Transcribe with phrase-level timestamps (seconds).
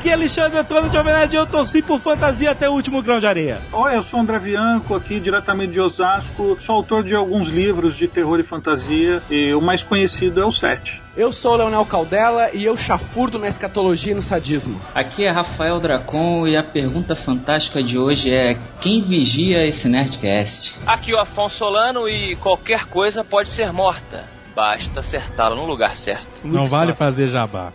[0.00, 3.26] Aqui é Alexandre Antônio de e eu torci por fantasia até o último grão de
[3.26, 3.58] areia.
[3.70, 6.56] Oi, eu sou o André Bianco, aqui diretamente de Osasco.
[6.58, 10.50] Sou autor de alguns livros de terror e fantasia e o mais conhecido é o
[10.50, 11.02] Sete.
[11.14, 14.80] Eu sou o Leonel Caldela e eu chafurdo na escatologia e no sadismo.
[14.94, 20.76] Aqui é Rafael Dracon e a pergunta fantástica de hoje é: quem vigia esse Nerdcast?
[20.86, 24.24] Aqui é o Afonso Solano e qualquer coisa pode ser morta.
[24.56, 26.40] Basta acertá-la no lugar certo.
[26.42, 27.70] Não vale fazer jabá.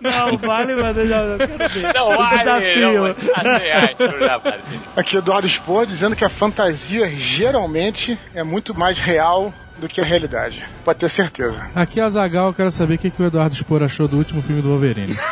[0.00, 1.92] Não, vale, mas eu já eu quero ver.
[1.94, 2.92] Não O vale, desafio.
[2.92, 4.62] não, assim, ai, não já vale.
[4.96, 10.04] Aqui Eduardo Spohr dizendo que a fantasia geralmente é muito mais real do que a
[10.04, 10.64] realidade.
[10.84, 11.68] Pode ter certeza.
[11.74, 14.16] Aqui é o Zagal, eu quero saber o que, que o Eduardo Spor achou do
[14.16, 15.14] último filme do Wolverine.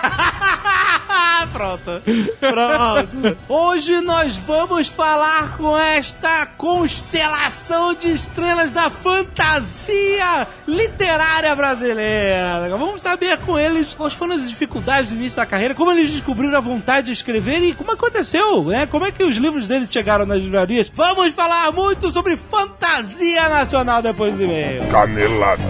[1.46, 2.02] Pronto.
[2.38, 3.38] Pronto.
[3.48, 12.68] Hoje nós vamos falar com esta constelação de estrelas da fantasia literária brasileira.
[12.70, 16.56] Vamos saber com eles quais foram as dificuldades do início da carreira, como eles descobriram
[16.56, 18.86] a vontade de escrever e como aconteceu, né?
[18.86, 20.90] Como é que os livros deles chegaram nas livrarias.
[20.94, 24.86] Vamos falar muito sobre fantasia nacional depois do e-mail.
[24.88, 25.62] Canelada.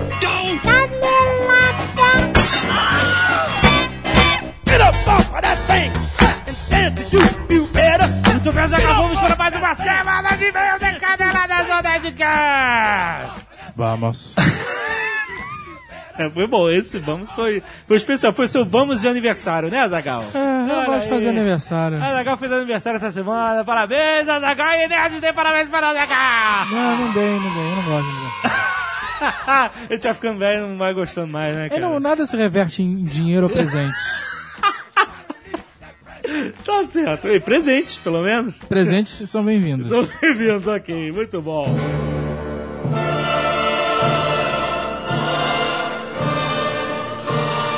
[8.43, 13.51] Muito bem, Zagal, vamos para mais uma semana de e-mail de Caneladas ou Nerdcast.
[13.77, 14.35] Vamos.
[16.19, 20.25] É, foi bom, esse vamos foi, foi especial, foi seu vamos de aniversário, né, Zagal?
[20.35, 22.03] É, eu Olha gosto de fazer aniversário.
[22.03, 26.67] A Zagal fez aniversário essa semana, parabéns, Zagal, e Nerd tem parabéns para o Zagal!
[26.71, 29.73] Não, não dei, não dei, eu não gosto de aniversário.
[29.89, 31.81] Ele tá ficando velho, não vai gostando mais, né, cara?
[31.81, 33.95] não, nada se reverte em dinheiro ou presente.
[36.65, 38.59] Tá certo, e presentes, pelo menos.
[38.59, 39.89] Presentes são bem-vindos.
[39.89, 41.67] São bem-vindos, ok, muito bom.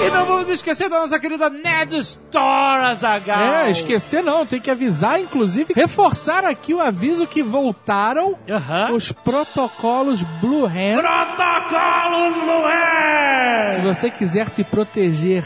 [0.05, 3.41] E não vamos esquecer da nossa querida Nerd Store, Azagal.
[3.41, 8.37] É, esquecer não, tem que avisar, inclusive, reforçar aqui o aviso que voltaram
[8.93, 11.01] os protocolos Blue Hand.
[11.01, 13.71] Protocolos Lué!
[13.75, 15.43] Se você quiser se proteger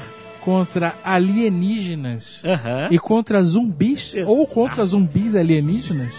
[0.49, 2.43] contra alienígenas
[2.91, 6.15] e contra zumbis ou contra zumbis alienígenas,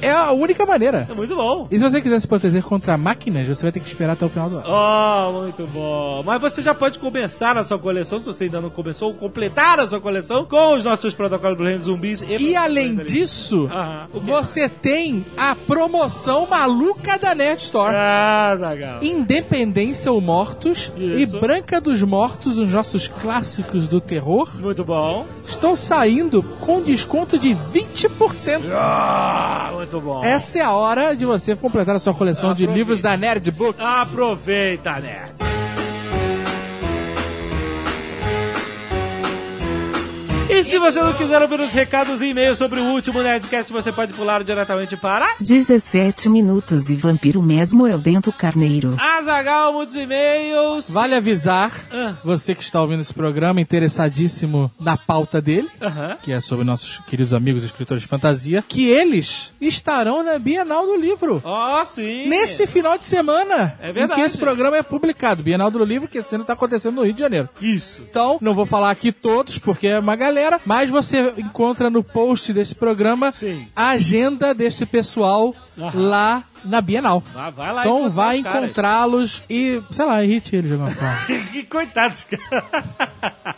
[0.00, 1.06] é a única maneira.
[1.08, 1.66] É muito bom.
[1.70, 4.28] E se você quiser se proteger contra máquinas, você vai ter que esperar até o
[4.28, 4.66] final do ano.
[4.68, 6.22] Oh, muito bom.
[6.24, 9.86] Mas você já pode começar a sua coleção, se você ainda não começou, completar a
[9.88, 12.22] sua coleção com os nossos protocolos Blue Hand zumbis.
[12.26, 13.68] E além disso,
[14.12, 14.20] quê?
[14.20, 17.94] você tem a promoção maluca da Nerd Store.
[17.94, 19.02] Ah, Zagal.
[19.02, 21.38] Independência ou Mortos e Isso.
[21.40, 25.26] Branca dos Mortos, os nossos clássicos do terror, Muito bom.
[25.48, 28.62] estão saindo com desconto de 20%.
[28.72, 28.95] Ah,
[29.74, 30.24] muito bom.
[30.24, 32.78] Essa é a hora de você completar a sua coleção de Aproveita.
[32.78, 33.84] livros da Nerd Books.
[33.86, 35.55] Aproveita, Nerd.
[40.48, 43.90] E se você não quiser ouvir os recados e e-mails sobre o último Nerdcast, você
[43.90, 48.96] pode pular diretamente para 17 minutos e vampiro mesmo é o Bento Carneiro.
[48.98, 50.88] Azagal, muitos e-mails.
[50.90, 52.14] Vale avisar, Ah.
[52.24, 56.16] você que está ouvindo esse programa, interessadíssimo na pauta dele, Aham.
[56.22, 60.96] que é sobre nossos queridos amigos escritores de fantasia, que eles estarão na Bienal do
[60.96, 61.42] Livro.
[61.44, 62.28] Ó, sim.
[62.28, 64.20] Nesse final de semana É em verdade.
[64.20, 65.42] que esse programa é publicado.
[65.42, 67.48] Bienal do Livro, que esse ano está acontecendo no Rio de Janeiro.
[67.60, 68.02] Isso.
[68.08, 72.52] Então, não vou falar aqui todos, porque é uma galera, mas você encontra no post
[72.52, 73.68] desse programa Sim.
[73.74, 75.92] a agenda desse pessoal Aham.
[75.94, 77.22] lá na Bienal.
[77.32, 81.16] Vai, vai lá Então encontrar vai encontrá-los e, sei lá, irrite eles de alguma forma.
[81.52, 82.64] que coitados, cara.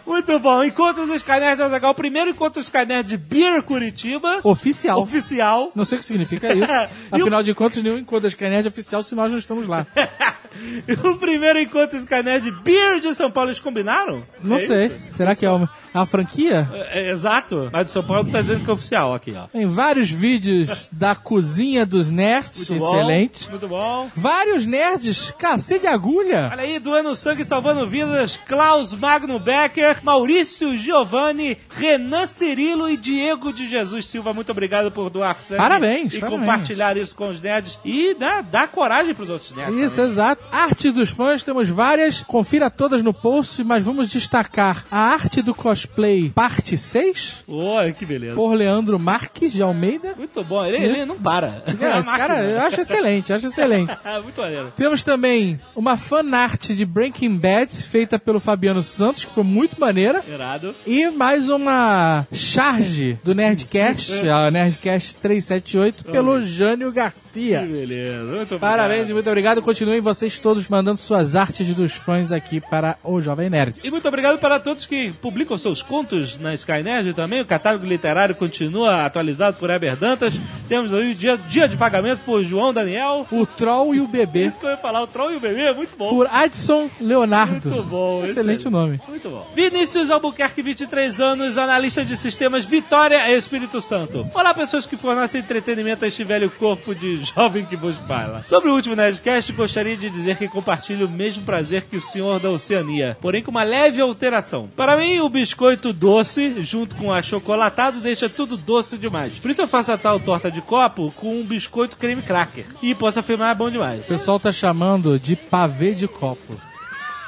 [0.07, 0.65] Muito bom.
[0.65, 1.91] Encontros dos Skynet Azagal.
[1.93, 4.41] O primeiro encontro dos Skynet de Beer Curitiba.
[4.43, 5.01] Oficial.
[5.01, 5.71] Oficial.
[5.75, 6.69] Não sei o que significa isso.
[7.13, 9.67] E o- Afinal de contas, nenhum encontro da Skynet é oficial se nós não estamos
[9.67, 9.87] lá.
[11.05, 13.51] o primeiro encontro dos Skynet de Beer de São Paulo.
[13.51, 14.23] Eles combinaram?
[14.43, 14.87] Não É sei.
[14.87, 14.97] isso?
[15.17, 16.69] Será que é uma, é uma franquia?
[16.73, 17.69] É, é, exato.
[17.73, 19.47] Mas de São Paulo tá dizendo que é oficial aqui, ó.
[19.47, 23.51] Tem vários vídeos da cozinha dos nerds, Muito excelente.
[23.51, 24.11] Muito bom.
[24.15, 26.49] Vários nerds, cacete de agulha.
[26.53, 33.53] Olha aí, doando sangue, salvando vidas, Klaus Magno Becker, Maurício Giovanni, Renan Cirilo e Diego
[33.53, 34.33] de Jesus Silva.
[34.35, 35.61] Muito obrigado por doar sangue.
[35.61, 36.41] Parabéns, E parabéns.
[36.41, 37.79] compartilhar isso com os nerds.
[37.85, 39.77] E né, dar coragem pros outros nerds.
[39.79, 40.11] Isso, também.
[40.11, 40.43] exato.
[40.51, 42.23] arte dos fãs, temos várias.
[42.23, 48.05] Confira todas no post, mas vamos destacar a arte do cosplay parte 6, Olha, que
[48.05, 48.35] beleza.
[48.35, 50.15] por Leandro Marques de Almeida.
[50.17, 51.63] Muito bom, ele, ele não para.
[51.67, 53.97] É, esse cara, eu acho excelente, eu acho excelente.
[54.23, 54.73] Muito maneiro.
[54.77, 60.23] Temos também uma fanart de Breaking Bad, feita pelo Fabiano Santos, que foi muito maneira.
[60.27, 60.75] Irado.
[60.87, 67.61] E mais uma charge do Nerdcast, a Nerdcast 378, pelo Jânio Que Garcia.
[67.61, 68.25] beleza.
[68.25, 68.61] Muito obrigado.
[68.61, 69.63] Parabéns e muito obrigado.
[69.63, 73.77] Continuem vocês todos mandando suas artes dos fãs aqui para o Jovem Nerd.
[73.85, 77.41] E muito obrigado para todos que publicam seus contos na Skynet também.
[77.41, 80.35] O catálogo literário continua atualizado por Heber Dantas.
[80.69, 83.27] Temos aí o dia, dia de pagamento por João Daniel.
[83.31, 85.63] O Troll e o Bebê, Isso que eu ia falar, o Troll e o Bebê,
[85.63, 86.11] é muito bom.
[86.11, 87.71] por Adson Leonardo.
[87.71, 88.25] Muito bom.
[88.25, 89.01] Excelente o nome.
[89.09, 89.47] Muito bom.
[89.55, 94.29] Vinícius Albuquerque, 23 anos, analista de sistemas Vitória Espírito Santo.
[94.35, 98.43] Olá, pessoas que fornecem entretenimento a este velho corpo de jovem que vos fala.
[98.45, 102.39] Sobre o último Nerdcast, gostaria de dizer que compartilho o mesmo prazer que o senhor
[102.41, 104.69] da Oceania, porém com uma leve alteração.
[104.77, 109.39] Para mim, o biscoito doce, junto com achocolatado, deixa tudo doce demais.
[109.39, 112.58] Por isso eu faço a tal torta de copo com um biscoito creme cracker.
[112.83, 114.01] E posso afirmar, é bom demais.
[114.01, 116.61] O pessoal tá chamando de pavê de copo.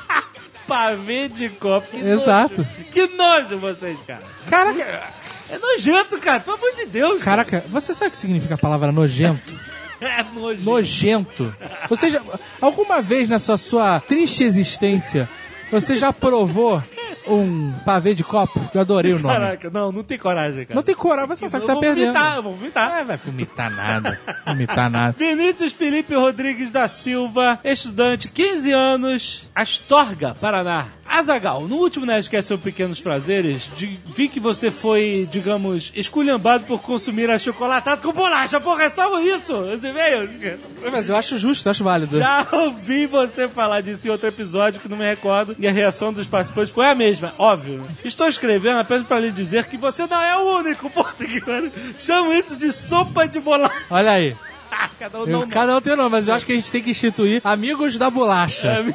[0.67, 1.89] Pavê de copo.
[1.91, 2.59] Que Exato.
[2.59, 2.69] Nojo.
[2.93, 4.23] Que nojo vocês, cara.
[4.49, 5.13] Caraca,
[5.49, 6.41] É nojento, cara.
[6.41, 7.23] Pelo amor de Deus.
[7.23, 9.53] caraca, você sabe o que significa a palavra nojento?
[10.03, 10.65] É nojento.
[10.65, 11.57] Nojento.
[11.87, 12.23] Você já,
[12.59, 15.29] alguma vez nessa sua triste existência,
[15.71, 16.83] você já provou
[17.27, 18.61] um pavê de copo?
[18.75, 19.35] Eu adorei o nome.
[19.35, 20.75] Caraca, não, não tem coragem, cara.
[20.75, 22.07] Não tem coragem, você não sabe que tá vou perdendo.
[22.07, 22.93] vomitar, eu vou vomitar.
[22.93, 24.21] Ah, vai vomitar nada.
[24.47, 25.15] Vomitar nada.
[25.19, 30.87] Vinícius Felipe Rodrigues da Silva, estudante, 15 anos, Astorga, Paraná.
[31.11, 36.81] Azagal, no último Nerdcast sobre Pequenos Prazeres, de- vi que você foi, digamos, esculhambado por
[36.81, 38.61] consumir achocolatado com bolacha.
[38.61, 39.53] Porra, é só isso?
[39.73, 40.59] Esse veio?
[40.93, 42.19] Mas eu acho justo, eu acho válido.
[42.19, 46.13] Já ouvi você falar disso em outro episódio que não me recordo e a reação
[46.13, 47.85] dos participantes foi a mesma, óbvio.
[48.05, 51.73] Estou escrevendo apenas para lhe dizer que você não é o único, puta que pariu.
[51.99, 53.75] Chamo isso de sopa de bolacha.
[53.91, 54.37] Olha aí.
[54.99, 56.71] Cada um Eu- não cada um tem um nome, mas eu acho que a gente
[56.71, 58.69] tem que instituir amigos da bolacha.
[58.69, 58.95] É,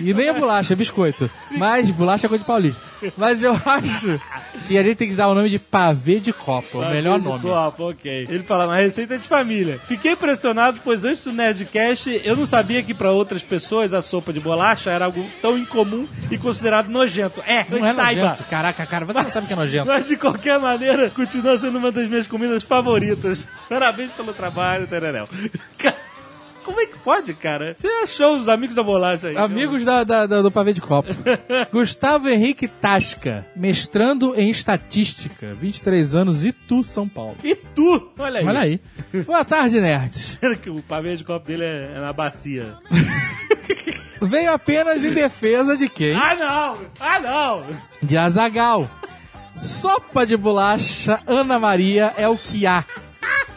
[0.00, 1.30] E nem é bolacha, é biscoito.
[1.50, 2.80] Mas bolacha é coisa de paulista.
[3.16, 4.20] Mas eu acho
[4.66, 6.78] que a gente tem que dar o nome de pavê de copo.
[6.78, 7.42] O melhor de nome.
[7.42, 8.26] Copo, ok.
[8.28, 9.78] Ele fala, uma receita de família.
[9.86, 14.32] Fiquei impressionado, pois antes do Nerdcast, eu não sabia que para outras pessoas a sopa
[14.32, 17.42] de bolacha era algo tão incomum e considerado nojento.
[17.46, 18.22] É, Não é saiba.
[18.22, 18.44] nojento.
[18.44, 19.86] Caraca, cara, você não sabe que é nojento.
[19.92, 23.46] Mas de qualquer maneira, continua sendo uma das minhas comidas favoritas.
[23.68, 25.28] Parabéns pelo trabalho, Tereréu.
[25.78, 25.96] Cara,
[26.64, 27.74] Como é que pode, cara?
[27.76, 29.36] Você achou os amigos da bolacha aí?
[29.36, 31.08] Amigos da, da- da- do pavê de copo.
[31.72, 37.36] Gustavo Henrique Tasca, mestrando em estatística, 23 anos, Itu, São Paulo.
[37.42, 38.10] E tu?
[38.18, 38.46] Olha aí.
[38.46, 38.80] Olha aí.
[39.24, 40.38] Boa tarde, nerds.
[40.62, 42.76] que o pavê de copo dele é, é na bacia.
[44.22, 46.14] Veio apenas em defesa de quem?
[46.14, 46.78] Ah, não!
[47.00, 47.64] Ah, não!
[48.00, 48.88] De Azagal.
[49.56, 52.84] Sopa de bolacha Ana Maria é o que há.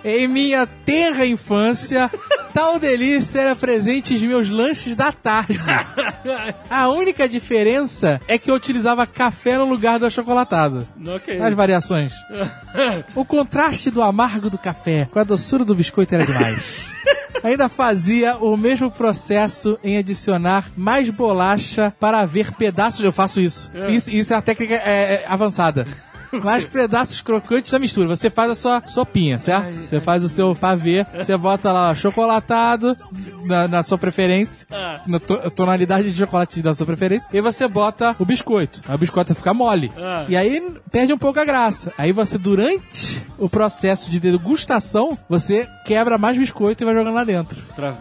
[0.03, 2.11] Em minha terra infância,
[2.53, 5.57] tal delícia era presente em meus lanches da tarde.
[6.69, 10.87] A única diferença é que eu utilizava café no lugar do achocolatado.
[11.07, 11.41] Ok.
[11.41, 12.13] As variações.
[13.15, 16.85] O contraste do amargo do café com a doçura do biscoito era demais.
[17.43, 23.03] Ainda fazia o mesmo processo em adicionar mais bolacha para ver pedaços.
[23.03, 23.71] Eu faço isso.
[23.89, 24.81] Isso, isso é a técnica é,
[25.15, 25.87] é, avançada.
[26.43, 28.07] Mais pedaços crocantes da mistura.
[28.07, 29.73] Você faz a sua sopinha, certo?
[29.73, 32.97] Você faz o seu pavê, você bota lá chocolatado
[33.45, 34.67] na, na sua preferência,
[35.07, 38.81] na to- tonalidade de chocolate da sua preferência, e você bota o biscoito.
[38.87, 39.91] Aí o biscoito vai ficar mole.
[39.97, 40.25] Ah.
[40.27, 40.61] E aí
[40.91, 41.91] perde um pouco a graça.
[41.97, 47.23] Aí você, durante o processo de degustação, você quebra mais biscoito e vai jogando lá
[47.23, 47.57] dentro.
[47.75, 47.93] Pra...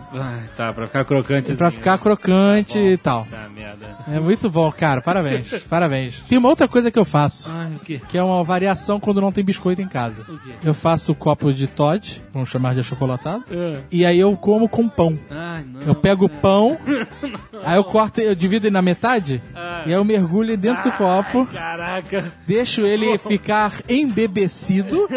[0.56, 1.54] Tá, pra ficar crocante.
[1.54, 3.26] Pra ficar crocante e tal.
[3.30, 3.87] Tá, merda.
[4.12, 5.00] É muito bom, cara.
[5.00, 5.49] Parabéns.
[5.68, 6.20] Parabéns.
[6.28, 7.52] Tem uma outra coisa que eu faço.
[7.54, 8.00] Ai, o quê?
[8.09, 10.25] Que é uma variação quando não tem biscoito em casa.
[10.62, 13.81] Eu faço o copo de Todd, vamos chamar de achocolatado, Ah.
[13.90, 15.19] e aí eu como com pão.
[15.31, 15.83] Ai, não.
[15.83, 16.76] Eu pego o pão,
[17.64, 19.43] aí eu corto, eu divido ele na metade,
[19.87, 22.33] e aí eu mergulho ele dentro do copo, Caraca.
[22.47, 25.09] deixo ele ficar embebecido,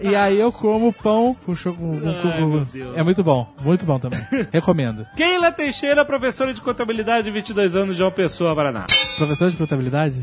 [0.00, 2.82] e aí eu como o pão com chocolate.
[2.94, 4.20] É muito bom, muito bom também.
[4.52, 5.06] Recomendo.
[5.16, 8.84] Keila Teixeira, professora de contabilidade, 22 anos, de uma pessoa, Paraná.
[9.16, 10.22] Professor de contabilidade?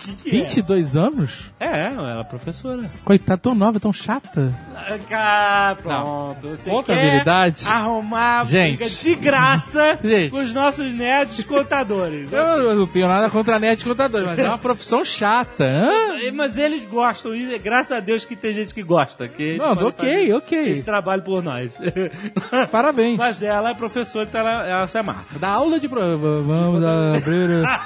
[0.00, 1.29] Que que 22 anos?
[1.58, 1.66] É?
[1.66, 2.90] É, ela é professora.
[3.04, 4.52] Coitada, tão nova, tão chata.
[5.12, 6.48] Ah, pronto.
[6.48, 7.64] Você Contabilidade.
[7.64, 8.76] quer arrumar Gente.
[8.78, 10.30] briga de graça Gente.
[10.30, 12.32] com os nossos nerds contadores.
[12.32, 15.64] Eu, eu não tenho nada contra a net de contador, mas é uma profissão chata.
[15.64, 15.90] Hã?
[16.34, 19.28] Mas eles gostam, e graças a Deus que tem gente que gosta.
[19.28, 20.68] Que Não, ok, ok.
[20.70, 21.74] Esse trabalho por nós.
[22.70, 23.16] Parabéns.
[23.18, 25.24] Mas ela é professora, então ela, ela se amarra.
[25.38, 26.42] Da aula de prova.
[26.42, 27.84] Vamos abrir Ah,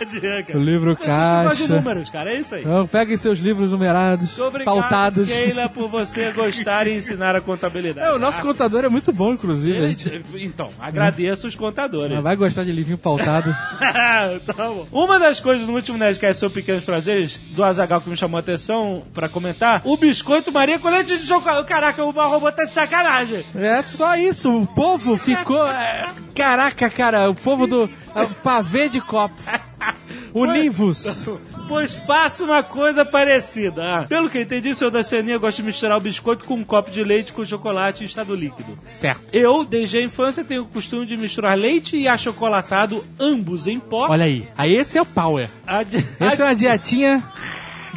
[0.54, 1.74] o livro gostam de caixa.
[1.74, 2.62] números, cara, é isso aí.
[2.62, 5.28] Então, peguem seus livros numerados, obrigado, pautados.
[5.28, 8.06] Keila, por você gostar e ensinar a contabilidade.
[8.06, 9.76] É, o nosso contador é muito bom, inclusive.
[9.76, 12.20] Ele- Então, agradeço os contadores.
[12.20, 13.54] vai gostar de livrinho pautado.
[14.46, 14.86] tá bom.
[14.92, 18.40] Uma das coisas no último Nerdcast sobre pequenos prazeres do Azagal que me chamou a
[18.40, 21.68] atenção pra comentar, o biscoito Maria com leite de chocolate.
[21.68, 23.44] Caraca, o robô tá de sacanagem.
[23.54, 25.66] É só isso, o povo ficou.
[25.66, 29.34] é, Caraca, cara, o povo do é, pavê de copo.
[30.34, 31.28] Univos.
[31.66, 33.83] Pois faça uma coisa parecida.
[34.00, 36.54] Ah, pelo que eu entendi, o senhor da Ceninha gosta de misturar o biscoito com
[36.54, 38.78] um copo de leite com chocolate em estado líquido.
[38.87, 39.35] Certo.
[39.35, 44.09] Eu, desde a infância, tenho o costume de misturar leite e achocolatado, ambos em pó.
[44.11, 44.47] Olha aí.
[44.59, 45.49] Aí esse é o power.
[45.66, 47.23] Adi- Essa é uma dietinha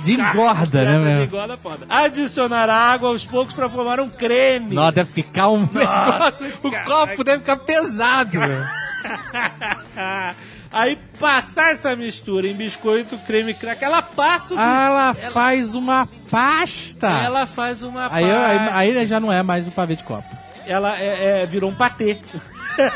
[0.04, 1.24] de engorda, né, Essa de meu?
[1.26, 1.86] engorda foda.
[1.90, 4.76] Adicionar água aos poucos pra formar um creme.
[4.76, 6.48] Nossa, deve ficar um negócio.
[6.64, 8.64] O copo deve ficar pesado, meu.
[10.72, 16.08] Aí passar essa mistura em biscoito, creme crack, ela passa o Ah, ela faz uma
[16.30, 17.08] pasta.
[17.08, 18.76] Ela faz uma Aí, pasta.
[18.76, 20.28] aí, aí já não é mais um pavê de copo.
[20.66, 22.18] Ela é, é- virou um patê.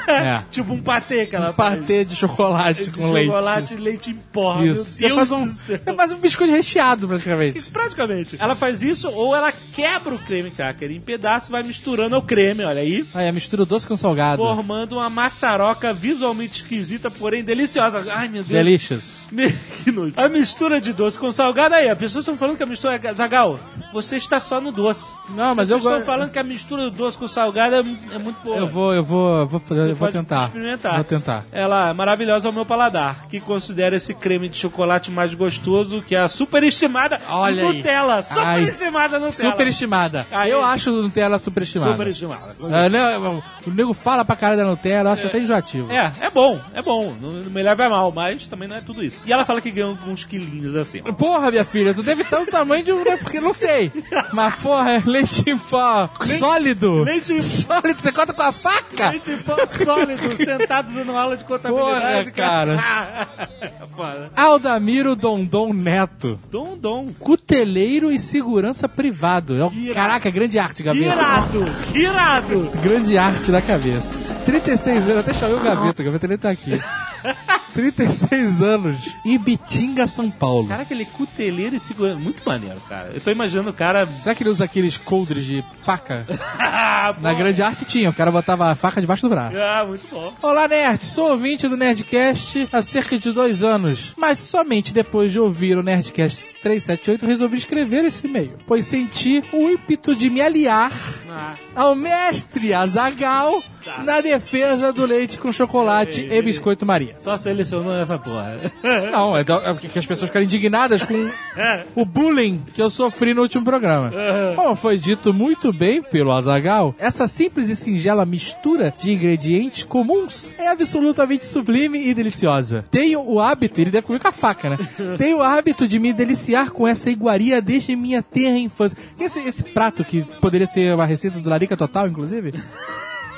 [0.07, 0.43] É.
[0.51, 3.73] tipo um patê que ela Um patê de chocolate com chocolate leite.
[3.73, 4.61] e leite em pó.
[4.61, 4.83] Isso.
[4.83, 5.79] Você Deus faz, um, do céu.
[5.83, 7.61] você faz um biscoito recheado, praticamente.
[7.71, 8.37] Praticamente.
[8.39, 12.21] Ela faz isso ou ela quebra o creme cracker em pedaços e vai misturando o
[12.21, 13.05] creme, olha aí.
[13.13, 14.41] Aí, a mistura doce com salgado.
[14.41, 18.03] Formando uma maçaroca visualmente esquisita, porém deliciosa.
[18.11, 18.49] Ai, meu Deus.
[18.49, 19.21] Delicious.
[19.83, 20.13] Que nojo.
[20.15, 23.13] A mistura de doce com salgado aí, as pessoas estão falando que a mistura é
[23.13, 23.59] Zagal.
[23.93, 25.17] Você está só no doce.
[25.29, 26.05] Não, mas eu Vocês estão gosto.
[26.05, 28.57] falando que a mistura do doce com salgado é, é muito boa.
[28.57, 30.43] Eu vou, eu vou, eu vou fazer, Você vou tentar.
[30.43, 30.95] experimentar.
[30.95, 31.45] Vou tentar.
[31.51, 36.15] Ela é maravilhosa ao meu paladar, que considera esse creme de chocolate mais gostoso que
[36.15, 37.77] a superestimada Olha aí.
[37.77, 38.15] Nutella.
[38.17, 38.23] Ai.
[38.59, 39.51] Superestimada Nutella.
[39.51, 40.27] Superestimada.
[40.31, 40.51] Aí.
[40.51, 41.91] Eu acho Nutella superestimada.
[41.91, 42.55] Superestimada.
[42.71, 45.91] É, né, o nego fala pra caralho da Nutella, eu acho até enjoativo.
[45.91, 47.15] É, é bom, é bom.
[47.19, 49.19] Não, me leva a mal, mas também não é tudo isso.
[49.25, 51.01] E ela fala que ganhou uns quilinhos assim.
[51.17, 53.03] Porra, minha filha, tu deve ter o tamanho de um.
[53.03, 53.91] né, Porque não sei.
[54.33, 56.09] Mas, porra, é leite em pó
[56.39, 57.03] sólido.
[57.03, 59.09] leite em- Sólido, você corta com a faca?
[59.09, 62.31] Leite em pó sólido, sentado dando aula de contabilidade.
[62.31, 63.27] Porra,
[63.95, 64.31] Foda.
[64.35, 66.39] Aldamiro Dondon Neto.
[66.49, 67.09] Dom.
[67.19, 69.55] Cuteleiro e segurança privado.
[69.63, 69.93] É.
[69.93, 71.05] Caraca, grande arte, Gaveta.
[71.05, 72.71] irado, irado.
[72.81, 74.33] Grande arte da cabeça.
[74.45, 76.79] 36 anos, até chamei o Gaveta, o Gaveta nem tá aqui.
[77.73, 78.97] 36 anos.
[79.25, 80.67] Ibitinga, São Paulo.
[80.67, 82.15] Caraca, ele é cuteleiro e segura.
[82.15, 83.11] Muito maneiro, cara.
[83.13, 84.07] Eu tô imaginando o cara.
[84.21, 86.25] Será que ele usa aqueles coldres de faca?
[87.03, 89.57] Ah, Na grande arte tinha, o cara botava a faca debaixo do braço.
[89.57, 90.31] Ah, muito bom.
[90.43, 91.03] Olá, Nerd!
[91.03, 95.81] Sou ouvinte do Nerdcast há cerca de dois anos, mas somente depois de ouvir o
[95.83, 100.91] Nerdcast 378 resolvi escrever esse e-mail, pois senti o ímpeto de me aliar
[101.27, 103.63] Ah, ao mestre Azagal
[104.03, 107.15] na defesa do leite com chocolate e biscoito Maria.
[107.17, 108.57] só selecionou essa porra.
[109.11, 111.29] Não, é, é porque as pessoas ficaram indignadas com
[111.95, 114.11] o bullying que eu sofri no último programa.
[114.55, 120.53] Como foi dito muito bem pelo Azagal, essa simples e singela mistura de ingredientes comuns
[120.57, 122.85] é absolutamente sublime e deliciosa.
[122.91, 124.77] Tenho o hábito, ele deve comer com a faca, né?
[125.17, 128.97] Tenho o hábito de me deliciar com essa iguaria desde minha terra infância.
[129.19, 132.53] Esse, esse prato que poderia ser uma receita do Larica Total, inclusive.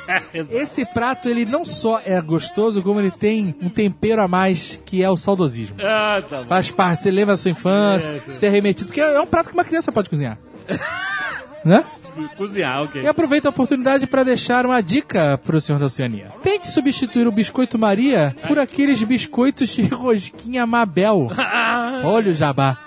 [0.50, 5.04] Esse prato, ele não só é gostoso, como ele tem um tempero a mais, que
[5.04, 5.78] é o saudosismo.
[5.82, 6.46] ah, tá bom.
[6.46, 9.54] Faz parte, você lembra da sua infância, você é remetido, porque é um prato que
[9.56, 10.38] uma criança pode cozinhar.
[11.64, 11.84] né?
[12.38, 13.02] Cozinhar, ok.
[13.02, 16.32] E aproveito a oportunidade para deixar uma dica pro senhor da Oceania.
[16.42, 21.30] Tente substituir o biscoito Maria por aqueles biscoitos de rosquinha Mabel.
[22.04, 22.78] Olha o jabá.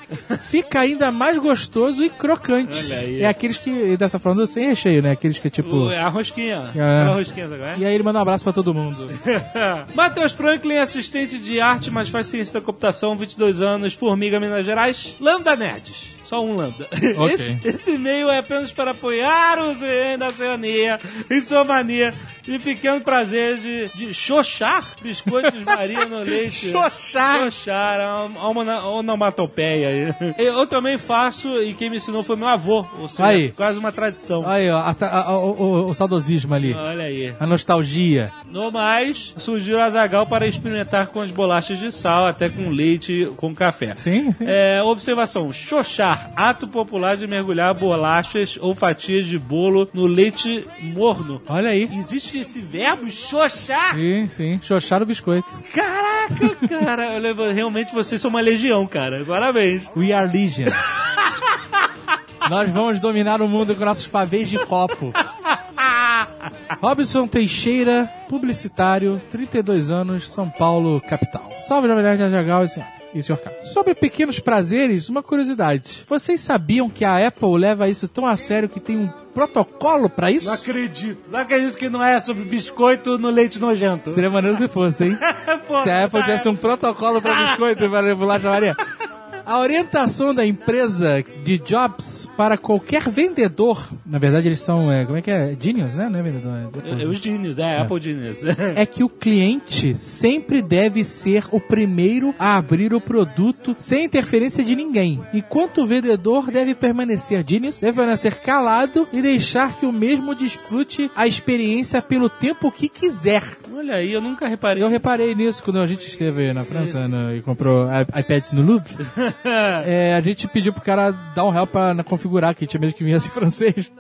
[0.40, 2.84] Fica ainda mais gostoso e crocante.
[2.86, 3.22] Olha aí.
[3.22, 5.10] É aqueles que, ele estar falando sem recheio, né?
[5.12, 5.74] Aqueles que é tipo...
[5.76, 6.70] O- é a rosquinha.
[6.76, 7.00] É.
[7.00, 7.58] Aquela rosquinha, sabe?
[7.60, 7.78] qual é?
[7.78, 9.08] E aí ele manda um abraço pra todo mundo.
[9.94, 15.16] Matheus Franklin, assistente de arte, mas faz ciência da computação, 22 anos, Formiga, Minas Gerais.
[15.20, 16.15] Lambda Nerds.
[16.26, 16.86] Só um lambda.
[17.16, 17.34] Ok.
[17.34, 22.58] Esse, esse e-mail é apenas para apoiar o ZN da Oceania em sua mania de
[22.58, 26.70] pequeno prazer de, de xoxar biscoitos Maria no leite.
[26.70, 27.40] Xoxar?
[27.44, 29.88] Xoxar, é uma, uma onomatopeia.
[29.88, 30.34] aí.
[30.38, 32.86] Eu também faço, e quem me ensinou foi meu avô.
[33.00, 33.50] Ou seja, Aí.
[33.52, 34.46] quase uma tradição.
[34.46, 36.74] Aí, ó, a- a- a- o, o- o saudosismo ali.
[36.74, 37.34] Olha aí.
[37.38, 38.30] A nostalgia.
[38.46, 43.30] No mais, surgiu o Azagal para experimentar com as bolachas de sal, até com leite
[43.36, 43.94] com café.
[43.94, 44.44] Sim, sim.
[44.46, 51.40] É, observação: xoxar, ato popular de mergulhar bolachas ou fatias de bolo no leite morno.
[51.48, 51.88] Olha aí.
[51.92, 53.94] Existe esse verbo, xoxar?
[53.94, 54.60] Sim, sim.
[54.62, 55.48] Xoxar o biscoito.
[55.72, 59.24] Caraca, cara, realmente vocês são uma legião, cara.
[59.24, 59.88] Parabéns.
[59.96, 60.66] We are Legion.
[62.48, 65.12] Nós vamos dominar o mundo com nossos pavês de copo.
[66.80, 71.50] Robson Teixeira, publicitário, 32 anos, São Paulo, capital.
[71.58, 72.95] Salve, Jovem Nerd Azaghal e senhor.
[73.14, 73.70] E senhor Carlos.
[73.70, 76.04] Sobre pequenos prazeres, uma curiosidade.
[76.08, 80.30] Vocês sabiam que a Apple leva isso tão a sério que tem um protocolo pra
[80.30, 80.46] isso?
[80.46, 81.30] Não acredito.
[81.30, 84.10] Não acredito que não é sobre biscoito no leite nojento.
[84.12, 85.18] Seria maneiro se fosse, hein?
[85.68, 88.76] Pô, Se a Apple tivesse um protocolo pra biscoito e para bolacha Maria.
[89.46, 95.16] A orientação da empresa de Jobs para qualquer vendedor, na verdade eles são, é, como
[95.16, 95.56] é que é?
[95.58, 96.08] Genius, né?
[96.08, 98.38] Não é vendedor, é, É, Os Genius, é, Apple Genius.
[98.42, 104.64] é que o cliente sempre deve ser o primeiro a abrir o produto sem interferência
[104.64, 105.22] de ninguém.
[105.32, 111.08] Enquanto o vendedor deve permanecer genius, deve permanecer calado e deixar que o mesmo desfrute
[111.14, 113.44] a experiência pelo tempo que quiser.
[113.76, 114.82] Olha aí, eu nunca reparei.
[114.82, 118.62] Eu reparei nisso quando a gente esteve na França no- e comprou i- iPads no
[118.62, 118.94] Louvre.
[119.84, 122.96] É, a gente pediu pro cara dar um help pra na- configurar, que tinha mesmo
[122.96, 123.90] que viesse em francês.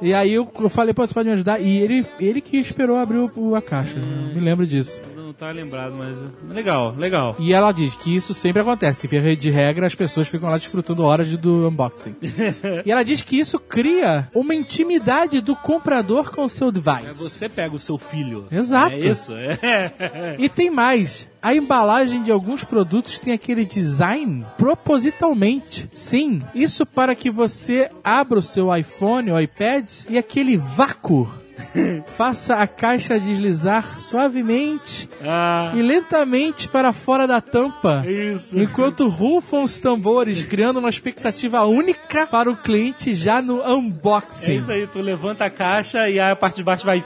[0.00, 1.60] E aí eu, eu falei, pô, você pode me ajudar?
[1.60, 3.98] E ele, ele que esperou abrir o- a caixa.
[3.98, 5.00] Eu me lembro disso.
[5.30, 6.16] Não tá lembrado, mas.
[6.52, 7.36] Legal, legal.
[7.38, 9.06] E ela diz que isso sempre acontece.
[9.06, 12.16] Via de regra, as pessoas ficam lá desfrutando horas de- do unboxing.
[12.84, 17.22] e ela diz que isso cria uma intimidade do comprador com o seu É device.
[17.22, 18.46] você pega o seu filho.
[18.50, 18.92] Exato.
[18.96, 19.32] É isso?
[19.36, 20.34] É.
[20.36, 21.28] E tem mais.
[21.40, 25.88] A embalagem de alguns produtos tem aquele design propositalmente.
[25.92, 31.32] Sim, isso para que você abra o seu iPhone ou iPad e aquele vácuo
[32.06, 38.04] faça a caixa deslizar suavemente Ah, e lentamente para fora da tampa.
[38.06, 38.58] isso.
[38.58, 44.56] Enquanto rufam os tambores, criando uma expectativa única para o cliente já no É unboxing.
[44.58, 47.02] isso aí, tu levanta a caixa e a parte de baixo vai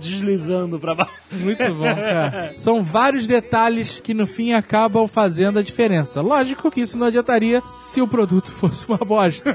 [0.00, 1.12] deslizando pra baixo.
[1.30, 2.52] Muito bom, cara.
[2.56, 6.20] São vários detalhes que no fim acabam fazendo a diferença.
[6.20, 9.54] Lógico que isso não adiantaria se o produto fosse uma bosta.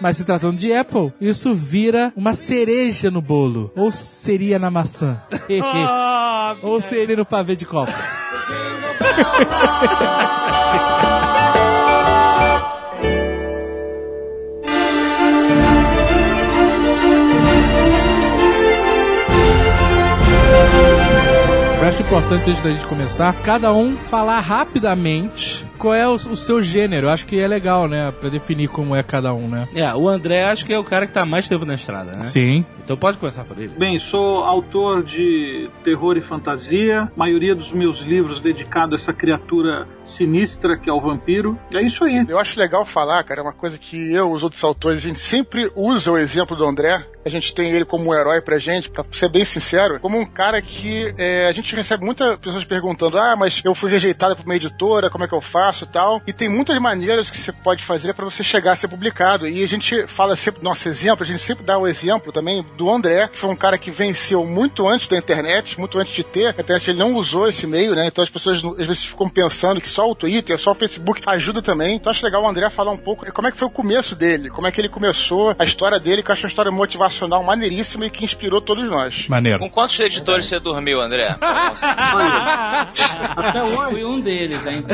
[0.00, 3.70] Mas se tratando de Apple, isso vira uma cereja no bolo.
[3.76, 5.20] Ou seria na maçã.
[5.62, 7.92] Ah, Ou seria no pavê de copo.
[21.82, 26.36] Eu acho importante, antes da gente começar, cada um falar rapidamente qual é o, o
[26.36, 27.08] seu gênero.
[27.08, 28.12] Eu acho que é legal, né?
[28.20, 29.66] Pra definir como é cada um, né?
[29.74, 32.20] É, o André acho que é o cara que tá mais tempo na estrada, né?
[32.20, 32.64] Sim.
[32.84, 33.72] Então pode começar por ele.
[33.76, 37.02] Bem, sou autor de terror e fantasia.
[37.02, 41.58] A maioria dos meus livros dedicado a essa criatura sinistra que é o vampiro.
[41.74, 42.24] É isso aí.
[42.28, 45.20] Eu acho legal falar, cara, é uma coisa que eu, os outros autores, a gente
[45.20, 47.06] sempre usa o exemplo do André.
[47.24, 50.26] A gente tem ele como um herói pra gente, pra ser bem sincero, como um
[50.26, 54.44] cara que é, a gente recebe muitas pessoas perguntando: ah, mas eu fui rejeitado por
[54.44, 56.20] uma editora, como é que eu faço e tal.
[56.26, 59.46] E tem muitas maneiras que você pode fazer pra você chegar a ser publicado.
[59.46, 62.90] E a gente fala sempre, nosso exemplo, a gente sempre dá o exemplo também do
[62.90, 66.46] André, que foi um cara que venceu muito antes da internet, muito antes de ter.
[66.46, 68.06] A internet ele não usou esse meio, né?
[68.06, 71.62] Então as pessoas às vezes ficam pensando que só o Twitter, só o Facebook ajuda
[71.62, 71.96] também.
[71.96, 74.50] Então acho legal o André falar um pouco como é que foi o começo dele,
[74.50, 78.06] como é que ele começou, a história dele, que eu acho uma história motivacional maneiríssima
[78.06, 79.26] e que inspirou todos nós.
[79.28, 79.58] Maneiro.
[79.58, 81.36] Com quantos editores você dormiu, André?
[83.36, 83.90] Até hoje.
[83.90, 84.84] Fui um deles, hein?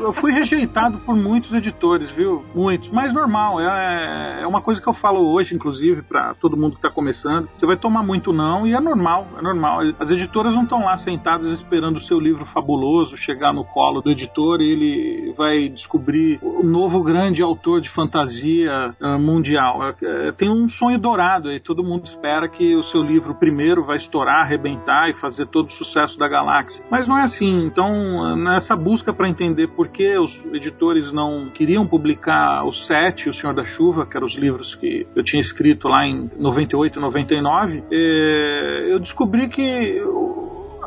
[0.00, 2.44] Eu fui rejeitado por muitos editores, viu?
[2.54, 2.88] Muitos.
[2.88, 6.82] Mas normal, é, é uma coisa que eu falo hoje, inclusive, pra todo mundo que
[6.82, 7.48] tá começando.
[7.54, 9.80] Você vai tomar muito não e é normal, é normal.
[9.98, 14.10] As editoras não estão lá sentadas esperando o seu livro fabuloso chegar no colo do
[14.10, 19.82] editor e ele vai descobrir o novo grande autor de fantasia ah, mundial.
[19.82, 19.94] É,
[20.28, 23.96] é, tem um sonho dourado aí, todo mundo espera que o seu livro primeiro vai
[23.96, 26.84] estourar, arrebentar e fazer todo o sucesso da galáxia.
[26.90, 27.64] Mas não é assim.
[27.64, 33.34] Então, nessa busca para entender por que os editores não queriam publicar o Sete o
[33.34, 37.84] Senhor da Chuva, que eram os livros que eu tinha escrito lá em 98, 99,
[37.90, 40.00] eh, eu descobri que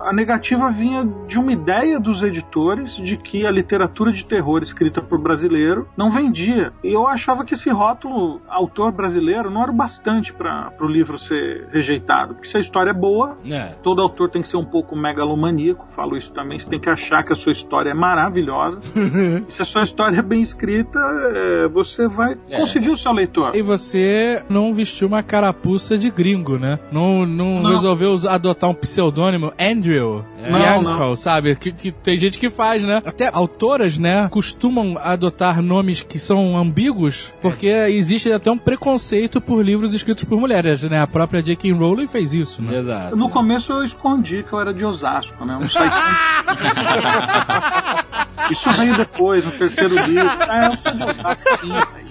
[0.06, 5.02] a negativa vinha de uma ideia dos editores de que a literatura de terror escrita
[5.02, 6.72] por brasileiro não vendia.
[6.84, 11.18] E eu achava que esse rótulo autor brasileiro não era o bastante para o livro
[11.18, 12.36] ser rejeitado.
[12.36, 13.74] Porque se a história é boa, É.
[13.84, 16.60] Todo autor tem que ser um pouco megalomaníaco, falo isso também.
[16.60, 18.80] Você tem que achar que a sua história é maravilhosa.
[18.96, 22.60] e se a sua história é bem escrita, é, você vai É.
[22.60, 23.56] conseguir o seu leitor.
[23.56, 26.80] E você não vestiu uma carapuça de gringo, né?
[26.92, 27.72] Não, não, Não.
[27.72, 31.56] resolveu adotar um pseudônimo, Andrew, Não, Yanko, sabe?
[31.56, 33.02] Que, que tem gente que faz, né?
[33.06, 39.64] Até autoras, né, costumam adotar nomes que são ambíguos, porque existe até um preconceito por
[39.64, 41.02] livros escritos por mulheres, né?
[41.02, 41.72] A própria J.K.
[41.74, 42.78] Rowling fez isso, né?
[42.78, 43.16] Exato.
[43.16, 45.58] No começo eu escondi que eu era de Osasco, né?
[45.58, 45.94] Um site...
[48.52, 50.30] Isso veio depois, no terceiro livro.
[50.50, 51.72] É, eu sou de Osaka, sim.
[51.74, 52.06] Aí.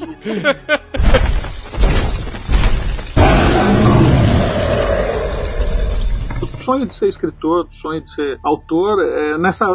[6.64, 9.66] Sonho de ser escritor, o sonho de ser autor, é, nessa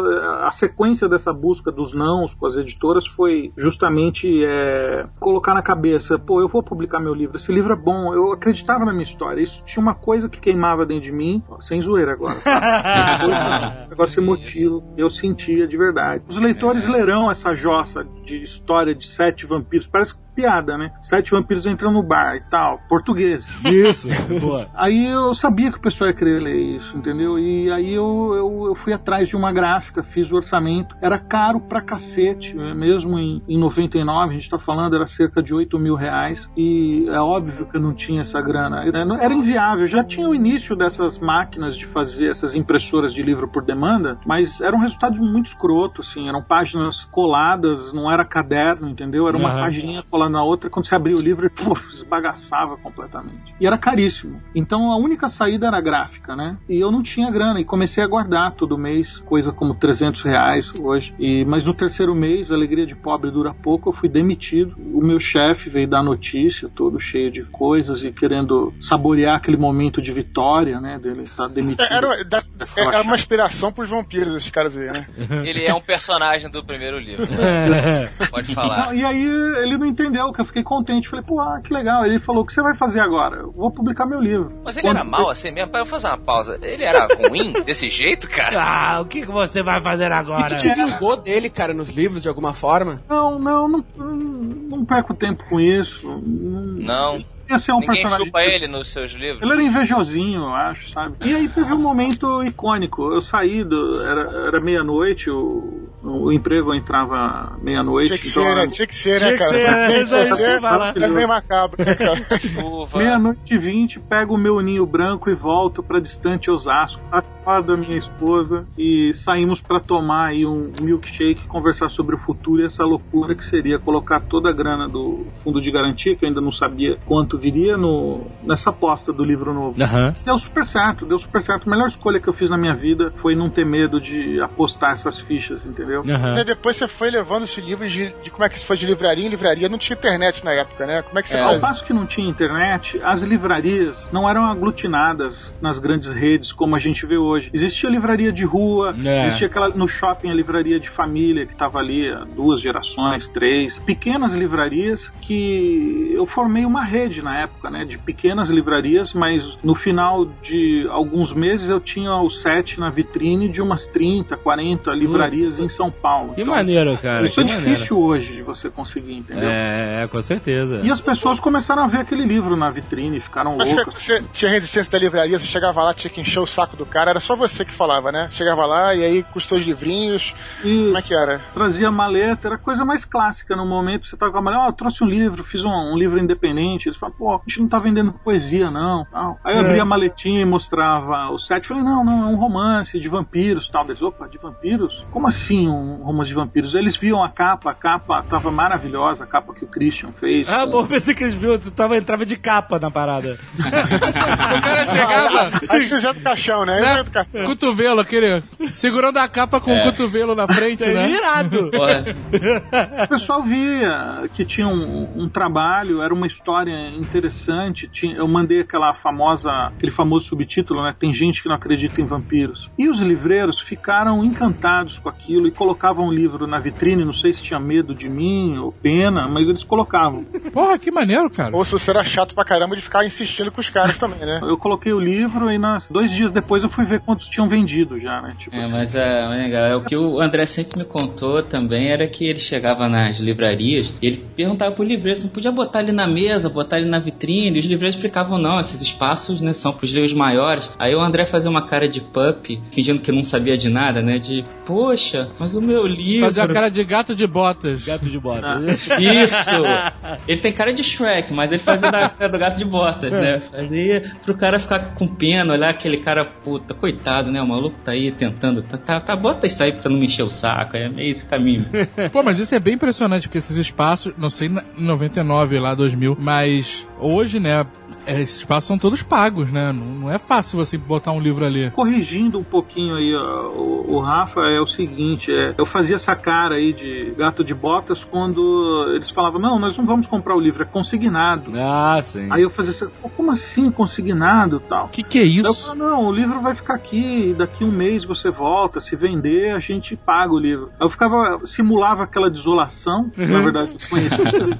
[0.42, 6.18] a sequência dessa busca dos nãos com as editoras foi justamente é, colocar na cabeça,
[6.18, 9.40] pô, eu vou publicar meu livro, esse livro é bom, eu acreditava na minha história,
[9.42, 12.40] isso tinha uma coisa que queimava dentro de mim, ó, sem zoeira agora.
[13.90, 16.24] agora sem motivo, eu sentia de verdade.
[16.28, 20.92] Os leitores lerão essa jossa de história de sete vampiros, parece piada, né?
[21.02, 23.48] Sete vampiros entram no bar e tal, português.
[23.64, 24.08] Isso,
[24.40, 24.66] boa.
[24.74, 27.38] Aí eu sabia que o pessoal ia querer ler isso, entendeu?
[27.38, 30.96] E aí eu, eu, eu fui atrás de uma gráfica, fiz o orçamento.
[31.00, 32.72] Era caro pra cacete, né?
[32.74, 36.48] mesmo em, em 99, a gente tá falando, era cerca de 8 mil reais.
[36.56, 38.84] E é óbvio que eu não tinha essa grana.
[38.86, 39.86] Era, era inviável.
[39.86, 44.60] Já tinha o início dessas máquinas de fazer essas impressoras de livro por demanda, mas
[44.60, 46.28] era um resultado muito escroto, assim.
[46.28, 49.28] Eram páginas coladas, não era caderno, entendeu?
[49.28, 50.68] Era uma pagininha colada na outra.
[50.68, 53.54] Quando você abria o livro, ele puf, esbagaçava completamente.
[53.60, 54.40] E era caríssimo.
[54.54, 56.56] Então a única saída era gráfica, né?
[56.68, 57.60] E eu não tinha grana.
[57.60, 61.14] E comecei a guardar todo mês, coisa como 300 reais hoje.
[61.18, 64.74] E, mas no terceiro mês, a alegria de pobre dura pouco, eu fui demitido.
[64.92, 70.00] O meu chefe veio dar notícia, todo cheio de coisas e querendo saborear aquele momento
[70.02, 70.98] de vitória, né?
[70.98, 71.82] Dele estar demitido.
[71.90, 72.42] É, Era, da-
[72.76, 75.06] É era uma inspiração pros vampiros, esses caras aí, né?
[75.44, 77.26] Ele é um personagem do primeiro livro.
[78.30, 78.86] Pode falar.
[78.86, 81.08] Não, e aí ele não entendeu, que eu fiquei contente.
[81.08, 82.04] Falei, pô, ah, que legal.
[82.04, 83.36] Ele falou, o que você vai fazer agora?
[83.36, 84.52] Eu vou publicar meu livro.
[84.64, 85.70] Mas ele era mal assim mesmo?
[85.70, 86.58] Pra eu fazer uma pausa.
[86.62, 88.60] Ele era ruim desse jeito, cara?
[88.62, 90.56] Ah, o que, você vai fazer E agora?
[90.56, 93.02] tu te vingou dele, cara, nos livros, de alguma forma?
[93.08, 96.06] Não, não, não, não, não perco tempo com isso.
[96.06, 96.90] Não.
[96.90, 97.24] Não.
[97.50, 98.26] Ia ser um Ninguém personagem.
[98.26, 99.42] chupa ele nos seus livros.
[99.42, 101.16] Ele era invejosinho, eu acho, sabe?
[101.20, 103.12] E aí teve um momento icônico.
[103.12, 108.08] Eu saí, do, era, era meia-noite, o, o emprego eu entrava meia-noite.
[108.08, 108.66] Tinha que então, ser, né?
[108.66, 109.50] Tinha que ser, Tinha né, que cara?
[109.50, 110.60] ser, Tinha é, que ser.
[110.60, 110.96] falar.
[110.96, 112.20] É bem macabro, né, cara?
[112.96, 117.02] Meia-noite e vinte, pego o meu ninho branco e volto pra distante Osasco.
[117.10, 122.62] Acordo a minha esposa e saímos pra tomar aí um milkshake, conversar sobre o futuro
[122.62, 126.28] e essa loucura que seria colocar toda a grana do fundo de garantia, que eu
[126.28, 129.82] ainda não sabia quanto viria, no, nessa aposta do livro novo.
[129.82, 130.14] Aham.
[130.24, 131.66] Deu super certo, deu super certo.
[131.66, 134.92] A melhor escolha que eu fiz na minha vida foi não ter medo de apostar
[134.92, 135.89] essas fichas, entendeu?
[135.98, 136.40] Aham.
[136.40, 138.86] E depois você foi levando esse livro de, de como é que se foi de
[138.86, 139.68] livraria em livraria.
[139.68, 141.02] Não tinha internet na época, né?
[141.02, 141.40] Como é que você É.
[141.40, 146.76] Ao passo que não tinha internet, as livrarias não eram aglutinadas nas grandes redes como
[146.76, 147.50] a gente vê hoje.
[147.52, 149.26] Existia livraria de rua, É.
[149.26, 153.78] existia aquela no shopping a livraria de família que estava ali há duas gerações, três,
[153.78, 159.74] pequenas livrarias que eu formei uma rede na época, né, de pequenas livrarias, mas no
[159.74, 165.58] final de alguns meses eu tinha o set na vitrine de umas 30, 40 livrarias
[165.58, 166.34] em São Paulo.
[166.34, 167.24] Que Então, maneiro, cara.
[167.24, 167.70] Isso que é maneiro.
[167.70, 169.48] difícil hoje de você conseguir, entendeu?
[169.48, 170.80] É, com certeza.
[170.82, 173.94] E as pessoas começaram a ver aquele livro na vitrine, ficaram Mas você, loucas.
[173.94, 177.10] você tinha resistência da livraria, você chegava lá, tinha que encher o saco do cara,
[177.10, 178.28] era só você que falava, né?
[178.30, 180.34] Chegava lá e aí custou os livrinhos.
[180.64, 181.40] E Como é que era?
[181.54, 184.06] trazia maleta, era coisa mais clássica no momento.
[184.06, 186.88] Você tava com a maleta, ó, eu trouxe um livro, fiz um, um livro independente.
[186.88, 189.06] Eles falaram, pô, a gente não tá vendendo poesia, não.
[189.10, 189.38] Tal.
[189.42, 189.66] Aí eu É.
[189.66, 191.66] abria a maletinha e mostrava o set.
[191.66, 193.84] Falei, não, não, é um romance de vampiros tal.
[193.86, 195.04] Eles, opa, de vampiros?
[195.10, 196.74] Como assim um romance de vampiros?
[196.74, 200.48] Eles viam a capa, a capa tava maravilhosa, a capa que o Christian fez.
[200.48, 203.38] Ah, com- bom, pensei que eles viram, tu tava, entrava de capa na parada.
[203.60, 206.80] O cara chegava, Aí você já do caixão, né?
[206.80, 207.04] né?
[207.10, 207.44] Caixão.
[207.46, 208.42] Cotovelo, aquele.
[208.72, 211.10] Segurando a capa com o cotovelo na frente, É né?
[211.10, 211.70] irado.
[213.04, 217.88] O pessoal via que tinha um, um trabalho, era uma história interessante.
[217.88, 220.94] Tinha- eu mandei aquela famosa, aquele famoso subtítulo, né?
[220.98, 222.68] Tem gente que não acredita em vampiros.
[222.78, 227.04] E os livreiros ficaram encantados com aquilo e colocavam o livro na vitrine.
[227.04, 230.24] Não sei se tinha medo de mim ou pena, mas eles colocavam.
[230.54, 231.54] Porra, que maneiro, cara.
[231.54, 234.40] Ou se você era chato pra caramba de ficar insistindo com os caras também, né?
[234.42, 238.00] Eu coloquei o livro e nas, dois dias depois eu fui ver quantos tinham vendido
[238.00, 238.34] já, né?
[238.38, 238.72] Tipo É, assim.
[238.72, 239.64] mas é, é legal.
[239.66, 243.92] É, o que o André sempre me contou também era que ele chegava nas livrarias
[244.00, 246.98] e ele perguntava pro livreiro se não podia botar ali na mesa, botar ali na
[246.98, 247.56] vitrine.
[247.56, 250.70] E os livreiros explicavam, não, esses espaços né, são pros livros maiores.
[250.78, 254.18] Aí o André fazia uma cara de pup, fingindo que não sabia de nada, né?
[254.18, 256.26] De, poxa, mas o meu livro.
[256.26, 257.84] Fazer a cara de gato de botas.
[257.84, 258.60] Gato de bota.
[258.98, 259.62] Isso!
[260.26, 263.42] Ele tem cara de Shrek, mas ele fazia da cara do gato de botas, né?
[263.50, 267.40] Fazia pro cara ficar com pena, olhar aquele cara, puta, coitado, né?
[267.40, 268.62] O maluco tá aí tentando.
[268.62, 270.76] Tá, tá, tá, bota isso aí pra não me encher o saco.
[270.76, 271.66] É meio esse caminho.
[272.12, 276.16] Pô, mas isso é bem impressionante, porque esses espaços, não sei, em 99 lá, 2000,
[276.20, 277.66] mas hoje, né,
[278.06, 279.72] é, esses espaços são todos pagos, né?
[279.72, 281.70] Não, não é fácil você botar um livro ali.
[281.70, 286.14] Corrigindo um pouquinho aí ó, o, o Rafa, é o seguinte: é, eu fazia essa
[286.14, 290.40] cara aí de gato de botas quando eles falavam, não, nós não vamos comprar o
[290.40, 291.50] livro, é consignado.
[291.56, 292.28] Ah, sim.
[292.30, 294.86] Aí eu fazia assim, "Pô, como assim consignado tal?
[294.86, 295.68] O que, que é isso?
[295.68, 299.60] falava, não, o livro vai ficar aqui, daqui um mês você volta, se vender, a
[299.60, 300.70] gente paga o livro.
[300.78, 304.58] Aí eu ficava, simulava aquela desolação, na verdade, desconhecida.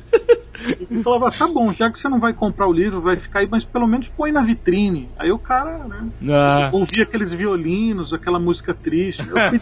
[0.90, 3.48] E falava, tá bom, já que você não vai comprar o livro, vai ficar aí,
[3.50, 5.10] mas pelo menos põe na vitrine.
[5.18, 6.68] Aí o cara, né, Ah.
[6.72, 9.20] ouvia aqueles violinos, aquela música triste.
[9.20, 9.60] Eu fui,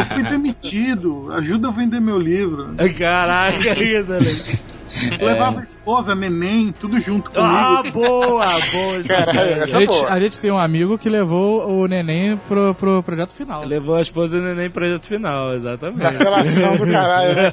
[0.00, 2.74] eu fui demitido, ajuda a vender meu livro.
[2.98, 4.12] Caraca, isso,
[5.20, 7.46] Eu levava a esposa, neném, tudo junto comigo.
[7.46, 9.04] Ah, boa, boa.
[9.06, 10.08] Caralho, A essa é gente, boa.
[10.12, 13.64] a gente tem um amigo que levou o neném pro, pro projeto final.
[13.64, 16.00] Levou a esposa do neném pro projeto final, exatamente.
[16.00, 17.52] Relação do caralho, né?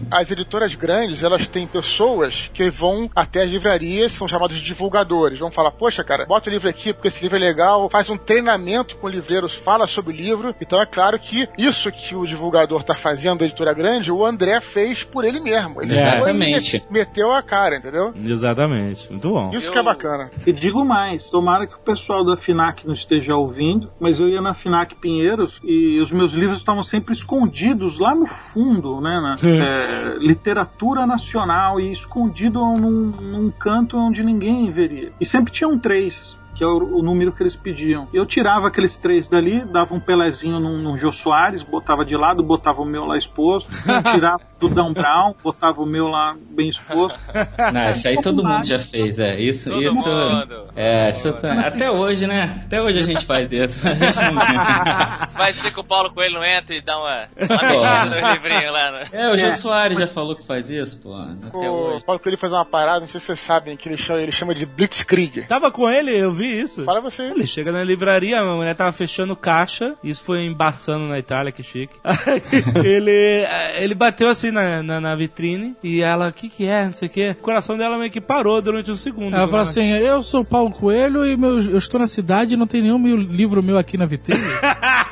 [0.10, 5.38] As editoras grandes, elas têm pessoas que vão até as livrarias, são chamados de divulgadores.
[5.38, 8.16] Vão falar, poxa, cara, bota o livro aqui porque esse livro é legal, faz um
[8.16, 10.54] treinamento com livreiros, fala sobre o livro.
[10.60, 14.60] Então é claro que isso que o divulgador tá fazendo da editora grande, o André
[14.60, 15.82] fez por ele mesmo.
[15.82, 16.72] Ele e Exatamente.
[16.74, 18.12] met- meteu a cara, entendeu?
[18.14, 19.50] Exatamente, muito bom.
[19.52, 20.30] Isso Eu- que é bacana.
[20.46, 24.40] E digo mais, tomara que o pessoal da FINAC não esteja ouvindo, mas eu ia
[24.40, 29.20] na FINAC Pinheiros e os meus livros estavam sempre escondidos lá no fundo, né?
[29.20, 35.12] Na, é, literatura nacional e escondido num, num canto onde ninguém veria.
[35.20, 36.35] E sempre tinham três.
[36.56, 38.08] Que é o, o número que eles pediam.
[38.14, 42.42] Eu tirava aqueles três dali, dava um pelezinho num, num Jô Soares, botava de lado,
[42.42, 43.70] botava o meu lá exposto,
[44.12, 47.18] tirava do Dan Brown, botava o meu lá bem exposto.
[47.74, 49.38] Não, isso aí todo mundo já fez, é.
[49.38, 49.94] Isso, Todo isso.
[49.94, 50.68] mundo.
[50.74, 52.62] É, isso tá- até hoje, né?
[52.64, 53.78] Até hoje a gente faz isso.
[55.34, 58.72] Vai ser que o Paulo Coelho não entra e dá uma, uma mexida no livrinho
[58.72, 58.90] lá.
[58.92, 59.04] né?
[59.12, 61.14] É, o Jô Soares já falou que faz isso, pô.
[61.14, 62.04] Até O hoje.
[62.04, 64.54] Paulo Coelho faz uma parada, não sei se vocês sabem, que ele chama, ele chama
[64.54, 65.42] de Blitzkrieg.
[65.46, 66.84] Tava com ele, eu vi isso.
[66.84, 67.24] Fala você.
[67.24, 71.62] Ele chega na livraria, a mulher tava fechando caixa, isso foi embaçando na Itália, que
[71.62, 71.96] chique.
[72.04, 72.42] Aí
[72.86, 73.46] ele,
[73.78, 77.08] ele bateu assim na, na, na vitrine e ela, o que que é, não sei
[77.08, 77.30] o que.
[77.30, 79.34] O coração dela meio que parou durante um segundo.
[79.36, 82.56] Ela falou assim: Eu sou o Paulo Coelho e meu, eu estou na cidade e
[82.56, 84.40] não tem nenhum meu- livro meu aqui na vitrine.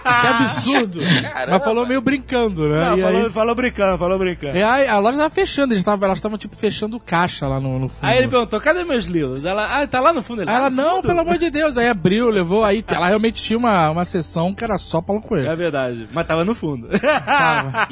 [0.05, 1.01] que absurdo!
[1.49, 2.81] Mas falou meio brincando, né?
[2.90, 4.57] Não, e falou, aí, falou brincando, falou brincando.
[4.57, 7.79] e aí a loja tava fechando, eles tavam- elas estavam tipo fechando caixa lá no,
[7.79, 8.09] no fundo.
[8.09, 9.44] Aí ele perguntou, cadê meus livros?
[9.44, 10.42] Ela, ah, tá lá no fundo.
[10.42, 11.77] Ele, ela, "Ah, no não, fundo?" pelo amor de Deus.
[11.77, 15.49] Aí abriu, levou, aí ela realmente tinha uma, uma sessão que era só Paulo Coelho.
[15.49, 16.89] É verdade, mas tava no fundo.
[16.89, 17.89] Tava.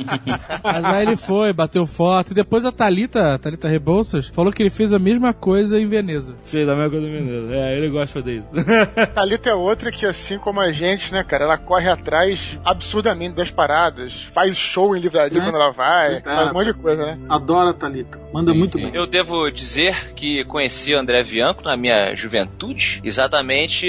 [0.62, 2.30] Mas aí ele foi, bateu foto.
[2.32, 5.86] E depois a Thalita, a Thalita Rebouças, falou que ele fez a mesma coisa em
[5.88, 6.34] Veneza.
[6.44, 7.52] Fez a mesma coisa do menino.
[7.52, 8.48] É, ele gosta de fazer isso.
[9.14, 13.50] Thalita é outra que, assim como a gente, né, cara, ela corre atrás absurdamente das
[13.50, 15.44] paradas, faz show em livraria Né?
[15.44, 16.24] quando ela vai, Exato.
[16.24, 17.18] faz um monte de coisa, né?
[17.28, 18.18] Adoro a Thalita.
[18.32, 18.84] Manda Sim, muito sim.
[18.84, 18.94] bem.
[18.94, 23.21] Eu devo dizer que conheci o André Bianco na minha juventude, exatamente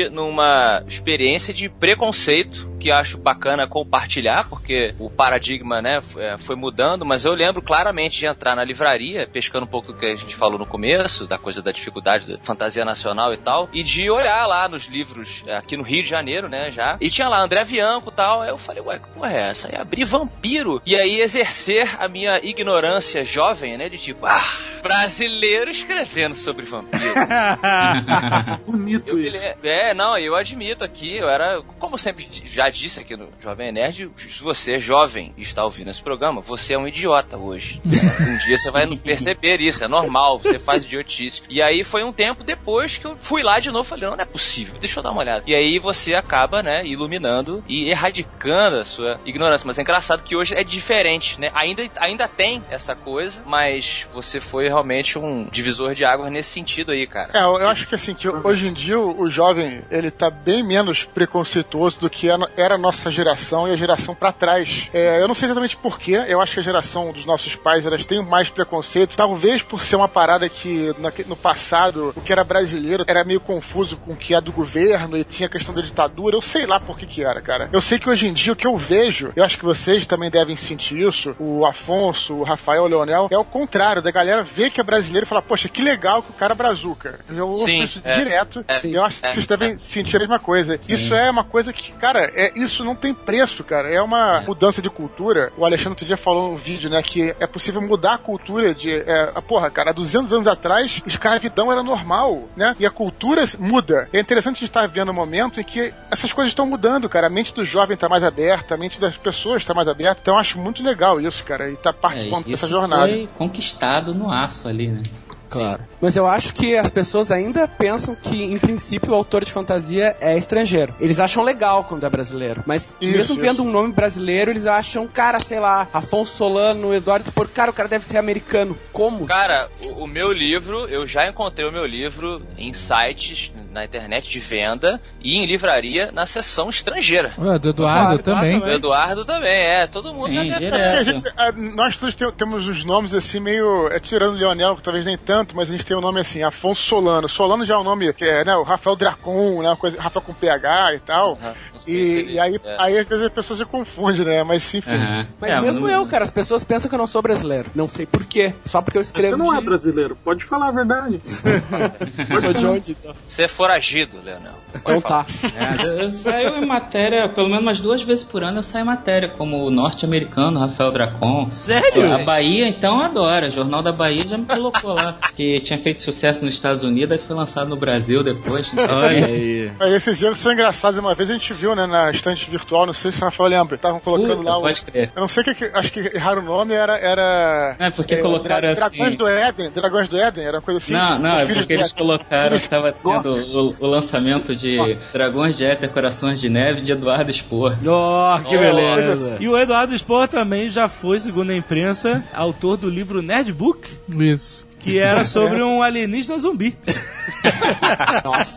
[0.10, 7.06] numa experiência de preconceito que acho bacana compartilhar, porque o paradigma, né, é, foi mudando,
[7.06, 10.36] mas eu lembro claramente de entrar na livraria, pescando um pouco do que a gente
[10.36, 14.46] falou no começo, da coisa da dificuldade da fantasia nacional e tal, e de olhar
[14.48, 17.64] lá nos livros, é, aqui no Rio de Janeiro, né, já, e tinha lá André
[17.64, 19.70] Bianco e tal, aí eu falei, ué, que porra é essa?
[19.70, 25.72] Aí abri Vampiro, e aí exercer a minha ignorância jovem, né, de tipo, ah, brasileiro
[25.72, 27.14] escrevendo sobre vampiro.
[28.68, 29.32] Bonito Eu isso.
[29.32, 33.72] le- É, não, eu admito aqui, eu era, como sempre já disse aqui no Jovem
[33.72, 37.82] Nerd, se você é jovem e está ouvindo esse programa, você é um idiota hoje.
[37.86, 41.42] um dia você vai perceber isso, é normal, você faz idiotice.
[41.50, 44.16] E aí foi um tempo depois que eu fui lá de novo e falei, não,
[44.18, 45.44] não é possível, deixa eu dar uma olhada.
[45.48, 49.66] E aí você acaba, né, iluminando e erradicando a sua ignorância.
[49.66, 51.50] Mas é engraçado que hoje é diferente, né?
[51.54, 56.92] Ainda, ainda tem essa coisa, mas você foi realmente um divisor de águas nesse sentido
[56.92, 57.30] aí, cara.
[57.34, 61.04] É, eu acho que assim, que hoje em dia o jovem, ele tá bem menos
[61.04, 64.90] preconceituoso do que era a nossa geração e a geração pra trás.
[64.94, 68.06] É, eu não sei exatamente porquê, eu acho que a geração dos nossos pais, elas
[68.06, 70.94] têm mais preconceito, talvez por ser uma parada que
[71.28, 75.18] no passado, o que era brasileiro era meio confuso com o que é do governo
[75.18, 77.70] e tinha a questão da ditadura, eu sei lá por que que era, cara.
[77.72, 80.30] Eu sei que hoje em dia o que eu vejo, eu acho que vocês também
[80.30, 84.63] devem sentir isso, o Afonso, o Rafael, o Leonel, é o contrário, da galera ver
[84.70, 87.20] que é brasileiro e falar, poxa, que legal que o cara é brazuca.
[87.30, 88.18] Eu ouço Sim, isso é.
[88.18, 88.86] direto, É.
[88.86, 90.80] e eu acho que vocês devem sentir a mesma coisa.
[90.88, 93.90] Isso é uma coisa que, cara, é, isso não tem preço, cara.
[93.90, 95.52] É uma mudança de cultura.
[95.58, 98.92] O Alexandre outro dia falou no vídeo, né, que é possível mudar a cultura de.
[98.92, 102.76] É, a- porra, cara, há 200 anos atrás, escravidão era normal, né?
[102.80, 104.08] E a cultura muda.
[104.14, 107.28] É interessante a gente estar vendo um momento em que essas coisas estão mudando, cara.
[107.28, 110.20] A mente do jovem tá mais aberta, a mente das pessoas tá mais aberta.
[110.22, 113.08] Então eu acho muito legal isso, cara, e tá É, participando dessa isso jornada.
[113.08, 115.04] foi conquistado no aço ali, né?
[115.50, 115.84] Claro.
[116.04, 120.18] Mas eu acho que as pessoas ainda pensam que, em princípio, o autor de fantasia
[120.20, 120.94] é estrangeiro.
[121.00, 122.62] Eles acham legal quando é brasileiro.
[122.66, 123.64] Mas Isso, mesmo vendo isso.
[123.64, 127.88] um nome brasileiro, eles acham, cara, sei lá, Afonso Solano, Eduardo Spor, cara, o cara
[127.88, 128.78] deve ser americano.
[128.92, 129.26] Como?
[129.26, 134.30] Cara, o, o meu livro, eu já encontrei o meu livro em sites na internet
[134.30, 137.34] de venda e em livraria na seção estrangeira.
[137.40, 138.60] Ué, do Eduardo Claro, também.
[138.60, 139.88] O Eduardo também, é.
[139.88, 140.76] Todo mundo Sim, já deve.
[140.78, 143.88] É, a gente, a- nós todos tem- temos os nomes assim, meio.
[143.88, 146.44] É, tirando o Leonel, que talvez nem tanto, mas a gente tem o nome assim,
[146.44, 147.28] Afonso Solano.
[147.30, 148.56] Solano já é um nome que é, né?
[148.56, 149.70] O Rafael Dracon, né?
[149.70, 151.38] Uma coisa, Rafael com PH e tal.
[151.78, 152.76] Se E, ele- e aí, é.
[152.80, 154.44] aí às vezes a pessoa se confunde, né?
[154.44, 154.92] Mas enfim.
[154.96, 155.28] Aham.
[155.40, 157.70] Mas É, mesmo eu, cara, as pessoas pensam que eu não sou brasileiro.
[157.76, 158.54] Não sei por quê.
[158.66, 159.66] Só porque eu Você escrevo não é de...
[159.66, 161.22] brasileiro, pode falar a verdade.
[162.42, 163.14] Sou de onde, então?
[163.28, 164.54] Você é foragido, Leonel.
[164.76, 165.26] Então tá.
[165.44, 168.84] É, eu, eu saio em matéria, pelo menos umas duas vezes por ano eu saio
[168.84, 171.48] em matéria, como o norte-americano Rafael Dracon.
[171.52, 172.14] Sério?
[172.14, 173.48] A Bahia, então, adora.
[173.48, 175.18] O Jornal da Bahia já me colocou lá.
[175.36, 178.68] Que tinha feito sucesso nos Estados Unidos e foi lançado no Brasil depois.
[178.76, 179.72] Olha aí.
[179.80, 180.98] Aí esses erros são engraçados.
[180.98, 183.76] Uma vez a gente viu, né, na estante virtual, não sei se o Rafael lembra,
[183.76, 184.62] estavam colocando Puta, lá o.
[184.62, 185.12] pode crer.
[185.16, 186.98] Eu não sei o que, que- acho que erraram o nome, era.
[186.98, 190.78] era É, porque colocaram Dra- assim- Dragões do Éden, Dragões do Éden, era uma coisa
[190.78, 190.94] assim.
[190.94, 191.98] Não, não, é porque eles Éden.
[191.98, 194.78] colocaram que tava tendo o, o lançamento de
[195.12, 197.74] Dragões de Éter, Corações de Neve de Eduardo Spor.
[197.86, 199.38] Oh, que Oh, beleza.
[199.40, 204.66] E o Eduardo Spor também já foi, segundo a imprensa, autor do livro Nerdbook, Isso.
[204.84, 206.78] Que era sobre um alienígena zumbi.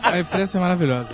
[0.03, 1.09] A imprensa é maravilhosa.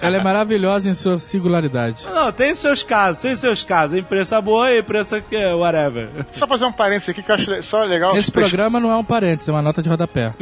[0.00, 2.04] Ela é maravilhosa em sua singularidade.
[2.12, 3.94] Não, tem seus casos, tem seus casos.
[3.94, 6.08] A imprensa boa e imprensa que é whatever.
[6.30, 8.16] Só fazer um parênteses aqui que eu acho só legal.
[8.16, 10.32] Esse programa não é um parênteses, é uma nota de rodapé.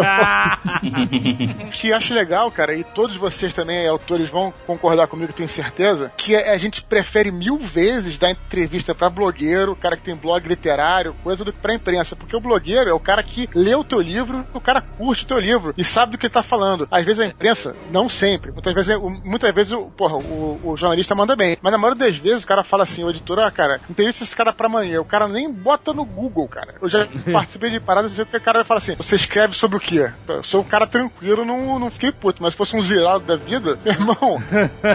[1.72, 6.36] que acho legal, cara, e todos vocês também, autores, vão concordar comigo, tenho certeza, que
[6.36, 11.14] a a gente prefere mil vezes dar entrevista pra blogueiro, cara que tem blog literário,
[11.22, 12.14] coisa, do que pra imprensa.
[12.14, 15.26] Porque o blogueiro é o cara que lê o teu livro, o cara curte o
[15.26, 16.86] teu livro e sabe do que ele tá falando.
[16.90, 18.52] Às vezes a imprensa, não sempre.
[18.52, 21.56] Muitas vezes, muitas vezes porra, o, o jornalista manda bem.
[21.60, 24.36] Mas na maioria das vezes o cara fala assim, o editor, ah, cara, entrevista esse
[24.36, 25.00] cara pra amanhã.
[25.00, 26.74] O cara nem bota no Google, cara.
[26.80, 30.10] Eu já participei de paradas que o cara fala assim, você escreve sobre o quê?
[30.28, 32.42] Eu sou um cara tranquilo, não, não fiquei puto.
[32.42, 34.36] Mas se fosse um zirado da vida, meu irmão,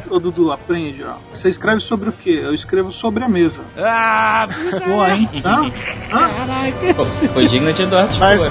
[0.10, 1.16] Ô Dudu, aprende, ó.
[1.34, 2.40] Você escreve sobre o quê?
[2.44, 3.62] Eu escrevo sobre a mesa.
[3.78, 4.48] ah,
[4.84, 5.30] Pô, hein?
[5.44, 5.70] Hã?
[6.96, 8.42] Pô, Foi digna de Eduardo Mas-.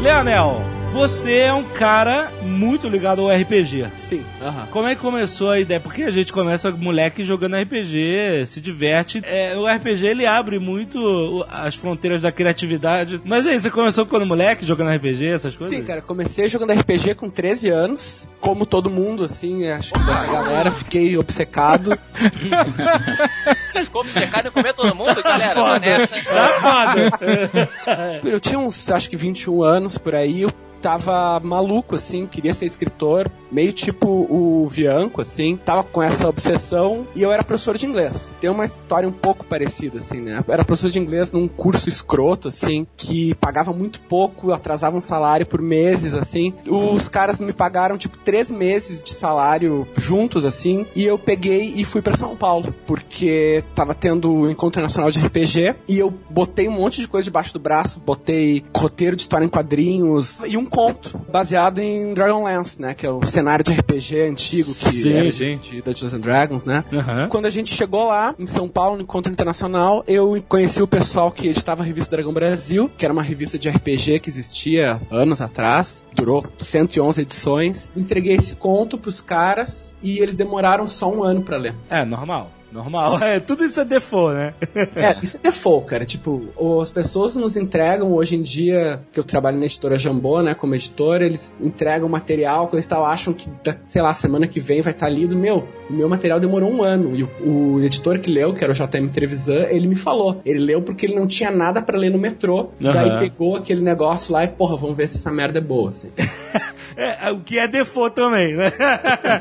[0.00, 3.90] Leonel, você é um cara muito ligado ao RPG.
[3.96, 4.22] Sim.
[4.42, 4.66] Aham.
[4.70, 5.80] Como é que começou a ideia?
[5.80, 9.22] Porque a gente começa moleque jogando RPG, se diverte.
[9.24, 13.22] É, o RPG ele abre muito as fronteiras da criatividade.
[13.24, 15.74] Mas aí, você começou quando moleque jogando RPG, essas coisas?
[15.74, 18.28] Sim, cara, comecei jogando RPG com 13 anos.
[18.38, 21.98] Como todo mundo, assim, acho que dessa galera, fiquei obcecado.
[23.72, 25.54] Você ficou obcecado em comer todo mundo, galera?
[25.54, 25.78] Foda.
[25.78, 26.14] Nessa.
[26.22, 28.20] Tá foda.
[28.30, 30.52] Eu tinha uns, acho que 21 anos por aí, eu
[30.82, 37.06] tava maluco, assim, queria ser escritor, meio tipo o Vianco, assim, tava com essa obsessão
[37.14, 38.32] e eu era professor de inglês.
[38.40, 40.42] Tem uma história um pouco parecida, assim, né?
[40.46, 45.00] Eu era professor de inglês num curso escroto, assim, que pagava muito pouco, atrasava um
[45.00, 46.54] salário por meses, assim.
[46.66, 51.84] Os caras me pagaram, tipo, três meses de salário juntos, assim, e eu peguei e
[51.84, 56.68] fui pra São Paulo, porque tava tendo o Encontro Nacional de RPG e eu botei
[56.68, 60.64] um monte de coisa debaixo do braço, botei roteiro de história em quadrinhos e um
[60.64, 65.32] conto baseado em Dragonlance, né, que é o cenário de RPG antigo que Sim, era
[65.32, 65.58] sim.
[65.58, 66.84] de Dungeons and Dragons, né?
[66.92, 67.28] Aham.
[67.28, 71.32] Quando a gente chegou lá, em São Paulo, no Encontro Internacional, eu conheci o pessoal
[71.32, 75.40] que editava a revista Dragão Brasil, que era uma revista de RPG que existia anos
[75.40, 77.92] atrás, durou 111 edições.
[77.96, 81.74] Entreguei esse conto pros caras e eles demoraram só um ano pra ler.
[81.90, 82.50] É, normal.
[82.72, 83.20] Normal.
[83.32, 84.54] É, tudo isso é default, né?
[84.74, 86.04] É, isso é default, cara.
[86.04, 86.48] Tipo,
[86.80, 90.74] as pessoas nos entregam hoje em dia, que eu trabalho na editora Jambô, né, como
[90.74, 93.48] editor, eles entregam material, coisa e tal, acham que,
[93.84, 95.36] sei lá, semana que vem vai estar lido.
[95.36, 97.14] Meu, o meu material demorou um ano.
[97.14, 100.40] E o, o editor que leu, que era o JM Trevisan, ele me falou.
[100.44, 102.70] Ele leu porque ele não tinha nada pra ler no metrô.
[102.82, 102.92] Aham.
[102.92, 106.08] Daí pegou aquele negócio lá e, porra, vamos ver se essa merda é boa, assim.
[106.96, 108.72] É, o que é default também, né?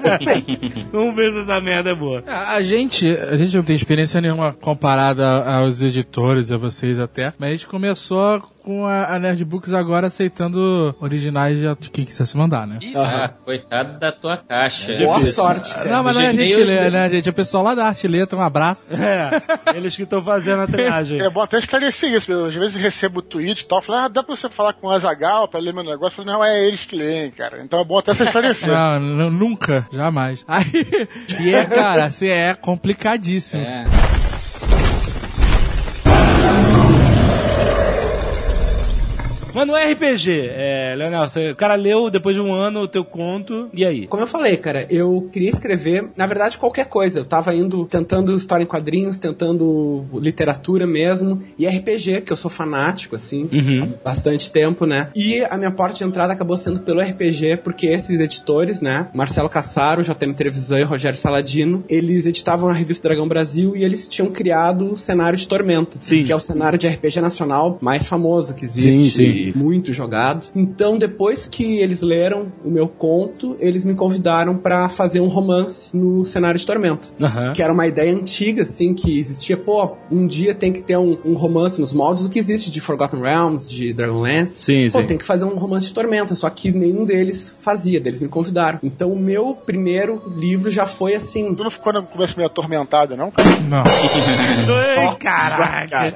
[0.91, 2.23] Vamos ver se essa merda é boa.
[2.27, 7.33] A a gente, a gente não tem experiência nenhuma comparada aos editores, a vocês até,
[7.39, 12.25] mas a gente começou com a, a Nerd Books agora aceitando originais de, quem quiser
[12.25, 12.79] se mandar, né?
[12.81, 14.93] Ih, Ah, coitado da tua caixa.
[14.97, 15.73] Boa sorte.
[15.87, 17.09] Não, mas não é a gente que lê, né?
[17.09, 17.27] gente?
[17.27, 18.91] É o pessoal lá da Arte Letra, um abraço.
[18.93, 19.41] É,
[19.75, 21.21] eles que estão fazendo a triagem.
[21.21, 24.23] É bom até esclarecer isso, porque às vezes recebo tweet e tal, falando, ah, dá
[24.23, 26.21] pra você falar com o Azagal pra ler meu negócio?
[26.21, 27.61] Eu falo, não, é eles que leem, cara.
[27.63, 28.69] Então é bom até você esclarecer.
[28.71, 30.43] Não, n- nunca, jamais.
[30.47, 30.65] Aí,
[31.41, 33.63] e é, cara, assim, é complicadíssimo.
[33.63, 33.85] É.
[39.61, 43.05] Mas no RPG, é, Leonel, você, o cara leu depois de um ano o teu
[43.05, 44.07] conto, e aí?
[44.07, 47.19] Como eu falei, cara, eu queria escrever, na verdade, qualquer coisa.
[47.19, 52.49] Eu tava indo, tentando história em quadrinhos, tentando literatura mesmo, e RPG, que eu sou
[52.49, 53.47] fanático, assim,
[53.83, 55.09] há bastante tempo, né?
[55.15, 59.47] E a minha porta de entrada acabou sendo pelo RPG, porque esses editores, né, Marcelo
[59.47, 64.31] Cassaro, JM Trevisan e Rogério Saladino, eles editavam a revista Dragão Brasil e eles tinham
[64.31, 66.23] criado o cenário de Tormenta, Sim.
[66.23, 69.11] que é o cenário de RPG nacional mais famoso que existe.
[69.11, 69.50] Sim, sim.
[69.55, 70.47] Muito jogado.
[70.55, 75.95] Então, depois que eles leram o meu conto, eles me convidaram pra fazer um romance
[75.95, 77.09] no cenário de Tormenta.
[77.21, 77.53] Aham.
[77.53, 81.17] Que era uma ideia antiga, assim, que existia, pô, um dia tem que ter um,
[81.23, 84.61] um romance nos moldes do que existe de Forgotten Realms, de Dragonlance.
[84.61, 85.07] Sim, pô, sim.
[85.07, 88.79] tem que fazer um romance de Tormenta, só que nenhum deles fazia, deles me convidaram.
[88.83, 91.53] Então, o meu primeiro livro já foi assim.
[91.53, 93.49] Tu não ficou no começo meio atormentado, não, cara?
[93.67, 93.83] Não.
[94.97, 96.13] Ai, caraca!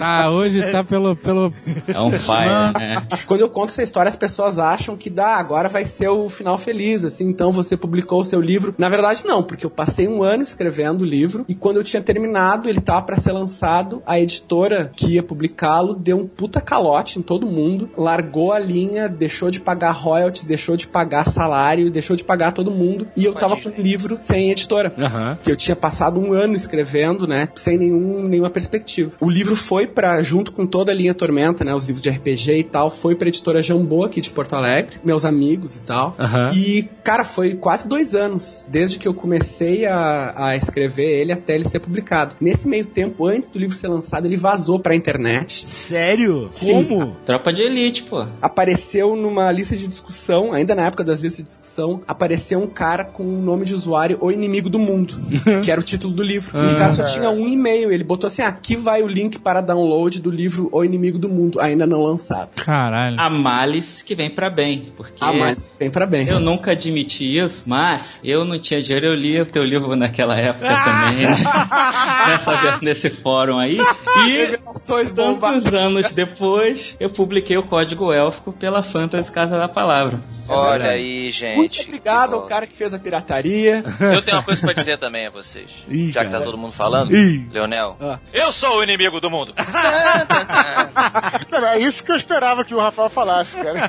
[0.00, 1.52] Ah, hoje tá pelo, pelo...
[1.86, 3.06] É um fire, né?
[3.26, 6.56] Quando eu conto essa história, as pessoas acham que dá, agora vai ser o final
[6.58, 8.74] feliz, assim, então você publicou o seu livro.
[8.78, 12.02] Na verdade, não, porque eu passei um ano escrevendo o livro e quando eu tinha
[12.02, 17.18] terminado, ele tava pra ser lançado, a editora que ia publicá-lo deu um puta calote
[17.18, 22.16] em todo mundo, largou a linha, deixou de pagar royalties, deixou de pagar salário, deixou
[22.16, 25.38] de pagar todo mundo e eu tava com um livro sem editora Aham.
[25.42, 29.12] que eu tinha passado um ano escrevendo, né, sem nenhum, nenhuma perspectiva.
[29.20, 32.58] O livro foi pra, junto com toda a linha Tormenta, né, os livros de RPG
[32.58, 36.14] e tal, foi pra editora Jambô aqui de Porto Alegre, meus amigos e tal.
[36.18, 36.50] Aham.
[36.54, 41.54] E, cara, foi quase dois anos, desde que eu comecei a, a escrever ele até
[41.54, 42.36] ele ser publicado.
[42.40, 45.66] Nesse meio tempo, antes do livro ser lançado, ele vazou pra internet.
[45.66, 46.50] Sério?
[46.52, 46.72] Sim.
[46.72, 47.16] Como?
[47.24, 48.26] Tropa de elite, pô.
[48.40, 53.04] Apareceu numa lista de discussão, ainda na época das listas de discussão, apareceu um cara
[53.04, 55.14] com o nome de usuário O Inimigo do Mundo,
[55.64, 56.56] que era o título do livro.
[56.58, 59.60] E o cara só tinha um e-mail, ele botou assim: aqui vai o link para
[59.60, 62.56] download do livro O Inimigo do Mundo, ainda não lançado.
[62.62, 63.18] Caralho.
[63.18, 64.92] A males que vem pra bem.
[64.96, 66.28] Porque Ah, mas bem pra bem.
[66.28, 70.38] eu nunca admiti isso, mas eu não tinha dinheiro, eu li o teu livro naquela
[70.38, 71.36] época também, né?
[72.28, 73.78] Nessa, vez- nesse fórum aí.
[74.26, 74.58] E
[75.14, 80.20] tantos anos depois, eu publiquei o código élfico pela Fantasy Casa da Palavra.
[80.48, 81.56] Olha aí, gente.
[81.56, 83.82] Muito obrigado Que ao cara que fez a pirataria.
[84.00, 85.70] Eu tenho uma coisa pra dizer também a vocês.
[85.88, 87.14] Ih, já que tá todo mundo falando.
[87.14, 87.46] Ih.
[87.52, 87.96] Leonel.
[88.00, 88.18] Ah.
[88.32, 89.52] Eu sou o inimigo do mundo.
[91.78, 93.88] É isso que eu esperava que o Rafael falasse, cara.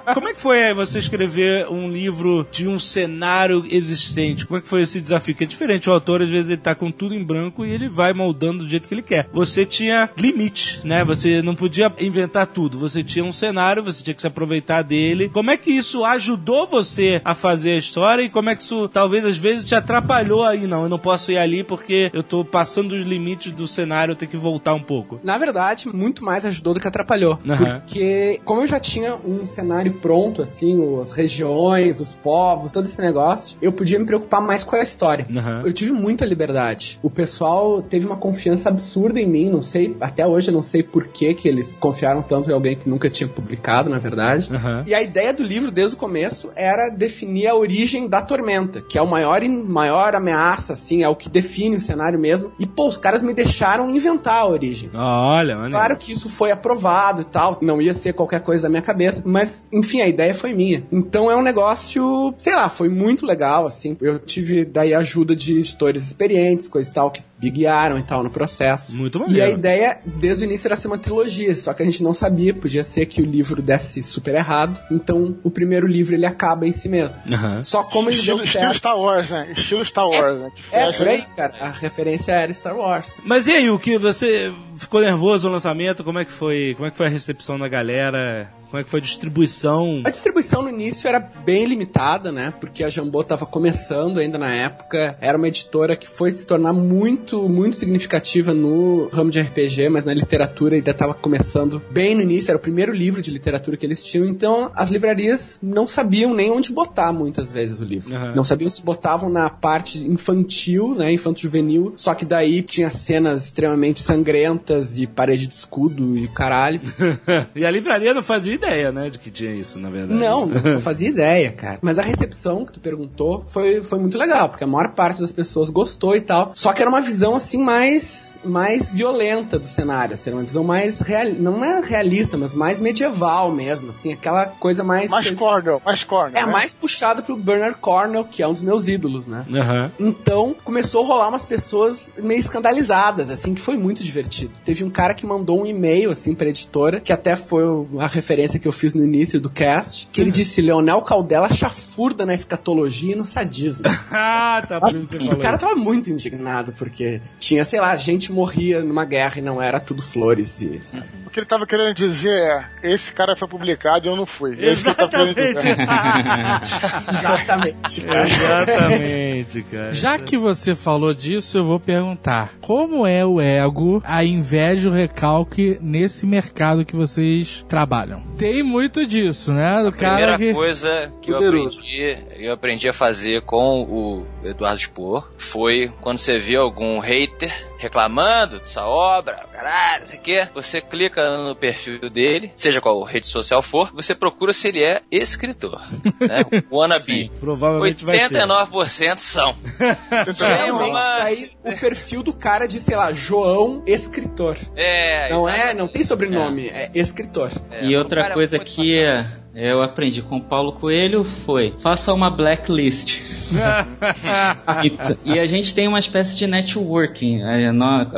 [0.14, 4.46] Como é que foi aí você escrever um livro de um cenário existente?
[4.46, 5.34] Como é que foi esse desafio?
[5.34, 7.86] Que é diferente, o autor às vezes ele tá com tudo em branco e ele
[7.86, 9.28] vai moldando do jeito que ele quer.
[9.30, 11.04] Você tinha limites, né?
[11.04, 12.78] Você não podia inventar tudo.
[12.78, 15.28] Você tinha um cenário, você tinha que se aproveitar dele.
[15.28, 18.88] Como é que isso ajudou você a fazer a história e como é que isso
[18.88, 20.66] talvez às vezes te atrapalhou aí?
[20.66, 24.16] Não, eu não posso ir ali porque eu tô passando os limites do cenário, eu
[24.16, 25.20] tenho que voltar um pouco.
[25.22, 27.38] Na verdade, muito mais ajudou do que atrapalhou.
[27.48, 27.80] Aham.
[27.80, 33.00] Porque, como eu já tinha um cenário pronto, assim, as regiões, os povos, todo esse
[33.00, 35.26] negócio, eu podia me preocupar mais com a história.
[35.34, 35.62] Aham.
[35.64, 36.98] Eu tive muita liberdade.
[37.02, 40.82] O pessoal teve uma confiança absurda em mim, não sei, até hoje eu não sei
[40.82, 44.50] por que que eles confiaram tanto em alguém que nunca tinha publicado, na verdade.
[44.52, 44.84] Aham.
[44.86, 48.98] E a ideia do livro, desde o começo, era definir a origem da tormenta, que
[48.98, 52.52] é o maior, e- maior ameaça, assim, é o que define o cenário mesmo.
[52.58, 54.90] E, pô, os caras me deixaram inventar a origem.
[54.94, 55.70] Olha, mano.
[55.70, 59.22] Claro que isso foi aprovado e tal, não ia ser qualquer coisa da minha cabeça,
[59.24, 60.86] mas enfim, a ideia foi minha.
[60.92, 63.96] Então é um negócio, sei lá, foi muito legal, assim.
[64.00, 68.22] Eu tive daí ajuda de editores experientes, coisa e tal, que me guiaram e tal
[68.24, 68.96] no processo.
[68.96, 69.46] Muito E maneiro.
[69.46, 72.52] a ideia, desde o início, era ser uma trilogia, só que a gente não sabia,
[72.52, 76.72] podia ser que o livro desse super errado, então o primeiro livro ele acaba em
[76.72, 77.20] si mesmo.
[77.62, 78.76] Só como ele Estilo, deu estilo certo.
[78.78, 79.52] Star Wars, né?
[79.56, 80.50] Estilo Star Wars, né?
[80.54, 81.26] Que É, fecha, por aí, né?
[81.36, 81.54] cara.
[81.60, 83.20] A referência era Star Wars.
[83.24, 86.02] Mas e aí, o que você ficou nervoso no lançamento?
[86.04, 86.74] Como é que foi?
[86.76, 88.50] Como é que foi a recepção da galera?
[88.70, 90.02] Como é que foi a distribuição?
[90.04, 92.52] A distribuição no início era bem limitada, né?
[92.60, 95.16] Porque a Jambô estava começando ainda na época.
[95.22, 100.04] Era uma editora que foi se tornar muito, muito significativa no ramo de RPG, mas
[100.04, 102.50] na literatura ainda estava começando bem no início.
[102.50, 104.26] Era o primeiro livro de literatura que eles tinham.
[104.26, 108.14] Então as livrarias não sabiam nem onde botar muitas vezes o livro.
[108.14, 108.34] Uhum.
[108.34, 111.10] Não sabiam se botavam na parte infantil, né?
[111.10, 111.94] Infanto-juvenil.
[111.96, 116.82] Só que daí tinha cenas extremamente sangrentas e parede de escudo e caralho.
[117.56, 120.18] e a livraria não fazia ideia, né, de que tinha isso, na verdade.
[120.18, 121.78] Não, não fazia ideia, cara.
[121.82, 125.32] Mas a recepção que tu perguntou foi, foi muito legal, porque a maior parte das
[125.32, 126.52] pessoas gostou e tal.
[126.54, 130.14] Só que era uma visão, assim, mais, mais violenta do cenário.
[130.14, 134.46] Assim, era uma visão mais real, não é realista, mas mais medieval mesmo, assim, aquela
[134.46, 135.10] coisa mais.
[135.10, 136.42] Mais Cornell, mais Cornell.
[136.42, 136.52] É né?
[136.52, 139.46] mais puxado pro Bernard Cornell, que é um dos meus ídolos, né?
[139.52, 139.90] Aham.
[139.98, 144.52] Então, começou a rolar umas pessoas meio escandalizadas, assim, que foi muito divertido.
[144.64, 147.64] Teve um cara que mandou um e-mail, assim, pra editora, que até foi
[147.98, 152.24] a referência que eu fiz no início do cast, que ele disse, Leonel Caldela chafurda
[152.24, 153.84] na escatologia e no sadismo.
[154.12, 158.30] ah, tá, por isso E o cara tava muito indignado, porque tinha, sei lá, gente
[158.30, 160.80] morria numa guerra e não era tudo flores e...
[161.26, 164.52] O que ele tava querendo dizer é: esse cara foi publicado e eu não fui.
[164.58, 165.54] Esse que ele tá querendo Exatamente.
[165.54, 165.76] dizer.
[167.18, 168.26] Exatamente, cara.
[168.26, 169.92] Exatamente, cara.
[169.92, 174.90] Já que você falou disso, eu vou perguntar: como é o ego, a inveja e
[174.90, 178.22] o recalque nesse mercado que vocês trabalham?
[178.36, 179.82] Tem muito disso, né?
[179.82, 180.52] Do Primeira cara que.
[180.52, 186.38] coisa que eu aprendi, eu aprendi a fazer com o Eduardo Spor foi quando você
[186.38, 192.10] vê algum hater reclamando dessa obra, caralho, não sei o quê, você clica no perfil
[192.10, 195.80] dele, seja qual rede social for, você procura se ele é escritor,
[196.20, 196.44] né?
[196.70, 197.30] O wannabe.
[197.40, 198.34] Provavelmente vai ser.
[198.38, 199.56] 89% são.
[200.36, 204.56] Geralmente, uma- daí o perfil do cara de, sei lá, João Escritor.
[204.76, 205.76] É, Não é, exatamente.
[205.78, 207.50] não tem sobrenome, é, escritor.
[207.70, 209.24] É, e outra é coisa que é,
[209.54, 213.18] eu aprendi com o Paulo Coelho foi: faça uma blacklist.
[215.24, 217.42] e, e a gente tem uma espécie de networking.
[217.42, 217.70] É,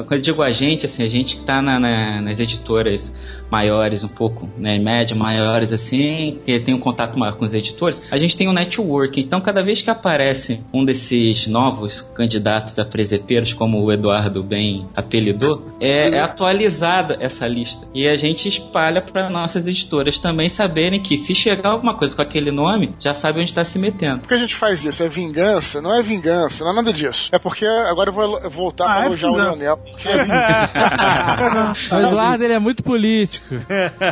[0.03, 3.15] Quando eu digo a gente, assim, a gente que tá na- na- nas editoras
[3.51, 8.01] maiores um pouco, né, média, maiores assim, que tem um contato maior com os editores,
[8.11, 9.21] a gente tem um networking.
[9.21, 14.87] Então, cada vez que aparece um desses novos candidatos a presepeiros, como o Eduardo bem
[14.95, 17.87] apelidou, é, é atualizada essa lista.
[17.95, 22.23] E a gente espalha para nossas editoras também saberem que se chegar alguma coisa com
[22.23, 24.21] aquele nome, já sabe onde está se metendo.
[24.21, 25.03] Por que a gente faz isso?
[25.03, 25.81] É vingança?
[25.81, 27.29] Não é vingança, não é nada disso.
[27.33, 29.37] É porque agora eu vou voltar Ah, pra é elogiar o.
[29.37, 29.77] Leonel.
[29.77, 30.09] Porque
[31.95, 33.40] O Eduardo ele é muito político.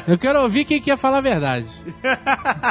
[0.07, 1.69] Eu quero ouvir quem quer falar a verdade.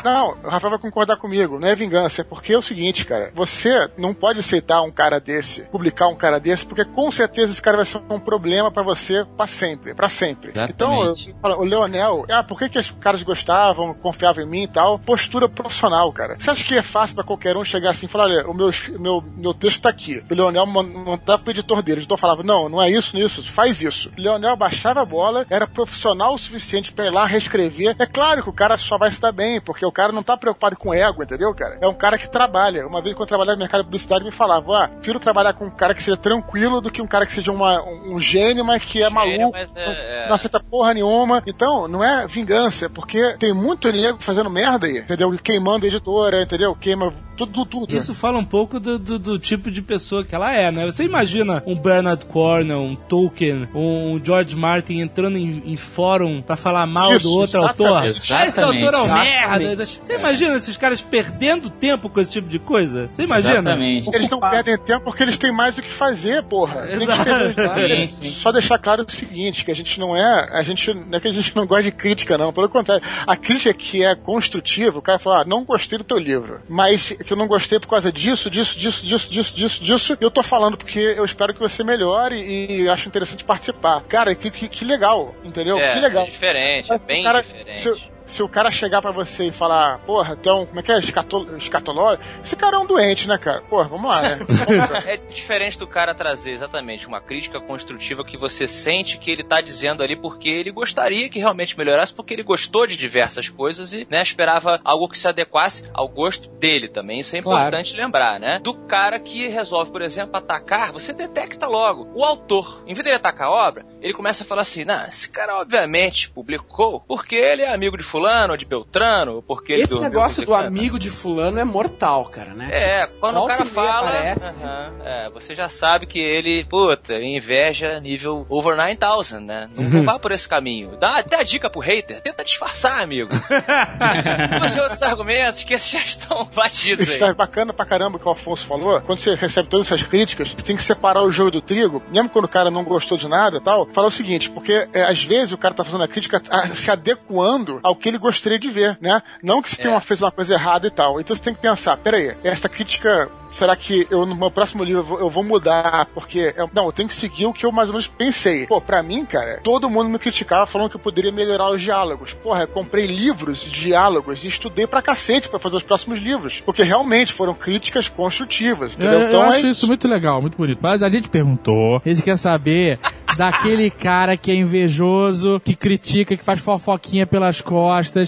[0.03, 1.59] Não, o Rafael vai concordar comigo.
[1.59, 2.21] Não é vingança.
[2.21, 3.31] É porque é o seguinte, cara.
[3.35, 7.61] Você não pode aceitar um cara desse, publicar um cara desse, porque com certeza esse
[7.61, 9.93] cara vai ser um problema pra você pra sempre.
[9.93, 10.51] Pra sempre.
[10.69, 11.59] Então, eu, Exatamente.
[11.59, 14.99] o Leonel, ah, por que, que os caras gostavam, confiavam em mim e tal?
[14.99, 16.35] Postura profissional, cara.
[16.39, 18.69] Você acha que é fácil pra qualquer um chegar assim e falar: olha, o meu,
[18.99, 20.23] meu, meu texto tá aqui.
[20.29, 21.99] O Leonel man- mandava pro editor dele.
[21.99, 24.11] O editor falava: não, não é isso, não é isso, faz isso.
[24.17, 27.95] O Leonel baixava a bola, era profissional o suficiente pra ir lá reescrever.
[27.99, 30.35] É claro que o cara só vai se dar bem, porque o cara não tá
[30.35, 31.77] preocupado com ego, entendeu, cara?
[31.81, 32.85] É um cara que trabalha.
[32.87, 35.65] Uma vez quando eu trabalhava no mercado de publicidade, me falava: ah, prefiro trabalhar com
[35.65, 38.63] um cara que seja tranquilo do que um cara que seja uma- um, um gênio,
[38.65, 39.51] mas que é Gênio, maluco.
[39.51, 40.27] mas é- é.
[40.27, 41.43] Não aceita porra nenhuma.
[41.45, 45.31] Então, não é vingança, é porque tem muito nego fazendo merda aí, entendeu?
[45.43, 46.75] Queimando a editora, entendeu?
[46.75, 47.95] Queima tudo, tudo.
[47.95, 50.85] Isso fala um pouco do, do, do tipo de pessoa que ela é, né?
[50.85, 56.55] Você imagina um Bernard Cornell, um Tolkien, um George Martin entrando em, em fórum pra
[56.55, 58.03] falar mal Isso, do outro autor?
[58.31, 59.85] Ah, esse autor é um merda.
[59.85, 63.09] Você imagina esses caras perdendo tempo com esse tipo de coisa?
[63.15, 63.53] Você imagina?
[63.53, 64.09] Exatamente.
[64.13, 66.87] Eles não perdem tempo porque eles têm mais o que fazer, porra.
[66.89, 67.29] Exato.
[67.77, 68.31] Sim, sim.
[68.31, 71.27] Só deixar claro o seguinte, que a gente não é, a gente não é que
[71.27, 73.03] a gente não gosta de crítica não, pelo contrário.
[73.25, 77.11] A crítica que é construtiva, o cara fala, ah, não gostei do teu livro, mas
[77.11, 80.31] que eu não gostei por causa disso, disso, disso, disso, disso, disso, disso, e eu
[80.31, 84.01] tô falando porque eu espero que você melhore e acho interessante participar.
[84.03, 85.77] Cara, que, que, que legal, entendeu?
[85.77, 86.26] É, que legal.
[86.29, 87.79] Diferente, é bem cara- diferente.
[87.79, 90.99] Se, se o cara chegar pra você e falar, porra, um, como é que é,
[90.99, 93.61] Escatol, escatológico, esse cara é um doente, né, cara?
[93.61, 94.37] Porra, vamos lá, né?
[95.07, 99.61] É diferente do cara trazer exatamente uma crítica construtiva que você sente que ele tá
[99.61, 104.05] dizendo ali porque ele gostaria que realmente melhorasse, porque ele gostou de diversas coisas e
[104.09, 107.21] né, esperava algo que se adequasse ao gosto dele também.
[107.21, 107.67] Isso é Claro.
[107.69, 108.59] importante lembrar, né?
[108.59, 112.83] Do cara que resolve, por exemplo, atacar, você detecta logo o autor.
[112.85, 116.29] Em vez dele atacar a obra, ele começa a falar assim: não, esse cara obviamente
[116.29, 120.45] publicou porque ele é amigo de fulano ou de Beltrano, porque ele Esse dormiu negócio
[120.45, 122.69] do amigo de fulano é mortal, cara, né?
[122.71, 124.43] É, Tipo, quando o cara fala, aparece.
[124.63, 129.69] aham, é, você já sabe que ele, puta, inveja nível over 9000, né?
[129.75, 130.97] Não, não vá por esse caminho.
[130.97, 133.29] Dá até a dica pro hater, tenta disfarçar, amigo.
[134.65, 137.31] Os outros argumentos que esses já estão batidos Isso aí.
[137.31, 138.99] é bacana pra caramba que o Afonso falou.
[139.01, 142.01] Quando você recebe todas essas críticas, você tem que separar o joio do trigo.
[142.09, 145.03] Mesmo quando o cara não gostou de nada e tal, falar o seguinte, porque é,
[145.03, 148.59] às vezes o cara tá fazendo a crítica a- se adequando ao que ele gostaria
[148.59, 149.21] de ver, né?
[149.43, 149.89] Não que se tem É.
[149.93, 151.19] uma, fez uma coisa errada e tal.
[151.19, 153.29] Então você tem que pensar, peraí, essa crítica.
[153.49, 156.05] Será que eu no meu próximo livro eu vou, eu vou mudar?
[156.13, 156.53] Porque.
[156.57, 158.67] eu- não, eu tenho que seguir o que eu mais ou menos pensei.
[158.67, 162.33] Pô, pra mim, cara, todo mundo me criticava falando que eu poderia melhorar os diálogos.
[162.33, 166.61] Porra, eu comprei livros de diálogos e estudei pra cacete pra fazer os próximos livros.
[166.65, 168.93] Porque realmente foram críticas construtivas.
[168.93, 169.27] Eu, Entendeu?
[169.29, 170.79] Então eu é acho isso muito legal, muito bonito.
[170.81, 172.99] Mas a gente perguntou, a gente quer saber
[173.37, 177.77] daquele cara que é invejoso, que critica, que faz fofoquinha pelas costas.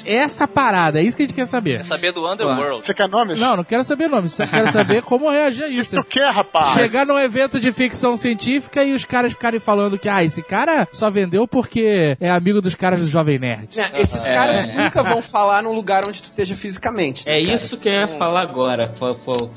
[0.06, 1.78] Essa parada, é isso que a gente quer saber.
[1.78, 2.86] Quer saber do Underworld?
[2.86, 3.40] Você quer nomes?
[3.40, 5.96] Não, não quero saber nome, só quero saber como reagir a O que isso.
[5.96, 6.70] tu quer, rapaz?
[6.74, 10.88] Chegar num evento de ficção científica e os caras ficarem falando que, ah, esse cara
[10.92, 13.76] só vendeu porque é amigo dos caras do Jovem Nerd.
[13.78, 17.26] Né, Esses caras nunca vão falar num lugar onde tu esteja fisicamente.
[17.26, 17.56] né, É cara?
[17.56, 18.94] isso que eu ia falar agora,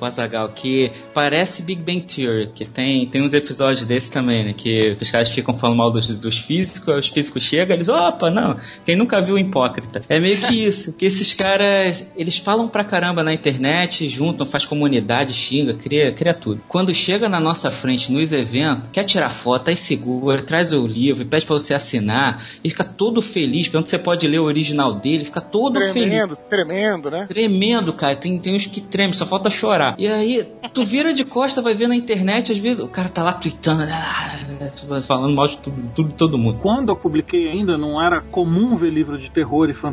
[0.00, 4.52] Azagal, que parece Big Bang Theory, que tem, tem uns episódios desses também, né?
[4.52, 8.58] Que os caras ficam falando mal dos, dos físicos, os físicos chegam, eles, opa, não,
[8.84, 10.01] quem nunca viu o hipócrita?
[10.09, 14.66] É meio que isso, que esses caras, eles falam pra caramba na internet, juntam, faz
[14.66, 16.61] comunidade, xinga, cria, cria tudo.
[16.68, 21.24] Quando chega na nossa frente, nos eventos, quer tirar foto, aí segura, traz o livro,
[21.24, 24.94] pede pra você assinar, e fica todo feliz, pergunta se você pode ler o original
[24.94, 25.92] dele, fica todo feliz.
[25.92, 27.26] Tremendo, tremendo, né?
[27.28, 28.16] Tremendo, cara.
[28.16, 29.94] Tem, tem uns que tremem, só falta chorar.
[29.98, 33.22] E aí, tu vira de costa, vai ver na internet, às vezes o cara tá
[33.22, 36.59] lá tweetando, ah, falando mal de tudo, tudo todo mundo.
[36.61, 39.91] Quando eu publiquei ainda, não era comum ver livro de terror e fantasia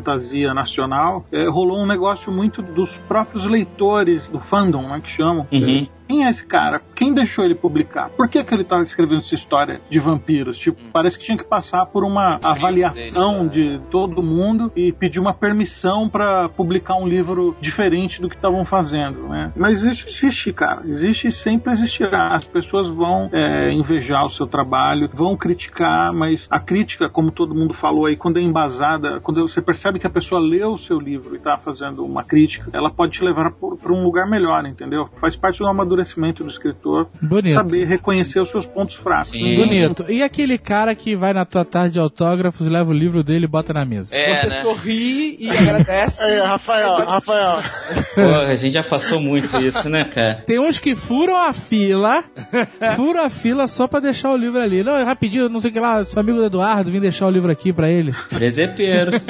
[0.54, 1.24] nacional.
[1.32, 5.46] É, rolou um negócio muito dos próprios leitores do fandom, né, que chamam.
[5.52, 5.88] Uhum.
[6.10, 6.82] Quem é esse cara?
[6.96, 8.10] Quem deixou ele publicar?
[8.10, 10.58] Por que, que ele tá escrevendo essa história de vampiros?
[10.58, 15.20] Tipo, parece que tinha que passar por uma avaliação dele, de todo mundo e pedir
[15.20, 19.52] uma permissão para publicar um livro diferente do que estavam fazendo, né?
[19.54, 20.82] Mas isso existe, cara.
[20.84, 22.34] Existe e sempre existirá.
[22.34, 27.54] As pessoas vão é, invejar o seu trabalho, vão criticar, mas a crítica, como todo
[27.54, 30.98] mundo falou aí, quando é embasada, quando você percebe que a pessoa leu o seu
[30.98, 35.08] livro e tá fazendo uma crítica, ela pode te levar para um lugar melhor, entendeu?
[35.20, 35.99] Faz parte do amadurecimento
[36.44, 37.54] do escritor Bonito.
[37.54, 39.28] saber reconhecer os seus pontos fracos.
[39.30, 39.56] Sim.
[39.56, 40.04] Bonito.
[40.08, 43.48] E aquele cara que vai na tua tarde de autógrafos, leva o livro dele e
[43.48, 44.14] bota na mesa?
[44.16, 44.52] É, Você né?
[44.60, 46.22] sorri e agradece.
[46.22, 47.62] Aí, Rafael, Rafael.
[48.14, 50.42] Porra, a gente já passou muito isso, né, cara?
[50.46, 52.22] Tem uns que furam a fila,
[52.96, 54.82] furam a fila só pra deixar o livro ali.
[54.82, 57.30] Não, é rapidinho, não sei o que lá, sou amigo do Eduardo, vim deixar o
[57.30, 58.14] livro aqui pra ele.
[58.28, 59.12] Presepeiro.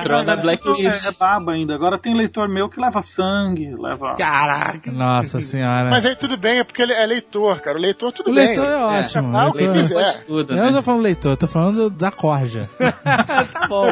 [0.00, 1.04] Entrou na blacklist.
[1.06, 1.74] É baba ainda.
[1.74, 4.14] Agora tem leitor meu que leva sangue, leva.
[4.16, 4.90] Caraca!
[4.90, 5.90] Nossa senhora.
[5.90, 7.76] Mas aí tudo bem, é porque ele é leitor, cara.
[7.78, 8.46] O leitor tudo o bem.
[8.46, 9.36] leitor é ótimo.
[9.36, 10.04] Ah, o o que leitor- quiser.
[10.12, 10.76] Pode tudo, Eu não né?
[10.76, 12.68] tô falando leitor, eu tô falando da corja.
[13.52, 13.86] tá bom.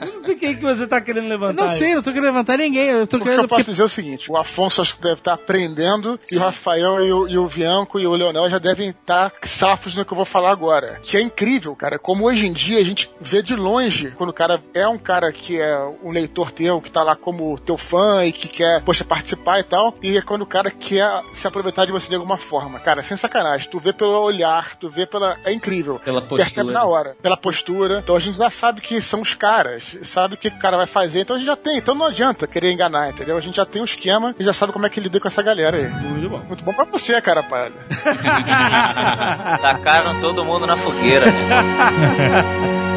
[0.00, 1.54] Eu não sei quem que você tá querendo Eu levantar.
[1.62, 1.78] não aí.
[1.78, 3.48] sei, não tô querendo levantar ninguém, eu tô O que eu querendo.
[3.48, 3.70] posso Porque...
[3.72, 7.12] dizer é o seguinte: o Afonso acho que deve estar aprendendo, e o Rafael e
[7.12, 10.24] o, e o Bianco e o Leonel já devem estar safos no que eu vou
[10.24, 10.98] falar agora.
[11.02, 11.98] Que é incrível, cara.
[11.98, 15.32] Como hoje em dia a gente vê de longe, quando o cara é um cara
[15.32, 19.04] que é um leitor teu, que tá lá como teu fã e que quer, poxa,
[19.04, 22.36] participar e tal, e é quando o cara quer se aproveitar de você de alguma
[22.36, 22.78] forma.
[22.78, 23.68] Cara, sem sacanagem.
[23.70, 25.36] Tu vê pelo olhar, tu vê pela.
[25.44, 26.00] É incrível.
[26.04, 26.42] Pela postura.
[26.42, 28.00] Percebe na hora, pela postura.
[28.00, 30.86] Então a gente já sabe que são os caras, sabe o que o cara vai
[30.86, 31.78] fazer, então a gente já tem.
[31.78, 33.36] Então não adianta querer enganar, entendeu?
[33.36, 35.42] A gente já tem um esquema e já sabe como é que lida com essa
[35.42, 35.88] galera aí.
[35.88, 36.38] Muito bom.
[36.38, 37.72] Muito bom pra você, cara, palha.
[39.60, 41.26] Tacaram todo mundo na fogueira.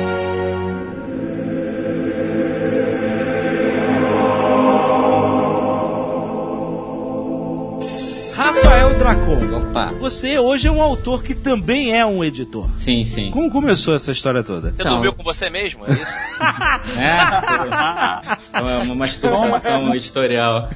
[9.85, 9.93] Opa.
[9.97, 12.67] Você hoje é um autor que também é um editor.
[12.79, 13.29] Sim, sim.
[13.31, 14.69] Como começou essa história toda?
[14.69, 14.91] Você Então.
[14.93, 15.85] dormiu com você mesmo?
[15.87, 16.07] É isso?
[16.97, 20.69] É, é uma masturbação editorial.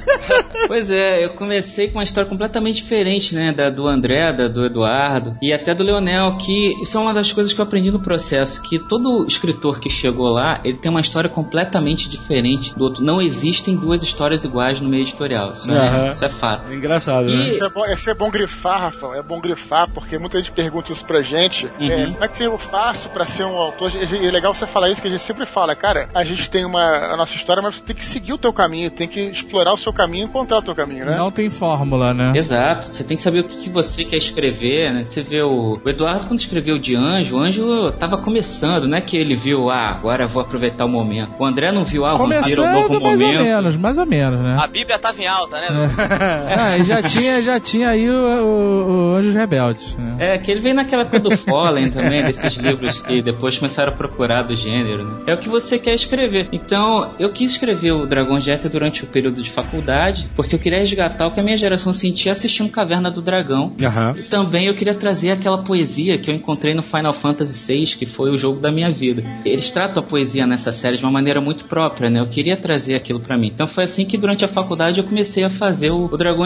[0.67, 3.51] Pois é, eu comecei com uma história completamente diferente, né?
[3.53, 7.31] Da do André, da do Eduardo e até do Leonel, que isso é uma das
[7.31, 11.01] coisas que eu aprendi no processo, que todo escritor que chegou lá, ele tem uma
[11.01, 13.03] história completamente diferente do outro.
[13.03, 15.53] Não existem duas histórias iguais no meio editorial.
[15.53, 16.07] Isso, Aham.
[16.07, 16.71] é, isso é fato.
[16.71, 17.31] É engraçado, né?
[17.45, 20.91] E- Isso é, bom, isso é bom grifar, É bom grifar, porque muita gente pergunta
[20.91, 21.65] isso pra gente.
[21.79, 21.91] Uhum.
[21.91, 23.91] É, como é que eu faço pra ser um autor?
[23.95, 26.65] E é legal você falar isso, que a gente sempre fala, cara, a gente tem
[26.65, 29.73] uma a nossa história, mas você tem que seguir o teu caminho, tem que explorar
[29.73, 31.17] o seu caminho e encontrar o teu caminho, né?
[31.17, 32.33] Não tem fórmula, né?
[32.35, 35.03] Exato, você tem que saber o que, que você quer escrever, né?
[35.03, 39.01] Você vê o, o Eduardo quando escreveu de Anjo, o Anjo tava começando, não é
[39.01, 41.33] que ele viu, ah, agora vou aproveitar o momento.
[41.37, 43.43] O André não viu, ah, vou Começando ter um novo mais ou momento.
[43.43, 44.57] menos, mais ou menos, né?
[44.59, 45.67] A Bíblia tava em alta, né?
[46.61, 49.97] Ah, e já tinha, já tinha aí o, o, o Anjos Rebeldes.
[49.97, 50.15] Né?
[50.19, 53.95] É, que ele veio naquela época do Fallen também, desses livros que depois começaram a
[53.95, 55.23] procurar do gênero, né?
[55.27, 56.47] É o que você quer escrever.
[56.51, 60.79] Então, eu quis escrever o Dragão Jetta durante o período de faculdade, porque eu queria
[60.79, 63.73] resgatar o que a minha geração sentia assistindo Caverna do Dragão.
[63.81, 64.15] Aham.
[64.17, 68.05] E também eu queria trazer aquela poesia que eu encontrei no Final Fantasy VI, que
[68.05, 69.23] foi o jogo da minha vida.
[69.45, 72.19] Eles tratam a poesia nessa série de uma maneira muito própria, né?
[72.19, 73.51] Eu queria trazer aquilo pra mim.
[73.53, 76.41] Então foi assim que durante a faculdade eu comecei a fazer o, o Dragão.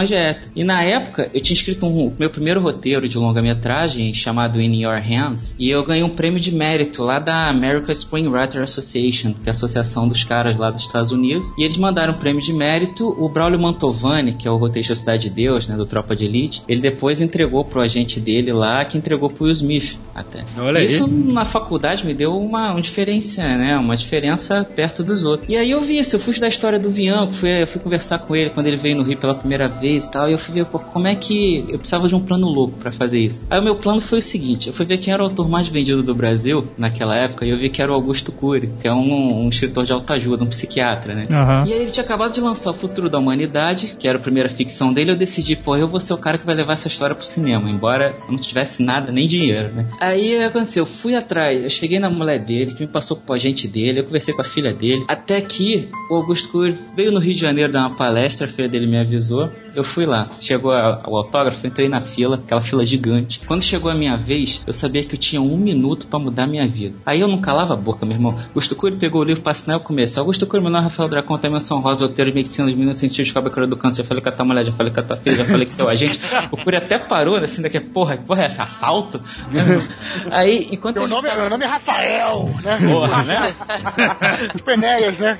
[0.54, 5.00] E na época eu tinha escrito um, meu primeiro roteiro de longa-metragem chamado In Your
[5.00, 9.48] Hands, e eu ganhei um prêmio de mérito lá da American Screenwriter Association, que é
[9.48, 11.46] a associação dos caras lá dos Estados Unidos.
[11.58, 13.14] E eles mandaram um prêmio de mérito.
[13.18, 16.24] O Braulio Mantovani, que é o roteirista da Cidade de Deus, né, do Tropa de
[16.24, 20.44] Elite, ele depois entregou pro agente dele lá, que entregou pro Will Smith até.
[20.58, 20.86] Olha aí.
[20.86, 23.76] Isso na faculdade me deu uma, uma diferença, né?
[23.76, 25.48] Uma diferença perto dos outros.
[25.48, 27.80] E aí eu vi isso, eu fui estudar a história do Vianco, fui, eu fui
[27.80, 30.38] conversar com ele quando ele veio no Rio pela primeira vez e tal, e eu
[30.38, 33.44] fui ver pô, como é que eu precisava de um plano louco pra fazer isso.
[33.50, 35.68] Aí o meu plano foi o seguinte, eu fui ver quem era o autor mais
[35.68, 38.92] vendido do Brasil naquela época, e eu vi que era o Augusto Cury, que é
[38.92, 41.26] um, um escritor de autoajuda, um psiquiatra, né?
[41.30, 41.64] Aham.
[41.66, 44.48] E aí ele tinha acabado de lançar O Futuro da Humanidade, que era a primeira
[44.48, 47.14] ficção dele, eu decidi, pô, eu vou ser o cara que vai levar essa história
[47.14, 49.86] pro cinema, embora eu não tivesse nada, nem dinheiro, né?
[50.00, 53.16] Aí o que aconteceu, eu fui atrás, eu cheguei na mulher dele, que me passou
[53.16, 57.12] pro agente dele, eu conversei com a filha dele, até que o Augusto Cury veio
[57.12, 60.28] no Rio de Janeiro dar uma palestra, a filha dele me avisou, eu fui lá.
[60.40, 63.40] Chegou a- o autógrafo, entrei na fila, aquela fila gigante.
[63.46, 66.66] Quando chegou a minha vez, eu sabia que eu tinha um minuto pra mudar minha
[66.66, 66.96] vida.
[67.04, 68.38] Aí eu não calava a boca, meu irmão.
[68.48, 70.18] Augusto Cury pegou o livro pra assinar e eu comecei.
[70.20, 72.96] Augusto Cury, meu nome é Rafael Dracon, tem menção rosa, roteiro de medicina, de meninos
[72.96, 74.02] científicos, cobra cura do câncer.
[74.02, 75.72] Já falei com a tua mulher, já falei com a tua filha, já falei com
[75.72, 76.20] o teu agente.
[76.50, 78.62] O Cury até parou, assim, daqui, porra, que porra é essa?
[78.62, 79.20] Assalto?
[80.30, 82.78] Aí, enquanto Meu nome, tava- meu nome é Rafael, né?
[82.88, 83.54] Porra, né?
[84.54, 85.38] Os Penéias, né?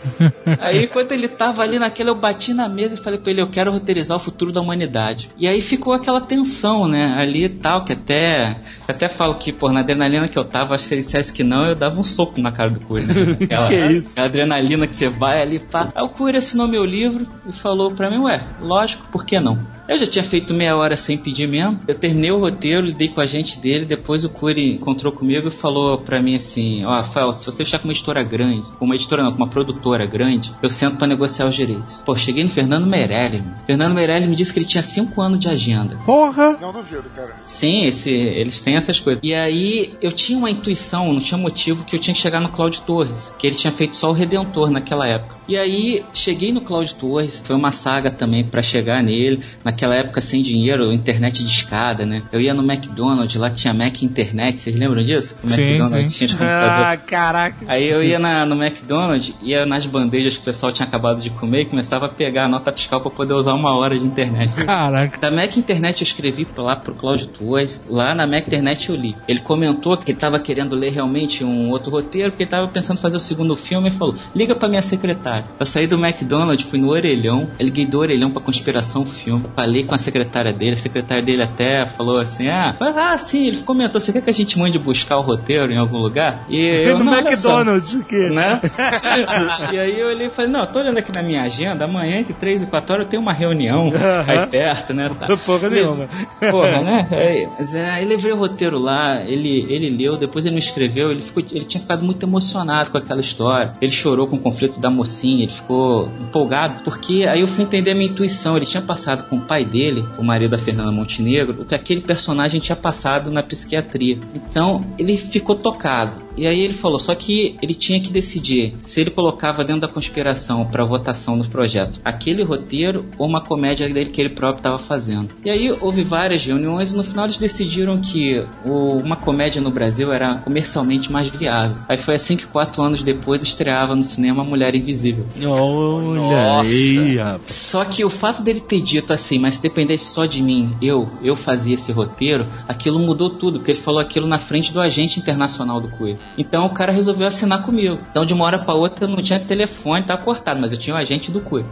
[0.61, 3.49] Aí, enquanto ele tava ali naquela, eu bati na mesa e falei pra ele, eu
[3.51, 5.31] quero roteirizar o futuro da humanidade.
[5.39, 8.57] E aí ficou aquela tensão, né, ali e tal, que até, eu
[8.89, 11.75] até falo que, pô, na adrenalina que eu tava, se ele dissesse que não, eu
[11.75, 13.07] dava um soco na cara do Cury.
[13.07, 13.15] Né?
[13.47, 14.09] Aquela, Que isso?
[14.11, 15.93] aquela adrenalina que você vai ali, pá.
[15.95, 19.59] Aí o Cury assinou meu livro e falou pra mim, ué, lógico, por que não?
[19.89, 21.81] Eu já tinha feito meia hora sem pedir mesmo.
[21.87, 23.85] Eu terminei o roteiro, lidei com a gente dele.
[23.85, 27.79] Depois o Cury encontrou comigo e falou pra mim assim: Ó, Rafael, se você fechar
[27.79, 31.07] com uma editora grande, com uma editora não, com uma produtora grande, eu sento pra
[31.07, 31.95] negociar os direitos.
[32.05, 33.43] Pô, cheguei no Fernando Meirelles.
[33.43, 33.57] mano.
[33.67, 35.97] Fernando Meirelles me disse que ele tinha cinco anos de agenda.
[36.05, 36.57] Porra!
[36.61, 37.37] Não duvido, cara.
[37.45, 39.21] Sim, esse, eles têm essas coisas.
[39.23, 42.49] E aí eu tinha uma intuição, não tinha motivo que eu tinha que chegar no
[42.49, 45.37] Cláudio Torres, que ele tinha feito só o Redentor naquela época.
[45.49, 49.45] E aí cheguei no Cláudio Torres, foi uma saga também pra chegar nele.
[49.77, 52.23] Naquela época sem dinheiro, internet de escada, né?
[52.33, 55.37] Eu ia no McDonald's lá que tinha Mac Internet, vocês lembram disso?
[55.45, 56.17] O Sim, McDonald's sim.
[56.17, 56.87] tinha os computadores.
[56.87, 57.57] Ah, caraca.
[57.69, 61.29] Aí eu ia na, no McDonald's, ia nas bandejas que o pessoal tinha acabado de
[61.29, 64.55] comer e começava a pegar a nota fiscal pra poder usar uma hora de internet.
[64.65, 65.21] Caraca.
[65.21, 67.79] Da Mac Internet eu escrevi pra lá pro Cláudio Torres.
[67.87, 69.15] Lá na Mac Internet eu li.
[69.29, 72.97] Ele comentou que ele tava querendo ler realmente um outro roteiro, porque ele tava pensando
[72.99, 75.45] em fazer o segundo filme e falou: liga pra minha secretária.
[75.61, 79.45] Eu saí do McDonald's, fui no Orelhão, eu liguei do Orelhão pra Conspiração Filme.
[79.67, 83.63] Falei com a secretária dele, a secretária dele até falou assim: ah, ah, sim, ele
[83.63, 86.45] comentou: você quer que a gente mande buscar o roteiro em algum lugar?
[86.49, 87.13] E eu, no.
[87.13, 88.31] McDonald's, o quê?
[88.31, 88.61] né?
[89.73, 92.35] e aí eu olhei e falei, não, tô olhando aqui na minha agenda, amanhã entre
[92.35, 93.91] 3 e 4 horas eu tenho uma reunião
[94.27, 95.11] aí perto, né?
[95.19, 95.37] Tá.
[95.45, 96.09] Porra nenhuma.
[96.51, 97.09] Porra, né?
[97.11, 101.11] Aí, mas é, aí levei o roteiro lá, ele, ele leu, depois ele me escreveu,
[101.11, 103.73] ele, ficou, ele tinha ficado muito emocionado com aquela história.
[103.81, 107.91] Ele chorou com o conflito da mocinha, ele ficou empolgado, porque aí eu fui entender
[107.91, 108.57] a minha intuição.
[108.57, 112.01] Ele tinha passado com o pai dele, o marido da Fernanda Montenegro, o que aquele
[112.01, 114.19] personagem tinha passado na psiquiatria.
[114.35, 116.27] Então ele ficou tocado.
[116.37, 119.89] E aí ele falou, só que ele tinha que decidir se ele colocava dentro da
[119.89, 124.79] conspiração para votação no projeto aquele roteiro ou uma comédia dele que ele próprio estava
[124.79, 125.31] fazendo.
[125.45, 130.13] E aí houve várias reuniões e no final eles decidiram que uma comédia no Brasil
[130.13, 131.79] era comercialmente mais viável.
[131.89, 135.27] Aí foi assim que quatro anos depois estreava no cinema Mulher Invisível.
[135.39, 136.69] Olha Nossa.
[136.69, 137.53] aí, rapaz.
[137.53, 141.09] Só que o fato dele ter dito assim, mas se dependesse só de mim, eu,
[141.23, 145.21] eu fazia esse roteiro, aquilo mudou tudo, porque ele falou aquilo na frente do agente
[145.21, 146.19] internacional do Coelho.
[146.37, 147.97] Então o cara resolveu assinar comigo.
[148.11, 150.97] Então, de uma hora pra outra, eu não tinha telefone, tava cortado, mas eu tinha
[150.97, 151.65] o agente do CUI.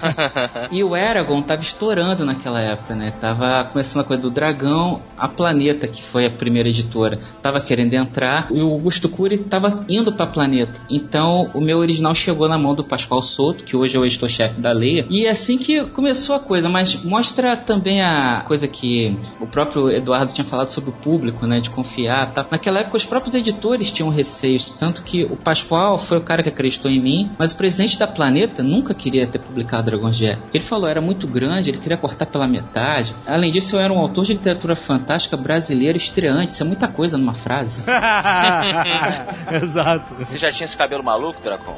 [0.72, 3.12] e o Eragon tava estourando naquela época, né?
[3.20, 7.92] Tava começando a coisa do Dragão, a Planeta, que foi a primeira editora, tava querendo
[7.92, 10.80] entrar, e o Augusto Cury tava indo pra Planeta.
[10.88, 14.58] Então, o meu original chegou na mão do Pascoal Souto, que hoje é o editor-chefe
[14.58, 19.18] da Leia, e é assim que começou a coisa, mas mostra também a coisa que
[19.40, 22.44] o próprio Eduardo tinha falado sobre o público, né, de confiar, tá?
[22.50, 26.48] Naquela época os próprios editores tinham receios, tanto que o Pascoal foi o cara que
[26.48, 30.38] acreditou em mim, mas o presidente da Planeta nunca queria ter publicado Dragon's Jet.
[30.52, 33.14] Ele falou, era muito grande, ele queria cortar pela metade.
[33.26, 37.16] Além disso, eu era um autor de literatura fantástica brasileiro estreante, isso é muita coisa
[37.16, 37.82] numa frase.
[39.52, 40.14] Exato.
[40.18, 41.76] Você já tinha esse cabelo maluco, Dracon?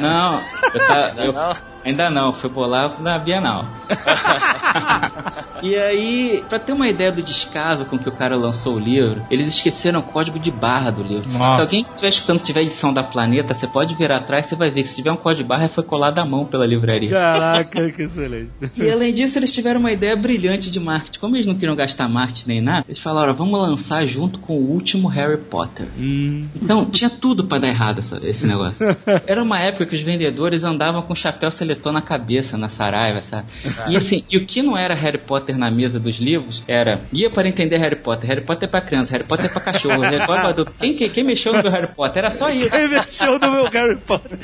[0.00, 0.40] Não,
[0.74, 1.56] eu, tá- eu- Não?
[1.84, 3.66] Ainda não, foi bolar na Bienal.
[5.62, 9.22] e aí, pra ter uma ideia do descaso com que o cara lançou o livro,
[9.30, 11.28] eles esqueceram o código de barra do livro.
[11.30, 11.56] Nossa.
[11.56, 14.82] Se alguém estiver escutando, tiver edição da Planeta, você pode virar atrás, você vai ver
[14.82, 17.10] que se tiver um código de barra, foi colado à mão pela livraria.
[17.10, 18.50] Caraca, que excelente.
[18.76, 21.18] E além disso, eles tiveram uma ideia brilhante de marketing.
[21.18, 24.70] Como eles não queriam gastar marketing nem nada, eles falaram: vamos lançar junto com o
[24.70, 25.86] último Harry Potter.
[26.60, 28.86] Então, tinha tudo pra dar errado essa- esse negócio.
[29.26, 33.48] Era uma época que os vendedores andavam com chapéu seletor na cabeça, na saraiva, sabe?
[33.88, 37.30] E assim, e o que não era Harry Potter na mesa dos livros era guia
[37.30, 40.18] para entender Harry Potter, Harry Potter é pra criança, Harry Potter é pra cachorro, Harry
[40.18, 40.72] Potter é pra adulto.
[40.78, 42.18] Quem, quem, quem mexeu no meu Harry Potter?
[42.18, 42.70] Era só isso.
[42.70, 44.38] Quem mexeu no meu Harry Potter?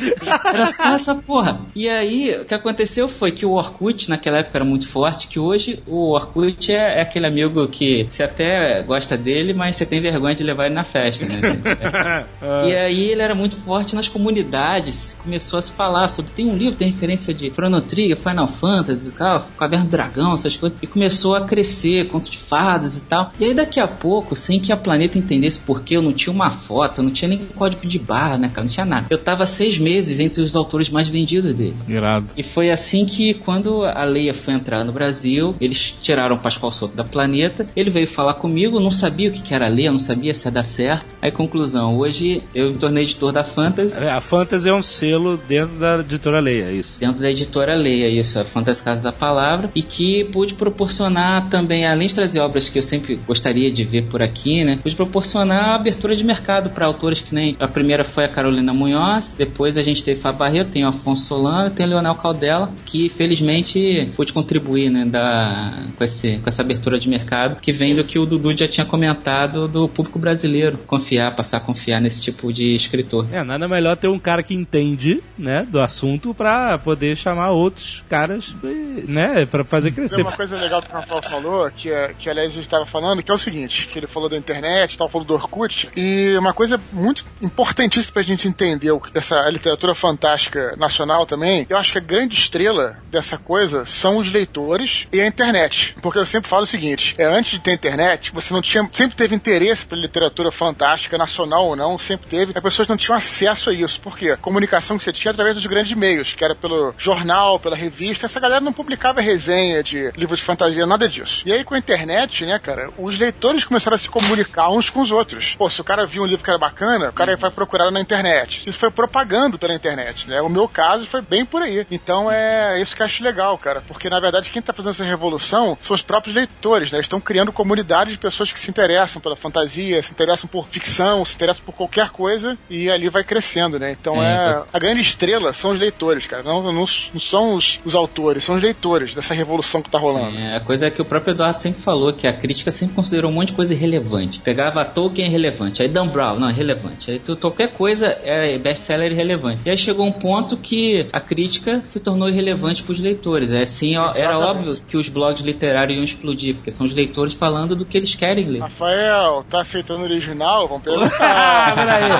[0.44, 1.60] Era só essa porra.
[1.74, 5.38] E aí, o que aconteceu foi que o Orkut, naquela época, era muito forte, que
[5.38, 10.00] hoje o Orkut é, é aquele amigo que você até gosta dele, mas você tem
[10.00, 11.40] vergonha de levar ele na festa, né?
[12.66, 16.56] e aí ele era muito forte nas comunidades, começou a se falar sobre, tem um
[16.56, 20.78] livro, tem referência de Chrono Trigger, Final Fantasy e tal, Caverna do Dragão, essas coisas,
[20.82, 23.32] e começou a crescer, contos de fadas e tal.
[23.38, 26.32] E aí daqui a pouco, sem que a planeta entendesse por quê, eu não tinha
[26.32, 29.06] uma foto, eu não tinha nem código de barra, né, cara, não tinha nada.
[29.10, 31.76] Eu tava seis meses entre os autores mais vendidos dele.
[31.88, 32.26] Irado.
[32.36, 36.72] E foi assim que, quando a Leia foi entrar no Brasil, eles tiraram o Pascoal
[36.72, 37.66] Soto da planeta.
[37.76, 40.52] Ele veio falar comigo, não sabia o que que era Leia, não sabia se ia
[40.52, 41.06] dar certo.
[41.20, 44.02] Aí, conclusão, hoje eu me tornei editor da Fantasy.
[44.02, 46.98] É, A Fantasy é um selo dentro da editora Leia, é isso.
[47.04, 51.86] Dentro da editora Leia, isso, a Fantasy Casa da Palavra, e que pude proporcionar também,
[51.86, 54.78] além de trazer obras que eu sempre gostaria de ver por aqui, né?
[54.82, 57.56] Pude proporcionar abertura de mercado para autores que nem.
[57.60, 61.26] A primeira foi a Carolina Munhoz, depois a gente teve Fábio Barreto, tem o Afonso
[61.26, 66.62] Solano, tem o Leonel Caldela, que felizmente pude contribuir, né, da, com, esse, com essa
[66.62, 70.78] abertura de mercado, que vem do que o Dudu já tinha comentado do público brasileiro,
[70.86, 73.26] confiar, passar a confiar nesse tipo de escritor.
[73.30, 78.02] É, nada melhor ter um cara que entende, né, do assunto pra poder chamar outros
[78.08, 80.22] caras, né, pra fazer Tem crescer.
[80.22, 83.22] uma coisa legal que o Rafael falou, que, é, que aliás a gente estava falando,
[83.22, 86.52] que é o seguinte, que ele falou da internet, tal, falou do Orkut, e uma
[86.52, 91.98] coisa muito importantíssima pra gente entender o- essa literatura fantástica nacional também, eu acho que
[91.98, 95.94] a grande estrela dessa coisa são os leitores e a internet.
[96.02, 99.16] Porque eu sempre falo o seguinte, é, antes de ter internet, você não tinha, sempre
[99.16, 103.70] teve interesse pela literatura fantástica, nacional ou não, sempre teve, as pessoas não tinham acesso
[103.70, 104.00] a isso.
[104.00, 104.30] Por quê?
[104.30, 108.26] A comunicação que você tinha através dos grandes meios, que era pelo jornal, pela revista,
[108.26, 111.42] essa galera não publicava resenha de livro de fantasia, nada disso.
[111.46, 115.00] E aí com a internet, né, cara, os leitores começaram a se comunicar uns com
[115.00, 115.54] os outros.
[115.56, 118.00] Pô, se o cara viu um livro que era bacana, o cara vai procurar na
[118.00, 118.68] internet.
[118.68, 120.40] Isso foi propagando pela internet, né?
[120.42, 121.86] O meu caso foi bem por aí.
[121.90, 125.04] Então é isso que eu acho legal, cara, porque na verdade quem tá fazendo essa
[125.04, 126.96] revolução são os próprios leitores, né?
[126.98, 131.24] Eles estão criando comunidades de pessoas que se interessam pela fantasia, se interessam por ficção,
[131.24, 133.90] se interessam por qualquer coisa e ali vai crescendo, né?
[133.92, 136.42] Então É, é, você- a grande estrela são os leitores, cara.
[136.42, 140.36] Não, não, não são os, os autores, são os leitores dessa revolução que tá rolando.
[140.36, 143.30] É, a coisa é que o próprio Eduardo sempre falou, que a crítica sempre considerou
[143.30, 144.40] um monte de coisa irrelevante.
[144.40, 147.10] Pegava Tolkien é irrelevante, aí Dan Brown, não, é relevante.
[147.10, 149.62] Aí tu- qualquer coisa é best-seller irrelevante.
[149.64, 153.50] E aí chegou um ponto que a crítica se tornou irrelevante pros leitores.
[153.50, 157.34] É assim, ó, era óbvio que os blogs literários iam explodir, porque são os leitores
[157.34, 158.60] falando do que eles querem ler.
[158.60, 160.68] Rafael, tá aceitando o original?
[160.68, 161.74] Vamos Ah, perguntar.
[161.74, 162.12] peraí.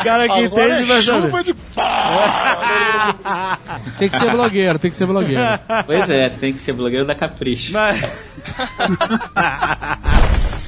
[0.00, 1.22] O cara que Agora entende é vai saber.
[1.22, 1.54] chuva de.
[3.98, 5.42] Tem que ser blogueiro, tem que ser blogueiro.
[5.86, 7.72] Pois é, tem que ser blogueiro da Capricho.
[7.72, 8.00] Mas...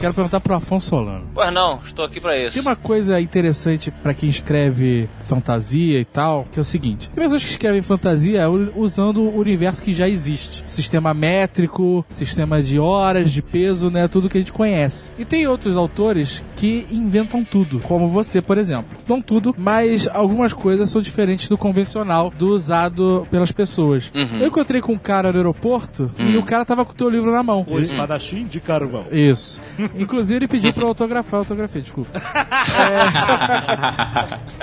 [0.00, 1.26] Quero perguntar pro Afonso Solano.
[1.34, 2.54] Pois não, estou aqui pra isso.
[2.54, 7.22] Tem uma coisa interessante pra quem escreve fantasia e tal, que é o seguinte: tem
[7.22, 10.64] pessoas que escrevem fantasia usando o universo que já existe.
[10.66, 14.06] Sistema métrico, sistema de horas, de peso, né?
[14.08, 15.10] Tudo que a gente conhece.
[15.18, 18.98] E tem outros autores que inventam tudo, como você, por exemplo.
[19.08, 24.12] Não tudo, mas algumas coisas são diferentes do convencional, do usado pelas pessoas.
[24.40, 27.32] Eu encontrei com um cara no aeroporto e o cara tava com o teu livro
[27.32, 27.64] na mão.
[27.68, 29.04] O espadachim de carvão.
[29.10, 29.60] Isso.
[29.94, 32.18] Inclusive, ele pediu pra eu autografar, autografei, desculpa.
[32.18, 33.26] É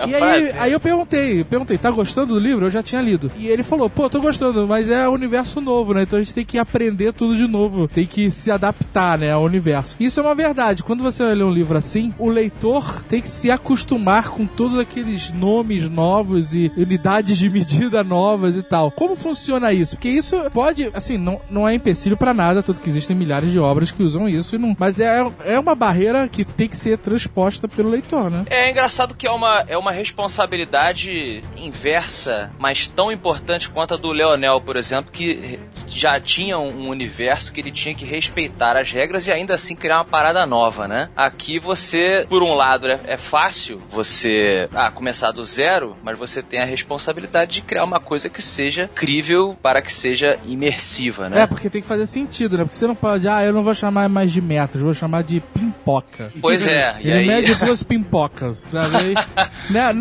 [0.07, 2.65] E aí, aí eu perguntei, perguntei, tá gostando do livro?
[2.65, 3.31] Eu já tinha lido.
[3.37, 6.03] E ele falou, pô, tô gostando, mas é universo novo, né?
[6.03, 7.87] Então a gente tem que aprender tudo de novo.
[7.87, 9.95] Tem que se adaptar, né, ao universo.
[9.99, 10.83] Isso é uma verdade.
[10.83, 14.79] Quando você vai ler um livro assim, o leitor tem que se acostumar com todos
[14.79, 18.91] aqueles nomes novos e unidades de medida novas e tal.
[18.91, 19.95] Como funciona isso?
[19.95, 23.59] Porque isso pode, assim, não, não é empecilho pra nada, tanto que existem milhares de
[23.59, 25.12] obras que usam isso, e não, mas é,
[25.45, 28.45] é uma barreira que tem que ser transposta pelo leitor, né?
[28.49, 34.11] É engraçado que é uma, é uma responsabilidade inversa, mas tão importante quanto a do
[34.11, 39.27] Leonel, por exemplo, que já tinha um universo que ele tinha que respeitar as regras
[39.27, 41.09] e ainda assim criar uma parada nova, né?
[41.15, 46.41] Aqui você, por um lado, é, é fácil você ah, começar do zero, mas você
[46.41, 51.41] tem a responsabilidade de criar uma coisa que seja crível para que seja imersiva, né?
[51.41, 52.63] É, porque tem que fazer sentido, né?
[52.63, 55.39] Porque você não pode, ah, eu não vou chamar mais de metros, vou chamar de
[55.39, 56.31] pimpoca.
[56.41, 58.67] Pois é, e Ele aí- mede duas pimpocas?
[58.73, 59.15] Aí,
[59.69, 59.91] né,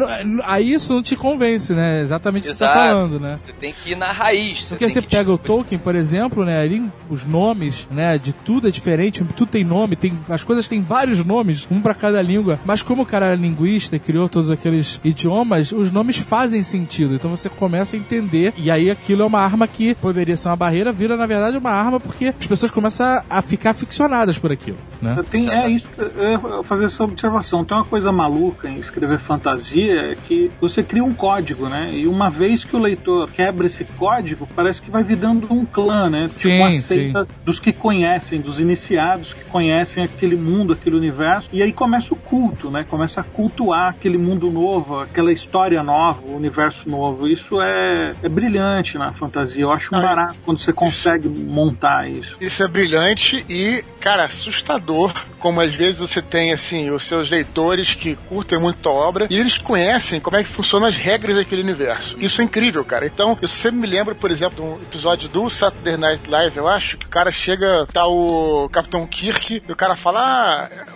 [0.44, 2.00] aí isso não te convence, né?
[2.02, 2.88] Exatamente o que você tá Exato.
[2.88, 3.38] falando, né?
[3.44, 4.68] Você tem que ir na raiz.
[4.68, 6.60] Porque você pega o Tolkien, por exemplo, né?
[6.60, 8.18] Ali os nomes, né?
[8.18, 11.94] De tudo é diferente, tudo tem nome, tem as coisas têm vários nomes, um pra
[11.94, 12.58] cada língua.
[12.64, 17.14] Mas como o cara era linguista e criou todos aqueles idiomas, os nomes fazem sentido.
[17.14, 20.56] Então você começa a entender e aí aquilo é uma arma que poderia ser uma
[20.56, 24.50] barreira, vira na verdade uma arma porque as pessoas começam a- a ficar ficcionadas por
[24.52, 25.22] aquilo, né?
[25.30, 27.64] Tem, é isso que eu ia fazer essa observação.
[27.64, 31.90] Tem uma coisa maluca em escrever fantasia é que você cria um código, né?
[31.92, 36.08] E uma vez que o leitor quebra esse código, parece que vai virando um clã,
[36.08, 36.28] né?
[36.28, 41.48] Sim, tipo uma seita dos que conhecem, dos iniciados que conhecem aquele mundo, aquele universo.
[41.52, 42.84] E aí começa o culto, né?
[42.88, 47.26] Começa a cultuar aquele mundo novo, aquela história nova, o universo novo.
[47.26, 49.62] Isso é, é brilhante na fantasia.
[49.62, 52.36] Eu acho um barato quando você consegue montar isso.
[52.40, 54.91] Isso é brilhante e, cara, assustador.
[55.38, 59.36] Como às vezes você tem, assim, os seus leitores que curtem muito a obra e
[59.36, 62.16] eles conhecem como é que funcionam as regras daquele universo.
[62.18, 63.06] Isso é incrível, cara.
[63.06, 66.68] Então, eu sempre me lembro, por exemplo, de um episódio do Saturday Night Live, eu
[66.68, 70.91] acho, que o cara chega, tá o Capitão Kirk, e o cara fala, ah,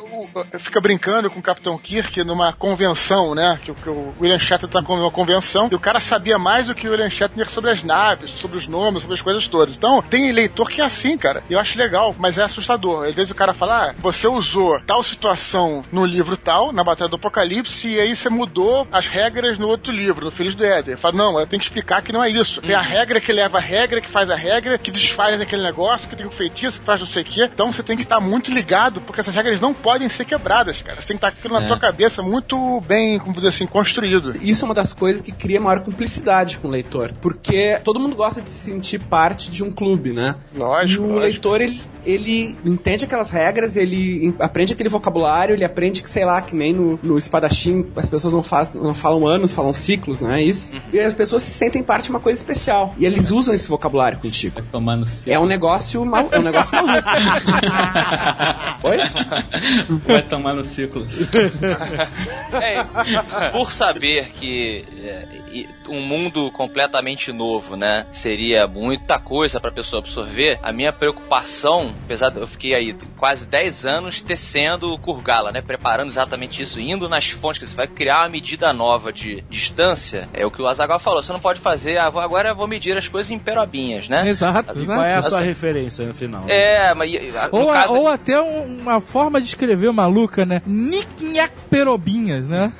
[0.59, 3.59] fica brincando com o Capitão Kirk numa convenção, né?
[3.63, 6.75] Que, o- que o William Shatner tá numa convenção, e o cara sabia mais do
[6.75, 9.77] que o William Shatner sobre as naves, sobre os nomes, sobre as coisas todas.
[9.77, 11.43] Então, tem leitor que é assim, cara.
[11.51, 13.05] Eu acho legal, mas é assustador.
[13.07, 17.09] Às vezes o cara fala, ah, você usou tal situação no livro tal, na Batalha
[17.09, 20.97] do Apocalipse, e aí você mudou as regras no outro livro, no Filhos do Éden.
[20.97, 22.61] Fala, não, eu tenho que explicar que não é isso.
[22.61, 26.09] Tem a regra que leva a regra, que faz a regra, que desfaz aquele negócio,
[26.09, 27.51] que tem um feitiço, que faz não sei o quê.
[27.53, 31.01] Então você tem que estar muito ligado, porque essas regras não podem ser quebradas, cara.
[31.01, 31.69] Você tem que estar com aquilo na É.
[31.69, 34.33] tua cabeça muito bem, como dizer assim, construído.
[34.43, 37.13] Isso é uma das coisas que cria maior cumplicidade com o leitor.
[37.21, 40.35] Porque todo mundo gosta de se sentir parte de um clube, né?
[40.55, 41.21] Lógico, E o lógico.
[41.23, 46.41] leitor, ele, ele entende aquelas regras, ele aprende aquele vocabulário, ele aprende que, sei lá,
[46.43, 50.31] que nem no, no espadachim as pessoas não, faz, não falam anos, falam ciclos, não
[50.31, 50.73] é isso?
[50.93, 52.95] E as pessoas se sentem parte de uma coisa especial.
[52.99, 54.61] E eles usam esse vocabulário contigo.
[55.27, 57.09] É um negócio mal, é um negócio maluco.
[58.85, 58.97] Oi?
[60.05, 61.07] Vai tomar no ciclo.
[62.53, 65.27] É, por saber que é,
[65.89, 72.31] um mundo completamente novo, né, seria muita coisa para pessoa absorver, a minha preocupação, apesar
[72.31, 77.09] de eu fiquei aí quase 10 anos tecendo o Kurgala, né, preparando exatamente isso, indo
[77.09, 80.67] nas fontes, que você vai criar uma medida nova de distância, é o que o
[80.67, 84.09] Azaghal falou, você não pode fazer, ah, agora eu vou medir as coisas em perobinhas,
[84.09, 84.29] né?
[84.29, 84.99] Exato, E exato.
[84.99, 86.45] qual é a sua Assim- referência no final?
[86.49, 87.11] É, mas
[87.53, 87.95] no Ou, a- caso...
[87.95, 90.63] ou até um- uma forma de escrever maluca, né?
[90.67, 92.73] Nicknhack perobinhas, né?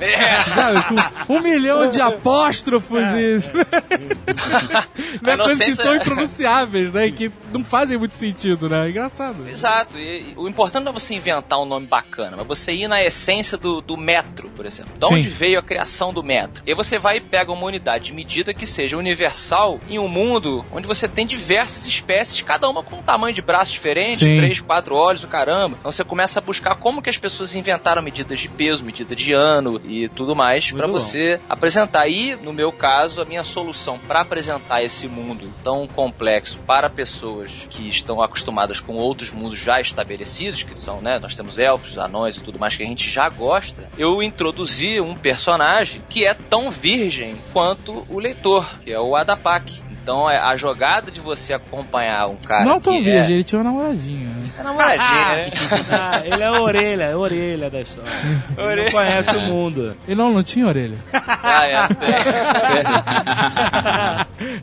[0.55, 0.83] Sabe?
[1.27, 3.39] Com um milhão de apóstrofos e.
[5.23, 5.37] né?
[5.37, 7.07] Coisas que são impronunciáveis, né?
[7.07, 8.87] E que não fazem muito sentido, né?
[8.87, 9.49] É engraçado.
[9.49, 9.99] Exato.
[9.99, 13.03] E, e o importante não é você inventar um nome bacana, mas você ir na
[13.03, 14.93] essência do, do metro, por exemplo.
[14.99, 15.15] De Sim.
[15.15, 16.63] onde veio a criação do metro?
[16.67, 20.09] E aí você vai e pega uma unidade de medida que seja universal em um
[20.09, 24.39] mundo onde você tem diversas espécies, cada uma com um tamanho de braço diferente, Sim.
[24.39, 25.77] três, quatro olhos, o caramba.
[25.79, 29.35] Então você começa a buscar como que as pessoas inventaram medidas de peso, medida de
[29.35, 32.09] ano e tudo mais para você apresentar.
[32.09, 37.67] E, no meu caso, a minha solução para apresentar esse mundo tão complexo para pessoas
[37.69, 42.39] que estão acostumadas com outros mundos já estabelecidos, que são, né, nós temos elfos, anões
[42.39, 46.71] e tudo mais que a gente já gosta, eu introduzi um personagem que é tão
[46.71, 49.86] virgem quanto o leitor, que é o Adapak.
[50.07, 53.35] Então, é a jogada de você acompanhar um cara não tão que virgem, é...
[53.39, 54.29] ele tinha uma namoradinha.
[54.29, 54.41] né?
[54.57, 55.51] É namoradinha, né?
[55.91, 58.13] Ah, ele é a orelha, é a orelha da história.
[58.57, 58.85] Ele Orelha.
[58.85, 59.97] não conhece o mundo.
[60.07, 60.97] Ele não, não tinha orelha.
[61.13, 61.89] Ah, é.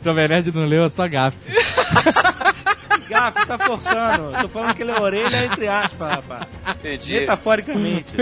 [0.02, 1.50] Jovem Nerd não leu, é só gafe.
[3.08, 4.32] Gaf tá forçando.
[4.40, 6.46] Tô falando que ele é orelha entre aspas, rapaz.
[6.68, 7.12] Entendi.
[7.20, 8.14] Metaforicamente.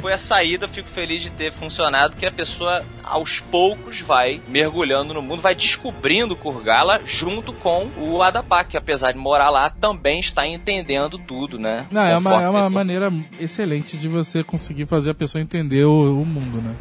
[0.00, 4.40] Foi a saída, eu fico feliz de ter funcionado, que a pessoa aos poucos vai
[4.48, 9.68] mergulhando no mundo, vai descobrindo Kurgala junto com o Adapak, que apesar de morar lá,
[9.70, 11.86] também está entendendo tudo, né?
[11.90, 16.20] Não, é uma, é uma maneira excelente de você conseguir fazer a pessoa entender o,
[16.20, 16.74] o mundo, né?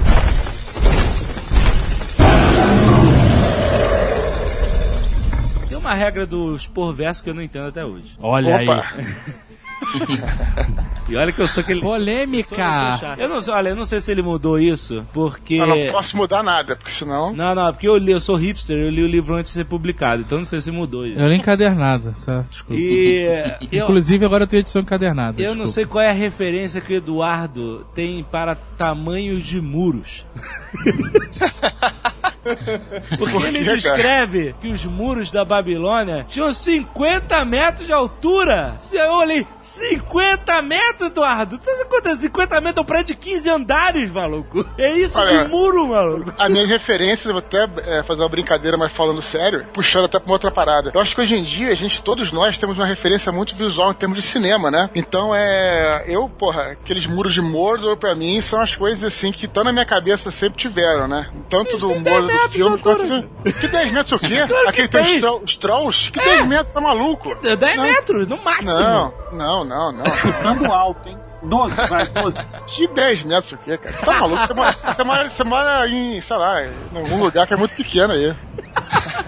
[5.83, 8.15] Uma regra do expor verso que eu não entendo até hoje.
[8.19, 8.85] Olha Opa.
[8.95, 9.03] aí.
[11.09, 11.81] E olha que eu sou aquele.
[11.81, 13.15] Polêmica!
[13.17, 15.55] Eu não, sei- olha, eu não sei se ele mudou isso, porque.
[15.55, 17.33] Eu não posso mudar nada, porque senão.
[17.33, 19.65] Não, não, porque eu li, eu sou hipster, eu li o livro antes de ser
[19.65, 21.19] publicado, então não sei se mudou isso.
[21.19, 22.39] Eu li encadernada, tá?
[22.49, 22.81] Desculpa.
[22.81, 25.41] E eu, Inclusive agora eu tenho edição encadernada.
[25.41, 25.73] eu não desculpa.
[25.73, 30.25] sei qual é a referência que o Eduardo tem para tamanhos de muros.
[33.17, 33.77] Porque Por ele quê, cara?
[33.77, 38.75] descreve que os muros da Babilônia tinham 50 metros de altura.
[38.91, 41.57] Eu olhei, 50 metros, Eduardo?
[41.57, 42.21] Tá acontecendo?
[42.21, 44.65] 50 metros é um prédio de 15 andares, maluco.
[44.77, 46.33] É isso Olha, de muro, maluco.
[46.37, 50.27] A minha referência, vou até é, fazer uma brincadeira, mas falando sério, puxando até pra
[50.27, 50.91] uma outra parada.
[50.93, 53.91] Eu acho que hoje em dia, a gente, todos nós, temos uma referência muito visual
[53.91, 54.89] em termos de cinema, né?
[54.95, 56.03] Então é.
[56.07, 59.71] Eu, porra, aqueles muros de Mordor, pra mim, são as coisas assim que estão na
[59.71, 61.29] minha cabeça sempre tiveram, né?
[61.49, 63.01] Tanto do tem 10 Mordor do metros de filme quanto.
[63.03, 63.21] altura.
[63.43, 64.43] do- Que 10 metros o quê?
[64.47, 65.15] Claro Aquele tem tem.
[65.15, 66.11] os, tro- os trolls?
[66.11, 67.35] Que 10 metros, tá maluco?
[67.41, 67.83] 10 Não.
[67.83, 68.71] metros, no máximo.
[68.73, 70.05] Não, não, não, não.
[70.05, 71.17] Ficando alto, hein?
[71.43, 72.37] 12, vai, 12.
[72.67, 73.95] Que 10 metros o quê, cara?
[73.97, 74.47] Tá maluco?
[74.47, 77.75] Você mora, você mora, você mora em, sei lá, em algum lugar que é muito
[77.75, 78.33] pequeno aí.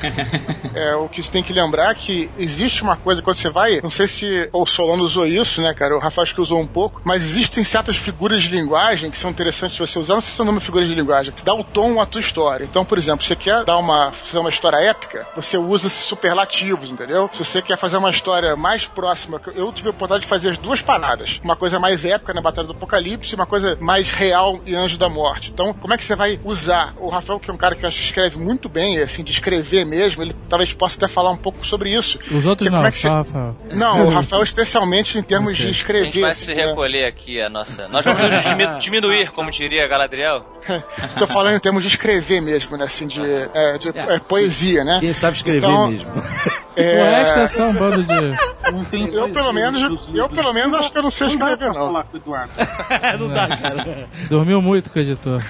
[0.75, 3.79] É, o que você tem que lembrar é que existe uma coisa quando você vai,
[3.81, 5.95] não sei se o Solano usou isso, né, cara?
[5.95, 9.31] O Rafael acho que usou um pouco, mas existem certas figuras de linguagem que são
[9.31, 10.15] interessantes você usar.
[10.15, 12.05] Não sei se é o nome de figura de linguagem, que dá o tom à
[12.05, 12.65] tua história.
[12.65, 17.29] Então, por exemplo, você quer dar uma, fazer uma história épica, você usa superlativos, entendeu?
[17.31, 20.57] Se você quer fazer uma história mais próxima, eu tive a oportunidade de fazer as
[20.57, 21.39] duas paradas.
[21.41, 25.07] Uma coisa mais épica na Batalha do Apocalipse uma coisa mais real e Anjo da
[25.07, 25.51] Morte.
[25.51, 26.93] Então, como é que você vai usar?
[26.97, 29.84] O Rafael, que é um cara que acho que escreve muito bem, assim, de escrever
[29.85, 32.19] mesmo, ele talvez possa até falar um pouco sobre isso.
[32.31, 33.55] Os outros não, é que só você- Rafael.
[33.73, 35.61] Não, o Rafael especialmente em termos Ok.
[35.61, 36.05] de A escrever.
[36.07, 36.65] gente vai se né?
[36.65, 37.87] recolher aqui a nossa.
[37.87, 38.19] Nós vamos
[38.83, 40.45] diminuir, como diria Galadriel.
[41.19, 42.85] Tô falando em termos de escrever mesmo, né?
[42.85, 43.21] Assim, de,
[43.53, 44.97] é, de é, poesia, né?
[44.99, 46.11] Quem sabe escrever Então, mesmo.
[46.11, 49.15] O resto é só um bando de.
[49.15, 51.93] Eu pelo menos, eu pelo menos acho que eu não sei escrever não.
[51.93, 54.07] não dá, cara.
[54.29, 55.41] Dormiu muito com o editor.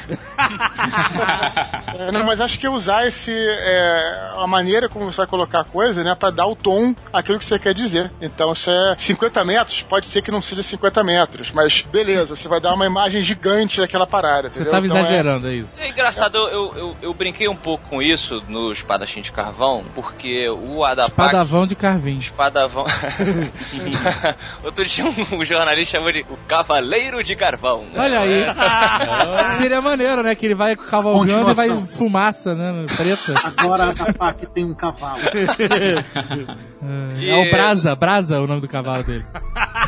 [1.97, 5.63] É, não, mas acho que usar esse é, a maneira como você vai colocar a
[5.63, 8.11] coisa, né, para dar o tom àquilo que você quer dizer.
[8.21, 12.47] Então, se é 50 metros, pode ser que não seja 50 metros, mas beleza, você
[12.47, 14.49] vai dar uma imagem gigante daquela parada.
[14.49, 14.71] Você entendeu?
[14.71, 15.81] tava Então, é- exagerando, é isso.
[15.81, 19.83] É engraçado, eu, eu, eu, eu brinquei um pouco com isso no Espadachim de Carvão,
[19.93, 21.09] porque o Adapak...
[21.11, 22.17] Espadavão de Carvim.
[22.17, 22.85] Espadavão.
[24.63, 27.85] Outro dia um jornalista chamou de o Cavaleiro de Carvão.
[27.95, 28.45] Olha aí.
[29.53, 30.35] Seria maneiro, né?
[30.35, 32.85] Que ele vai cavalgando e vai fumaça, né?
[32.95, 33.33] Preta.
[33.43, 35.21] Agora a faca tem um cavalo.
[37.19, 39.25] É o Brasa, Brasa é o nome do cavalo dele.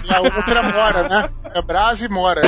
[0.04, 1.30] E a outra mora, né?
[1.54, 2.42] É Brasa e mora.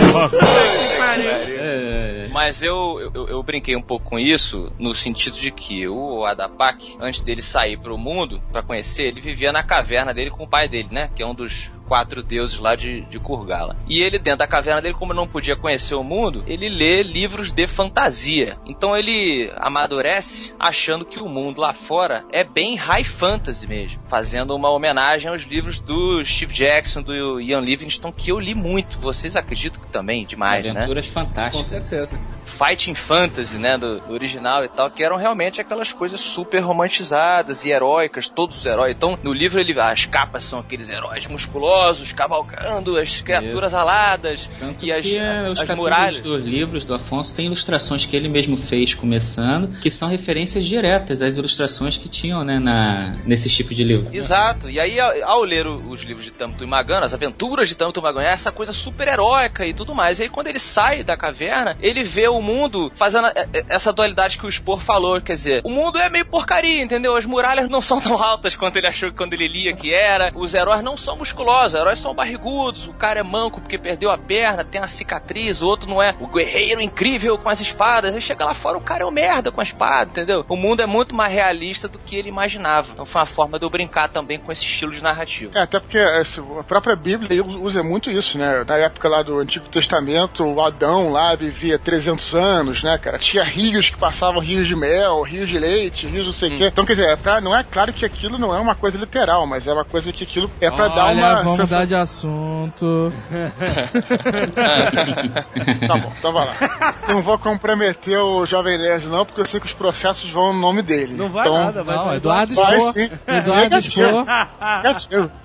[2.32, 6.98] Mas eu, eu, eu brinquei um pouco com isso, no sentido de que o Adapak,
[7.02, 10.68] antes dele sair pro mundo, pra conhecer, ele vivia na caverna dele com o pai
[10.68, 11.10] dele, né?
[11.16, 13.76] Que é um dos quatro deuses lá de, de Kurgala.
[13.88, 17.52] E ele, dentro da caverna dele, como não podia conhecer o mundo, ele lê livros
[17.52, 18.58] de fantasia.
[18.66, 24.00] Então ele amadurece achando que o mundo lá fora é bem high fantasy mesmo.
[24.08, 28.89] Fazendo uma homenagem aos livros do Steve Jackson, do Ian Livingstone, que eu li muito.
[28.98, 30.72] Vocês acreditam que também, demais, né?
[30.72, 31.56] Aventuras fantásticas.
[31.56, 32.20] Com certeza.
[32.50, 37.64] Fighting Fantasy, né, do, do original e tal, que eram realmente aquelas coisas super romantizadas
[37.64, 38.96] e heróicas, todos os heróis.
[38.96, 44.84] Então, no livro ele as capas são aqueles heróis musculosos cavalgando, as criaturas aladas Tanto
[44.84, 46.20] e as, que os as capítulos muralhas.
[46.22, 51.22] dos livros do Afonso têm ilustrações que ele mesmo fez começando, que são referências diretas
[51.22, 54.10] às ilustrações que tinham né, na, nesse tipo de livro.
[54.12, 54.70] Exato.
[54.70, 58.32] E aí, ao, ler os livros de Tamto Magano, as aventuras de Tamto Magano, é
[58.32, 60.20] essa coisa super heróica e tudo mais.
[60.20, 63.92] E aí, quando ele sai da caverna, ele vê o mundo fazendo a- a- essa
[63.94, 65.20] dualidade que o Spor falou.
[65.22, 67.16] Quer dizer, o mundo é meio porcaria, entendeu?
[67.16, 70.32] As muralhas não são tão altas quanto ele achou quando ele lia que era.
[70.36, 72.88] Os heróis não são musculosos, os heróis são barrigudos.
[72.88, 75.62] O cara é manco porque perdeu a perna, tem uma cicatriz.
[75.62, 78.14] O outro não é o guerreiro incrível com as espadas.
[78.14, 80.46] Aí chega lá fora, o cara é o merda com a espada, entendeu?
[80.48, 82.92] O mundo é muito mais realista do que ele imaginava.
[82.94, 85.58] Então foi uma forma de eu brincar também com esse estilo de narrativa.
[85.58, 86.22] É, até porque é,
[86.60, 88.64] a própria Bíblia usa muito isso, né?
[88.68, 93.18] Na época lá do Antigo Testamento, o Adão lá vivia 300 tantos anos, né, cara?
[93.18, 96.68] Tinha rios que passavam rios de mel, rios de leite, rios não sei o quê.
[96.68, 99.46] Então, quer dizer, é pra, não é claro que aquilo não é uma coisa literal,
[99.48, 101.96] mas é uma coisa que aquilo é pra dar Olha, uma vamos sensação- mudar de
[101.96, 103.14] assunto.
[105.88, 106.94] Tá bom, então vai lá.
[107.08, 110.60] Não vou comprometer o Jovem Nerd, não, porque eu sei que os processos vão no
[110.60, 111.14] nome dele.
[111.16, 112.54] Não vai então, nada, vai Não, Eduardo
[112.94, 113.10] sim.
[113.28, 114.26] Eduardo Negativo.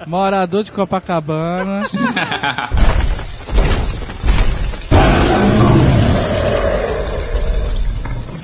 [0.07, 1.83] morador de Copacabana.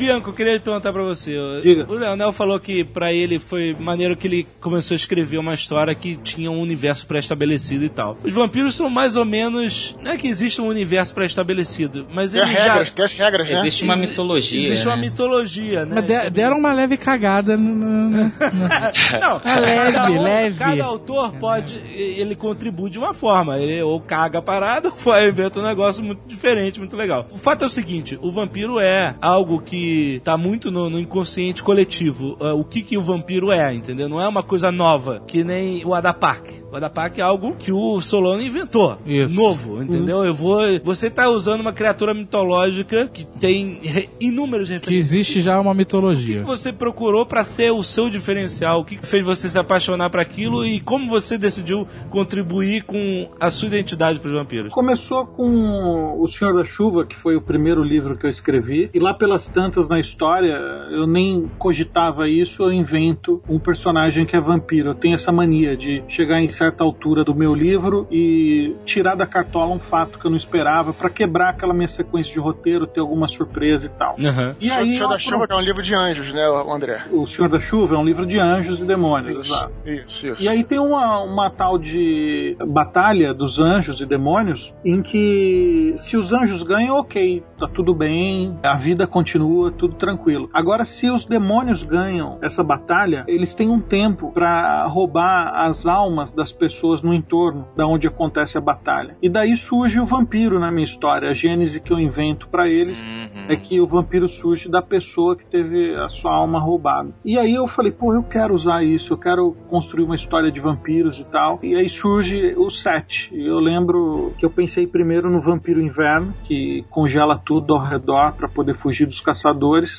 [0.01, 1.33] Bianco, eu queria perguntar pra você.
[1.63, 1.87] Diga.
[1.89, 5.95] O Leonel falou que pra ele foi maneiro que ele começou a escrever uma história
[5.95, 8.17] que tinha um universo pré-estabelecido e tal.
[8.25, 9.95] Os vampiros são mais ou menos.
[10.03, 12.95] Não é que existe um universo pré-estabelecido, mas Tem ele regras, já.
[12.95, 13.61] tem as regras, né?
[13.61, 14.61] Existe uma mitologia.
[14.65, 15.03] Existe uma né?
[15.03, 15.93] mitologia, né?
[15.97, 17.57] Mas de- deram uma leve cagada.
[17.57, 18.33] no- no- no-
[19.21, 20.59] Não, É leve, cada, um- leve.
[20.59, 21.77] cada autor pode.
[21.95, 23.59] Ele contribui de uma forma.
[23.59, 27.27] Ele ou caga a parada ou inventa um negócio muito diferente, muito legal.
[27.31, 29.90] O fato é o seguinte: o vampiro é algo que
[30.25, 32.37] tá muito no, no inconsciente coletivo.
[32.41, 34.09] Ah, o que, que o vampiro é, entendeu?
[34.09, 36.61] Não é uma coisa nova, que nem o Adapak.
[36.73, 38.97] O Adapak é algo que o Solano inventou.
[39.05, 39.35] Isso.
[39.35, 40.25] Novo, entendeu?
[40.25, 40.61] Eu vou.
[40.85, 45.07] Você tá usando uma criatura mitológica que tem re- inúmeros Que referências.
[45.13, 46.41] existe já uma O que mitologia.
[46.41, 48.81] que você procurou pra ser o seu diferencial?
[48.81, 53.29] O que que fez você se apaixonar por aquilo e como você decidiu contribuir com
[53.41, 54.73] a sua identidade pros vampiros?
[54.73, 58.99] Começou com O Senhor da Chuva, que foi o primeiro livro que eu escrevi, e
[58.99, 60.53] lá pelas tantas na história,
[60.91, 64.91] eu nem cogitava isso, eu invento um personagem que é vampiro.
[64.91, 69.27] Eu tenho essa mania de chegar em certa altura do meu livro e tirar da
[69.27, 73.01] cartola um fato que eu não esperava pra quebrar aquela minha sequência de roteiro, ter
[73.01, 74.17] alguma surpresa e tal.
[74.19, 74.55] Aham.
[74.61, 77.03] E Senhor- aí, Senhor da Chuva, é um livro de anjos, né, o André?
[77.11, 79.73] O Senhor da Chuva é um livro de anjos e demônios, Isso, exato.
[79.87, 80.43] isso, isso.
[80.43, 86.17] E aí tem uma, uma tal de batalha dos anjos e demônios em que se
[86.17, 90.49] os anjos ganham, ok, tá tudo bem, a vida continua, tudo tranquilo.
[90.53, 96.33] Agora, se os demônios ganham essa batalha, eles têm um tempo para roubar as almas
[96.33, 99.17] das pessoas no entorno da onde acontece a batalha.
[99.23, 101.29] E daí surge o vampiro na minha história.
[101.31, 103.47] A gênese que eu invento para eles Uhum.
[103.49, 107.11] é que o vampiro surge da pessoa que teve a sua alma roubada.
[107.25, 110.61] E aí eu falei, pô, eu quero usar isso, eu quero construir uma história de
[110.61, 111.59] vampiros e tal.
[111.63, 113.31] E aí surge o set.
[113.33, 118.49] Eu lembro que eu pensei primeiro no vampiro inverno, que congela tudo ao redor para
[118.49, 119.50] poder fugir dos caçadores,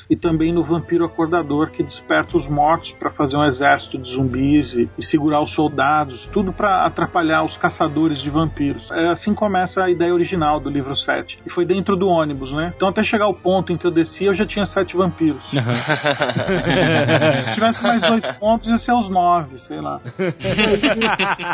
[0.08, 4.72] e também no vampiro acordador, que desperta os mortos para fazer um exército de zumbis
[4.74, 8.90] e, e segurar os soldados, tudo para atrapalhar os caçadores de vampiros.
[8.90, 11.38] É assim começa a ideia original do livro 7.
[11.44, 12.72] E foi dentro do ônibus, né?
[12.76, 15.42] Então até chegar ao ponto em que eu desci, eu já tinha sete vampiros.
[17.46, 20.00] Se tivesse mais dois pontos, ia ser os nove, sei lá.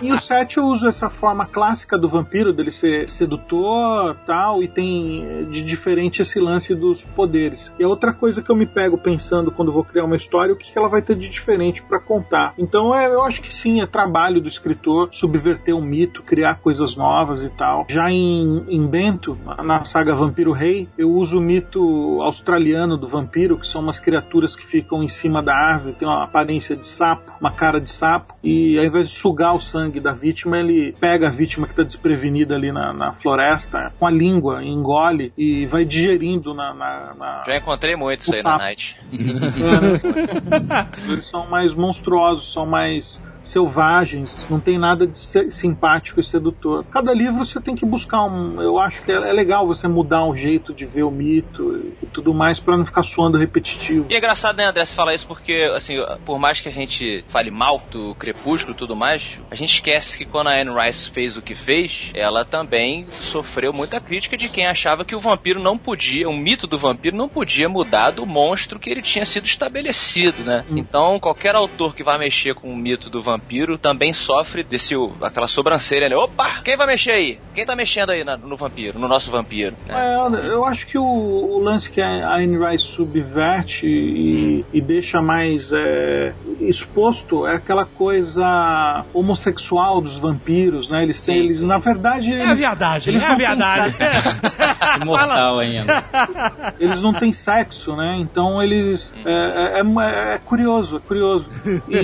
[0.03, 4.69] E o 7 eu uso essa forma clássica do vampiro, dele ser sedutor tal, e
[4.69, 7.73] tem eh, de diferente esse lance dos poderes.
[7.79, 10.57] E a outra coisa que eu me pego pensando quando vou criar uma história, o
[10.57, 12.53] que ela vai ter de diferente para contar.
[12.59, 16.97] Então é, eu acho que sim, é trabalho do escritor subverter o mito, criar coisas
[16.97, 17.87] novas e tal.
[17.89, 23.57] Já em, em Bento, na saga Vampiro Rei, eu uso o mito australiano do vampiro,
[23.59, 27.31] que são umas criaturas que ficam em cima da árvore, tem uma aparência de sapo,
[27.41, 31.29] uma cara de sapo, e ao invés de sugar o sangue da vítima, ele pega
[31.29, 35.85] a vítima que está desprevenida ali na, na floresta, com a língua, engole e vai
[35.85, 36.75] digerindo na.
[36.75, 37.55] na- na- Já
[37.97, 38.99] muito isso aí na night.
[39.09, 46.85] É, Eles são mais monstruosos, são mais selvagens, não tem nada de simpático e sedutor.
[46.91, 48.61] Cada livro você tem que buscar um.
[48.61, 52.07] Eu acho que é, é legal você mudar um jeito de ver o mito e,
[52.07, 54.07] tudo mais para não ficar soando repetitivo.
[54.09, 57.25] E é engraçado, né, André, você falar isso porque, assim, por mais que a gente
[57.29, 61.11] fale mal do Crepúsculo e tudo mais, a gente esquece que quando a Anne Rice
[61.11, 65.61] fez o que fez, ela também sofreu muita crítica de quem achava que o vampiro
[65.61, 69.47] não podia, o mito do vampiro não podia mudar do monstro que ele tinha sido
[69.47, 70.65] estabelecido, né?
[70.71, 73.38] Então, qualquer autor que vai mexer com o mito do vampiro
[73.81, 76.17] também sofre desse, aquela sobrancelha, né?
[76.17, 77.39] Opa, quem vai mexer aí?
[77.55, 79.75] Quem tá mexendo aí na- no vampiro, no nosso vampiro?
[79.87, 79.95] né?
[80.01, 85.21] É, eu acho que o, o lance que a Anne Rice subverte e, e deixa
[85.21, 91.03] mais é, exposto é aquela coisa homossexual dos vampiros, né?
[91.03, 93.97] Eles têm, eles, na verdade, É a eles, viadagem, eles é a não têm viadagem.
[95.03, 96.05] Imortal ainda.
[96.79, 98.17] eles não têm sexo, né?
[98.21, 101.49] Então eles é, é- é- é curioso, é curioso.
[101.89, 101.97] E,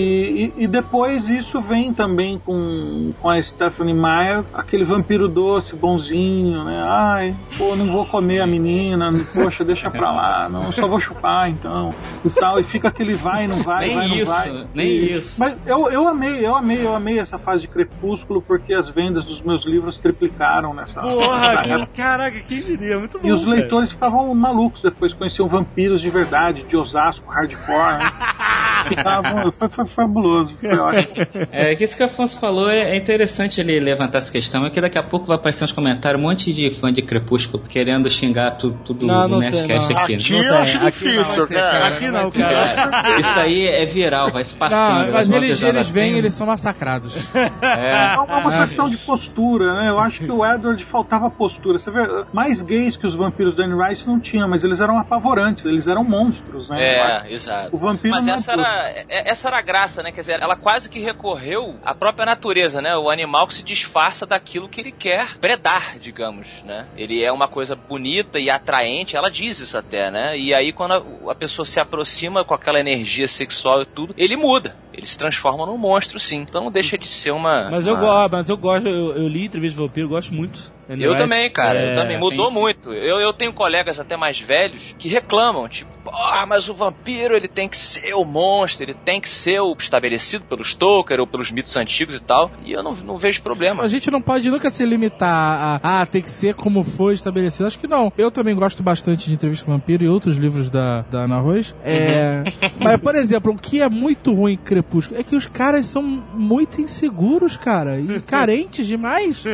[0.59, 6.65] e- e depois isso vem também com, com a Stephanie Meyer, aquele vampiro doce, bonzinho,
[6.65, 6.85] né?
[6.89, 11.49] Ai, pô, não vou comer a menina, poxa, deixa pra lá, não, só vou chupar
[11.51, 11.95] então,
[12.25, 12.59] e tal.
[12.61, 14.67] E fica aquele vai, não vai, Nem vai, não isso, vai.
[14.75, 15.41] nem E- isso.
[15.41, 19.25] Mas eu, eu amei, eu amei, eu amei essa fase de Crepúsculo porque as vendas
[19.25, 22.99] dos meus livros triplicaram nessa, Porra, que, caraca, quem diria?
[22.99, 23.29] muito bom.
[23.29, 23.57] E os cara.
[23.57, 27.99] leitores ficavam malucos depois, conheciam vampiros de verdade, de Osasco, hardcore.
[27.99, 28.05] Né?
[28.89, 31.15] Ficavam, foi, foi fabuloso, foi ótimo.
[31.53, 34.71] É, que isso que o Afonso falou é, é interessante ele levantar essa questão, é
[34.71, 38.09] que daqui a pouco vai aparecer uns comentários, um monte de fã de Crepúsculo querendo
[38.11, 40.01] xingar tu- tudo Não, no Nerdcast não.
[40.03, 40.15] aqui.
[40.15, 41.87] Aqui Não eu tem, acho aqui difícil, não cara.
[41.89, 43.09] Aqui não, cara.
[43.17, 45.07] É, isso aí é viral, vai se passando.
[45.07, 46.19] Não, mas eles, eles vêm assim.
[46.19, 47.15] eles são massacrados.
[47.35, 48.15] É.
[48.15, 49.91] É uma questão de postura, né?
[49.91, 51.79] Eu acho que o Edward faltava postura.
[51.79, 52.01] Você vê,
[52.33, 55.87] mais gays que os vampiros da Anne Rice não tinham, mas eles eram apavorantes, eles
[55.87, 56.83] eram monstros, né?
[56.85, 57.71] É, exato.
[57.73, 60.13] O vampiro Mas não essa é era, é- essa era a graça, né?
[60.13, 62.97] Quer dizer, ela quase que recorreu à própria natureza, né?
[62.97, 66.87] O animal que se disfarça daquilo que ele quer predar, digamos, né?
[66.97, 70.37] Ele é uma coisa bonita e atraente, ela diz isso até, né?
[70.39, 74.37] E aí quando a, a pessoa se aproxima com aquela energia sexual e tudo, ele
[74.37, 74.77] muda.
[74.97, 76.39] Ele se transforma num monstro, sim.
[76.39, 77.69] Então deixa de ser uma.
[77.71, 80.73] Mas eu uma- gosto, mas eu gosto, eu, eu li Entrevista do Vampiro, gosto muito.
[80.89, 81.79] Eu também, cara.
[81.79, 82.19] É, eu também.
[82.19, 82.93] Mudou muito.
[82.93, 87.49] Eu, eu tenho colegas até mais velhos que reclamam, tipo, ah, mas o vampiro ele
[87.49, 91.51] tem que ser o monstro, ele tem que ser o estabelecido pelo Stoker ou pelos
[91.51, 92.51] mitos antigos e tal.
[92.65, 93.83] E eu não, não vejo problema.
[93.83, 97.67] A gente não pode nunca se limitar a, ah, tem que ser como foi estabelecido.
[97.67, 98.13] Acho que não.
[98.19, 101.39] Eu também gosto bastante de Entrevista com o Vampiro e outros livros da, da Ana
[101.39, 101.75] Rose.
[101.83, 102.45] É,
[102.79, 106.03] mas, por exemplo, o que é muito ruim em Crepúsculo é que os caras são
[106.03, 109.45] muito inseguros, cara, e carentes demais.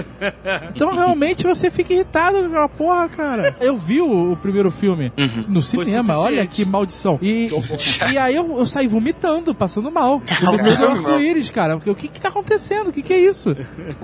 [0.74, 3.57] Então, realmente, você fica irritado com aquela porra, cara.
[3.61, 5.12] Eu vi o, o primeiro filme
[5.48, 7.19] no cinema, olha que maldição.
[7.23, 7.48] E,
[8.12, 10.20] e aí eu, eu saí vomitando, passando mal.
[10.43, 11.77] No meio do arco-íris, cara.
[11.77, 12.89] Porque o que que tá acontecendo?
[12.89, 13.55] O que que é isso?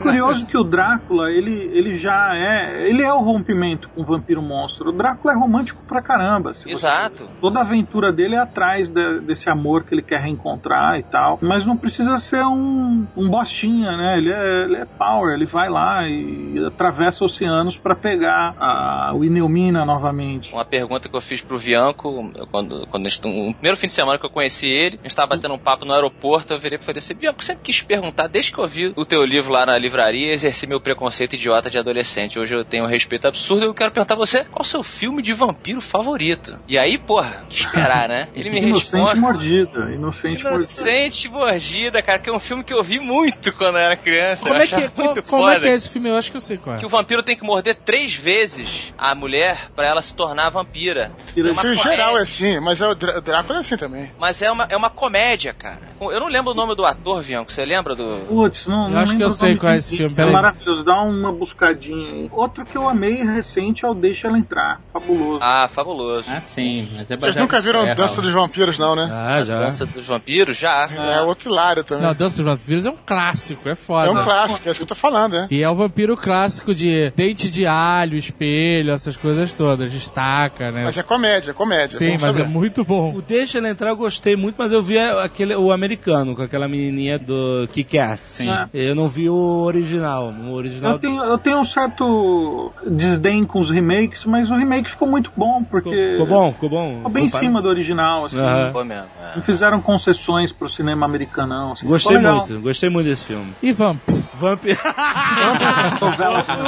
[0.01, 2.89] Curioso que o Drácula, ele, ele já é.
[2.89, 4.91] Ele é o rompimento com o vampiro monstro.
[4.91, 6.55] O Drácula é romântico pra caramba.
[6.55, 7.29] você- Exato.
[7.41, 11.16] Toda a aventura dele é atrás de- desse amor que ele quer reencontrar e tal.
[11.41, 14.19] Mas não precisa ser um, um bostinha, né?
[14.19, 19.25] Ele é, ele é power, ele vai lá e atravessa oceanos pra pegar a, o
[19.25, 20.53] Ineumina novamente.
[20.53, 24.19] Uma pergunta que eu fiz pro Bianco, quando, quando gente, um, primeiro fim de semana
[24.19, 26.91] que eu conheci ele, a gente tava batendo um papo no aeroporto, eu virei pra
[26.91, 29.79] ele assim, Bianco, sempre quis perguntar, desde que eu vi o teu livro lá na
[29.79, 32.39] livraria, exerci meu preconceito idiota de adolescente.
[32.39, 34.83] Hoje eu tenho um respeito absurdo e eu quero perguntar a você, qual o seu
[34.83, 36.59] filme de vampiro favorito?
[36.69, 38.29] E aí, porra, que esperar, né?
[38.35, 39.21] Ele me Inocente responde...
[39.21, 39.93] mordida.
[39.93, 40.67] Inocente mordida.
[41.07, 44.43] Inocente Mordida, cara, que é um filme que eu vi muito quando eu era criança.
[44.43, 46.09] Como eu é, que, qual- como é que é esse filme?
[46.09, 46.79] Eu acho que eu sei qual é.
[46.79, 51.13] Que o vampiro tem que morder três vezes a mulher pra ela se tornar vampira.
[51.37, 53.61] É uma Isso em co- geral é- é assim, mas é o Drá- Drácula é
[53.61, 54.11] assim também.
[54.19, 55.87] Mas é uma, é uma comédia, cara.
[56.01, 57.51] Eu não lembro o nome do ator, Vianco.
[57.51, 58.27] Você lembra do.
[58.27, 60.33] Putz, não, Eu não acho que eu sei qual é esse filme, É peraí.
[60.33, 62.29] maravilhoso, dá uma buscadinha aí.
[62.33, 64.81] Outro que eu amei recente é o Deixa Ela Entrar.
[64.93, 65.39] Fabuloso.
[65.43, 66.27] Ah, fabuloso.
[66.29, 69.09] Ah, sim, mas é Vocês nunca viram é, Dança dos Vampiros, não, né?
[69.11, 69.59] Ah, já.
[69.61, 70.57] Dança dos Vampiros?
[70.57, 70.87] Já.
[71.01, 72.05] É outro hilário também.
[72.05, 74.09] Não, Dança dos Vampiros é um clássico, é foda.
[74.09, 75.47] é um clássico, é isso que eu tô falando, é.
[75.51, 80.85] E é o vampiro clássico de dente de alho, espelho, essas coisas todas, destaca, né?
[80.85, 81.99] Mas é comédia, é comédia.
[81.99, 82.49] Sim, mas é saber.
[82.49, 83.13] muito bom.
[83.15, 86.69] O Deixa Ela Entrar eu gostei muito, mas eu vi aquele, o americano, com aquela
[86.69, 88.21] menininha do Kick-Ass.
[88.21, 88.51] Sim.
[88.51, 88.69] É.
[88.73, 90.33] Eu não vi o original.
[90.33, 94.91] O original Eu tenho, eu tenho um certo desdém com os remakes, mas o remake
[94.91, 95.91] ficou muito bom, porque.
[95.91, 96.97] ficou, ficou bom, ficou bom.
[96.97, 98.37] Ficou bem em cima do original, assim.
[98.39, 99.37] É.
[99.37, 101.73] Não fizeram concessões pro cinema americanão.
[101.73, 101.87] Assim.
[101.87, 102.37] Gostei legal.
[102.39, 103.53] muito, gostei muito desse filme.
[103.63, 104.01] E Vamp?
[104.35, 104.65] Vamp.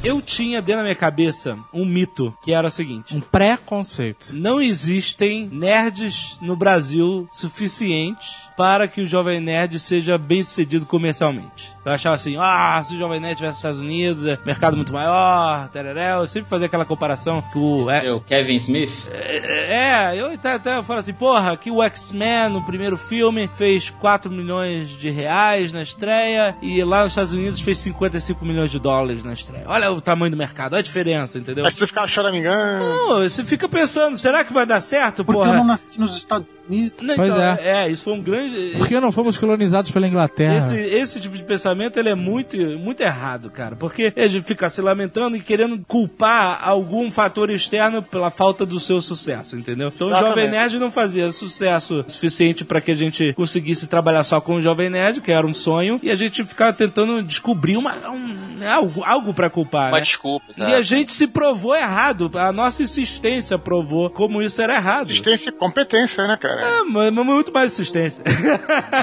[0.04, 4.32] Eu tinha dentro da minha cabeça um mito que era o seguinte: Um preconceito.
[4.32, 11.72] não existem nerds no Brasil suficientes para que o Jovem Nerd seja bem sucedido comercialmente.
[11.84, 14.92] Eu achava assim, ah, se o Jovem Nerd tivesse nos Estados Unidos, é mercado muito
[14.92, 16.14] maior, tereré.
[16.14, 17.90] Eu sempre fazia aquela comparação que o...
[17.90, 18.92] É, É o Kevin Smith?
[19.10, 24.30] é, eu até, até falo assim, porra, que o X-Men no primeiro filme fez 4
[24.30, 29.24] milhões de reais na estreia e lá nos Estados Unidos fez 55 milhões de dólares
[29.24, 29.64] na estreia.
[29.66, 31.66] Olha o tamanho do mercado, olha a diferença, entendeu?
[31.66, 32.84] Aí você ficava choramingando.
[32.84, 35.56] Não, você fica pensando, será que vai dar certo, Porque eu porra?
[35.56, 36.92] não nasci nos Estados Unidos.
[37.02, 37.86] Não, Pois então, é.
[37.86, 38.74] é, isso foi um grande.
[38.78, 40.56] Por que não fomos colonizados pela Inglaterra?
[40.58, 43.76] Esse, esse tipo de pensamento ele é muito, muito errado, cara.
[43.76, 48.78] Porque a gente fica se lamentando e querendo culpar algum fator externo pela falta do
[48.80, 49.88] seu sucesso, entendeu?
[49.94, 50.34] Então o Exatamente.
[50.34, 54.62] Jovem Nerd não fazia sucesso suficiente para que a gente conseguisse trabalhar só com o
[54.62, 58.36] Jovem Nerd, que era um sonho, e a gente ficava tentando descobrir uma, um-
[58.68, 59.88] algo, algo para culpar.
[59.88, 60.04] uma né?
[60.04, 60.46] desculpa.
[60.56, 62.30] E a gente se provou errado.
[62.34, 65.02] A nossa insistência provou como isso era errado.
[65.02, 66.60] Assistência e competência, né, cara?
[66.60, 68.22] É, mas, mas muito mais insistência.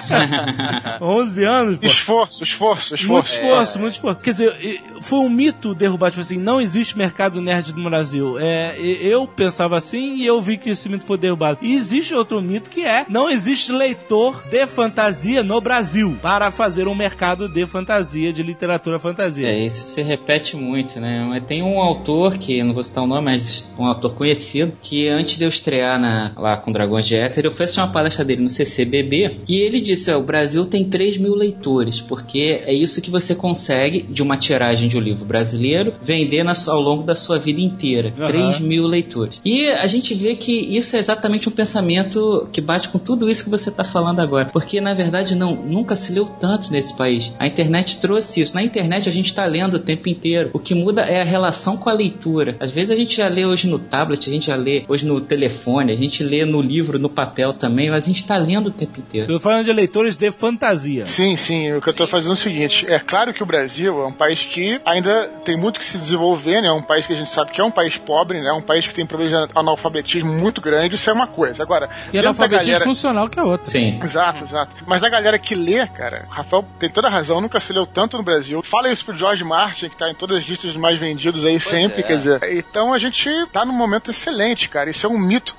[1.02, 1.86] 11 anos, pô.
[1.88, 3.34] Esforço, esforço, Muito esforço.
[3.34, 4.19] esforço, muito esforço.
[4.22, 8.38] Quer dizer, foi um mito derrubar, tipo assim, não existe mercado nerd no Brasil.
[8.40, 11.60] É, eu pensava assim e eu vi que esse mito foi derrubado.
[11.61, 16.88] E existe outro mito que é, não existe leitor de fantasia no Brasil para fazer
[16.88, 19.48] um mercado de fantasia, de literatura fantasia.
[19.48, 21.26] É, isso se repete muito, né?
[21.30, 24.73] Mas tem um autor, que eu não vou citar o nome, mas um autor conhecido,
[24.81, 27.91] que antes de eu estrear na- lá com Dragões de Éter, eu fui assistir uma
[27.91, 32.49] palestra dele no CCBB, e ele disse, ó, o Brasil tem 3 mil leitores, porque
[32.50, 36.82] é isso que você consegue, de uma tiragem de um livro brasileiro, vender na ao
[36.82, 38.14] longo da sua vida inteira.
[38.18, 38.28] Aham.
[38.28, 39.40] 3 mil leitores.
[39.46, 43.44] E a gente vê que isso é exatamente um pensamento que bate com tudo isso
[43.44, 44.50] que você está falando agora.
[44.50, 47.32] Porque, na verdade, não, nunca se leu tanto nesse país.
[47.40, 48.56] A internet trouxe isso.
[48.56, 50.50] Na internet a gente está lendo o tempo inteiro.
[50.54, 52.58] O que muda é a relação com a leitura.
[52.60, 55.22] Às vezes a gente já lê hoje no tablet, a gente já lê hoje no
[55.22, 58.72] telefone, a gente lê no livro, no papel também, mas a gente está lendo o
[58.72, 59.28] tempo inteiro.
[59.28, 61.06] Tô falando de leitores de fantasia.
[61.06, 61.72] Sim, sim.
[61.74, 64.11] O que eu tô fazendo é o seguinte: é claro que o Brasil é um
[64.11, 66.68] país que ainda tem muito que se desenvolver, né?
[66.68, 68.49] É um país que a gente sabe que é um país pobre, né?
[68.49, 70.95] É um país que tem problema de analfabetismo muito grande.
[70.95, 71.64] Isso é uma coisa.
[71.64, 72.86] Agora, E analfabetismo galera...
[72.86, 73.70] funcional que é outra.
[73.70, 73.99] Sim.
[74.03, 74.76] Exato, exato.
[74.88, 77.86] Mas a galera que lê, cara, o Rafael tem toda a razão, nunca se leu
[77.86, 78.61] tanto no Brasil.
[78.64, 82.02] Fala isso pro George Martin, que tá em todas as listas mais vendidos aí sempre,
[82.02, 82.03] é.
[82.03, 82.40] quer dizer.
[82.52, 84.90] Então a gente tá num momento excelente, cara.
[84.90, 85.56] Isso é um mito,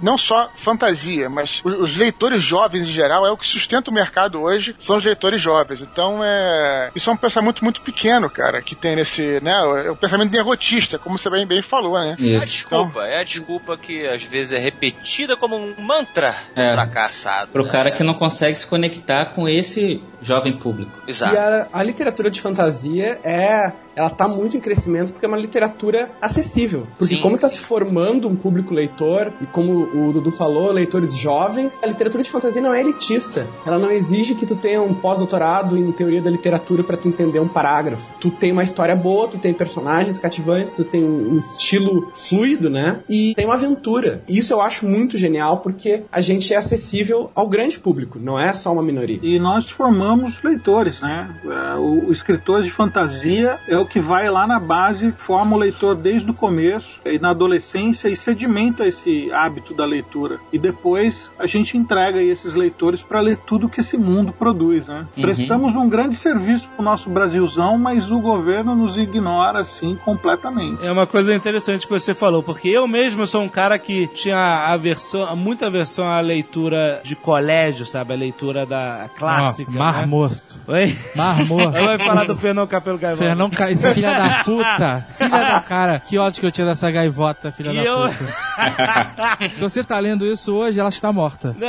[0.00, 4.40] não só fantasia, mas os leitores jovens em geral é o que sustenta o mercado
[4.40, 5.82] hoje, são os leitores jovens.
[5.82, 6.90] Então é.
[6.94, 9.40] Isso é um pensamento muito pequeno, cara, que tem nesse.
[9.42, 9.52] né?
[9.86, 12.16] É o pensamento derrotista, como você bem, bem falou, né?
[12.18, 12.46] É a Isso.
[12.46, 16.72] desculpa, é a desculpa que às vezes é repetida como um mantra É.
[16.74, 17.52] fracassado.
[17.52, 17.70] Pro né?
[17.70, 20.92] cara que não consegue se conectar com esse jovem público.
[21.06, 21.34] Exato.
[21.34, 23.72] E a, a literatura de fantasia é.
[24.00, 26.86] Ela tá muito em crescimento porque é uma literatura acessível.
[26.98, 31.14] Porque Sim, como tá se formando um público leitor, e como o Dudu falou, leitores
[31.14, 33.46] jovens, a literatura de fantasia não é elitista.
[33.66, 37.40] Ela não exige que tu tenha um pós-doutorado em teoria da literatura para tu entender
[37.40, 38.14] um parágrafo.
[38.18, 43.00] Tu tem uma história boa, tu tem personagens cativantes, tu tem um estilo fluido, né?
[43.06, 44.22] E tem uma aventura.
[44.26, 48.38] E isso eu acho muito genial porque a gente é acessível ao grande público, não
[48.38, 49.20] é só uma minoria.
[49.22, 51.36] E nós formamos leitores, né?
[51.44, 55.58] É, O, o escritor de fantasia é o que vai lá na base, forma o
[55.58, 60.38] leitor desde o começo e na adolescência e sedimenta esse hábito da leitura.
[60.52, 64.86] E depois a gente entrega aí esses leitores para ler tudo que esse mundo produz,
[64.88, 65.06] né?
[65.16, 65.22] Uhum.
[65.22, 70.84] Prestamos um grande serviço pro nosso Brasilzão, mas o governo nos ignora assim completamente.
[70.86, 74.72] É uma coisa interessante que você falou, porque eu mesmo sou um cara que tinha
[74.72, 78.12] aversão, muita aversão à leitura de colégio, sabe?
[78.12, 79.70] A leitura da clássica.
[79.74, 80.06] Ó, mar né?
[80.06, 80.42] morto.
[80.68, 80.96] Oi?
[81.16, 81.76] Mar morto.
[81.76, 83.24] Ela vai falar do Fernão Capelo Gaivota.
[83.24, 85.06] Fernão, Ca- esse filha da puta.
[85.16, 86.00] Filha da cara.
[86.00, 89.48] Que ódio que eu tinha dessa gaivota, filha da eu- puta.
[89.54, 91.54] Se você tá lendo isso hoje, ela está morta.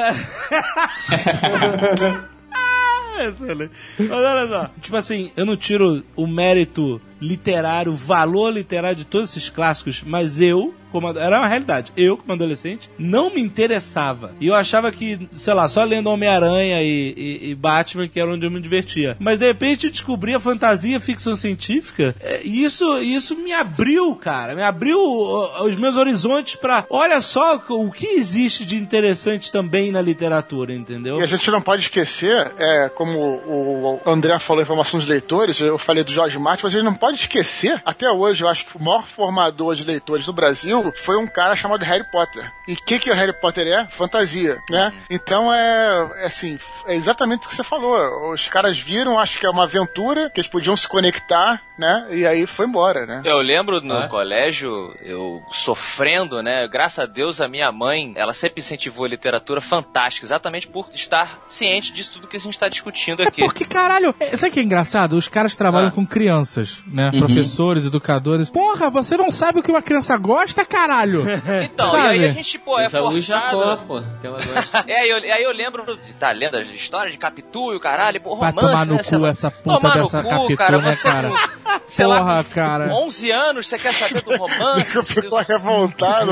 [4.00, 9.06] Mas olha só, tipo assim, eu não tiro o mérito literário, o valor literário de
[9.06, 14.34] todos esses clássicos, mas eu, como era uma realidade, eu como adolescente não me interessava.
[14.40, 18.32] E eu achava que, sei lá, só lendo Homem-Aranha e, e- e Batman que era
[18.32, 19.16] onde eu me divertia.
[19.20, 24.16] Mas de repente eu descobri a fantasia, ficção científica, é, e isso, isso me abriu,
[24.16, 29.92] cara, me abriu os meus horizontes pra, olha só o que existe de interessante também
[29.92, 31.20] na literatura, entendeu?
[31.20, 35.78] E a gente não pode esquecer, é, como o André falou, informação dos leitores, eu
[35.78, 38.76] falei do Jorge Martin, mas a gente não pode esquecer, até hoje, eu acho que
[38.78, 42.52] o maior formador de leitores do Brasil foi um cara chamado Harry Potter.
[42.68, 43.88] E o que, que o Harry Potter é?
[43.90, 44.94] Fantasia, né?
[45.10, 48.32] Então é, é assim, é exatamente o que você falou.
[48.32, 52.08] Os caras viram, acho que é uma aventura, que eles podiam se conectar, né?
[52.12, 53.22] E aí foi embora, né?
[53.26, 54.08] Eu lembro no Ah.
[54.08, 56.68] colégio, eu sofrendo, né?
[56.68, 61.40] Graças a Deus, a minha mãe, ela sempre incentivou a literatura fantástica, exatamente por estar
[61.48, 63.42] ciente disso tudo que a gente está discutindo aqui.
[63.42, 65.14] Porque, caralho, é- sabe o que é engraçado?
[65.14, 65.92] Os caras trabalham Ah.
[65.92, 67.10] com crianças, né?
[67.14, 67.20] Uhum.
[67.26, 68.50] Professores, educadores.
[68.50, 71.24] Porra, você não sabe o que uma criança gosta, caralho?
[71.64, 72.18] Então, Sabe?
[72.18, 73.78] e aí a gente, pô, é Jacó, forçado.
[73.88, 74.84] pô, que ela gosta.
[74.88, 77.80] É, aí eu, aí eu lembro de estar lendo a história de Capitu e o
[77.80, 79.30] caralho, pô, Vai romance, tomar no né, cu lá.
[79.30, 81.30] essa puta Tomar no dessa cu, Capitu, cara, né, você cara?
[82.08, 82.94] lá, Porra, com cara.
[82.94, 85.04] 11 anos, você quer saber do romance?
[85.06, 86.32] Ficou revoltado.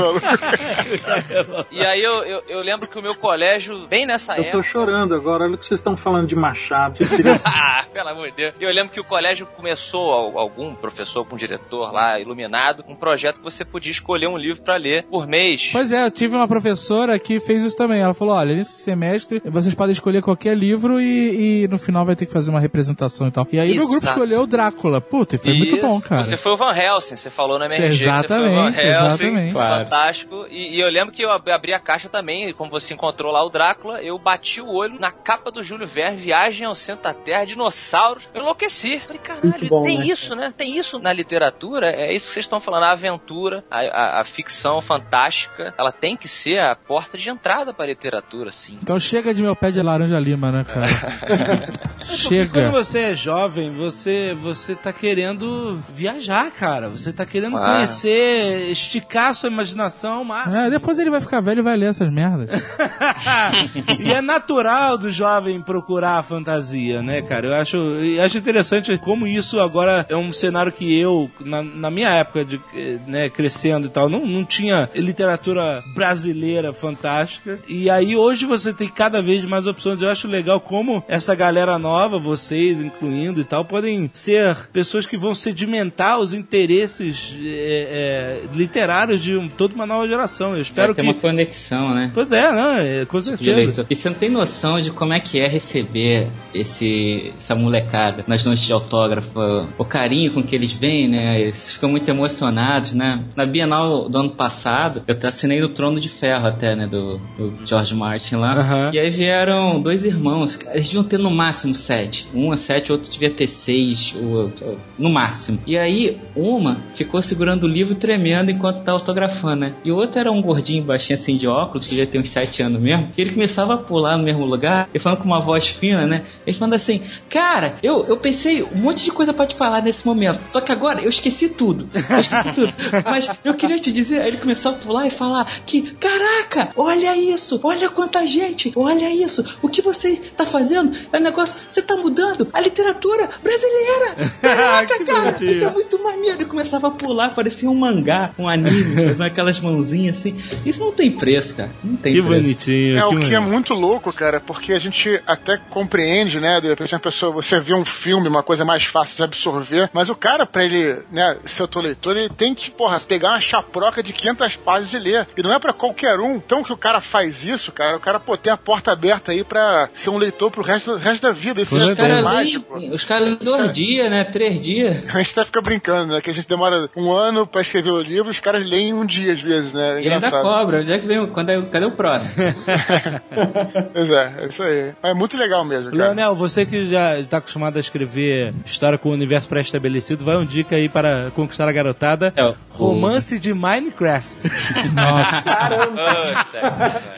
[1.70, 4.62] e aí eu, eu, eu lembro que o meu colégio, bem nessa Eu tô época...
[4.62, 6.98] chorando agora, olha o que vocês estão falando de Machado.
[7.44, 8.54] Ah, pelo amor de Deus.
[8.60, 12.94] E eu lembro que o colégio começou, al- algum professor com diretor lá, iluminado, um
[12.96, 15.68] projeto que você podia escolher um livro pra ler por mês.
[15.72, 18.00] Pois é, eu tive uma professora que fez isso também.
[18.00, 22.16] Ela falou: olha, nesse semestre vocês podem escolher qualquer livro e, e no final vai
[22.16, 23.46] ter que fazer uma representação e tal.
[23.52, 25.00] E aí meu grupo escolheu o Drácula.
[25.00, 25.86] Puta, e foi Foi muito Isso.
[25.86, 26.22] bom, cara.
[26.24, 29.52] Você foi o Van Helsing, você falou na o Van Exatamente, Helsing, exatamente.
[29.52, 29.84] Claro.
[29.84, 30.46] fantástico.
[30.48, 33.44] E, e eu lembro que eu ab- abri a caixa também, como você encontrou lá
[33.44, 37.12] o Drácula, eu bati o olho na capa do Júlio Verne, Viagem ao Centro da
[37.14, 38.28] Terra, Dinossauros.
[38.34, 39.00] Eu enlouqueci.
[39.00, 40.06] Falei, caralho, Muito bom, tem né?
[40.06, 40.52] isso, né?
[40.56, 44.24] Tem isso na literatura, é isso que vocês estão falando, a aventura, a, a- a
[44.24, 48.78] ficção fantástica, ela tem que ser a porta de entrada para a literatura, sim.
[48.82, 50.86] Então chega de meu pé de laranja lima, né, cara?
[52.00, 52.70] Quando chega.
[52.70, 56.88] você é jovem, você, você tá querendo viajar, cara.
[56.88, 57.72] Você tá querendo Ah.
[57.74, 60.60] conhecer, esticar a sua imaginação ao máximo.
[60.62, 62.48] É, depois ele vai ficar velho e vai ler essas merdas.
[63.98, 67.46] e é natural do jovem procurar a fantasia, né, cara?
[67.48, 71.90] Eu acho, eu acho interessante como isso agora é um cenário que eu, na, na
[71.90, 77.58] minha época, de, eh, né, crescendo e tal, não, não tinha literatura brasileira fantástica.
[77.68, 80.02] E aí hoje você tem cada vez mais opções.
[80.02, 85.16] Eu acho legal como essa galera nova, vocês incluindo e tal, podem ser pessoas que
[85.16, 90.54] vão sedimentar os interesses eh, eh, literários de um- toda uma nova geração.
[90.54, 91.08] Eu espero Vai ter que.
[91.08, 92.10] uma conexão, né?
[92.14, 93.86] Pois é, não, é, com certeza.
[93.88, 98.44] E você não tem noção de como é que é receber esse, essa molecada nas
[98.44, 99.30] noites de autógrafo,
[99.78, 101.40] o carinho com que eles vêm, né?
[101.40, 103.22] Eles ficam muito emocionados, né?
[103.36, 106.86] Na Bienal do ano passado, eu assinei no Trono de Ferro até, né?
[106.86, 108.52] Do, do George Martin lá.
[108.54, 108.90] Aham.
[108.92, 112.26] E aí vieram dois irmãos, eles deviam ter no máximo sete.
[112.34, 115.58] Um a sete, o outro devia ter seis, o- o- no máximo.
[115.66, 119.74] E aí, uma ficou segurando o livro tremendo enquanto tá autografando, né?
[119.84, 122.62] E o outro era um gordinho baixinho assim de óculos, que já tem uns sete
[122.62, 123.08] anos mesmo.
[123.16, 126.22] E ele começava a pular no mesmo lugar, e falando com uma voz fina, né?
[126.46, 130.06] Ele falando assim: Cara, eu, eu pensei um monte de coisa pra te falar nesse
[130.06, 130.40] momento.
[130.50, 131.88] Só que agora eu esqueci tudo.
[132.08, 132.72] Eu esqueci tudo.
[133.04, 137.16] Mas eu queria te dizer, aí ele começou a pular e falar que, caraca, olha
[137.16, 141.82] isso, olha quanta gente, olha isso, o que você tá fazendo é um negócio, você
[141.82, 144.30] tá mudando a literatura brasileira.
[144.40, 145.50] Caraca, cara, bonitinho.
[145.50, 146.42] isso é muito maneiro.
[146.42, 150.36] E começava a pular, parecia um mangá, um anime, fazendo aquelas mãozinhas assim.
[150.64, 151.70] Isso não tem preço, cara.
[151.82, 152.42] Não tem Que preço.
[152.42, 152.98] bonitinho.
[152.98, 156.60] É, que o que é muito louco, cara, porque a gente até compreende, né?
[156.60, 160.08] De repente, uma pessoa, você vê um filme, uma coisa mais fácil de absorver, mas
[160.10, 163.40] o cara, pra ele, né, ser teu leitor, ele tem que, porra, pegar uma
[163.70, 165.28] chaproca de 500 páginas de ler.
[165.36, 166.36] E não é pra qualquer um.
[166.36, 169.44] Então, que o cara faz isso, cara, o cara, pô, tem a porta aberta aí
[169.44, 171.60] pra ser um leitor pro resto, resto da vida.
[171.62, 172.76] Isso Os é caras mágico.
[172.76, 174.24] leem- os caras leem dois dias, né?
[174.24, 175.04] Três dias.
[175.14, 176.20] A gente até fica brincando, né?
[176.20, 179.06] Que a gente demora um ano pra escrever o livro, os caras leem em um
[179.06, 179.98] dia, às vezes, né?
[179.98, 180.78] É E ele ainda cobra.
[180.80, 181.18] Onde é que vem?
[181.20, 182.34] o- Quando é, cadê o próximo?
[183.92, 184.92] Pois é, é isso aí.
[185.02, 186.04] Mas é muito legal mesmo, cara.
[186.04, 190.44] Leonel, você que já está acostumado a escrever história com o universo pré-estabelecido, vai um
[190.44, 192.32] dica aí para conquistar a garotada.
[192.36, 194.50] É, o- Romance de Minecraft.
[194.94, 195.68] Nossa.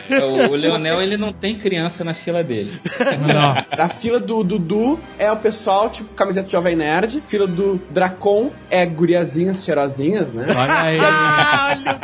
[0.09, 2.81] Puta, o, o Leonel, ele não tem criança na fila dele.
[3.27, 3.77] Não.
[3.78, 7.23] Na fila do Dudu é o pessoal, tipo, camiseta de Jovem Nerd.
[7.27, 10.47] Fila do Dracon é guriazinhas cheirosinhas, né?
[10.48, 10.98] Olha aí.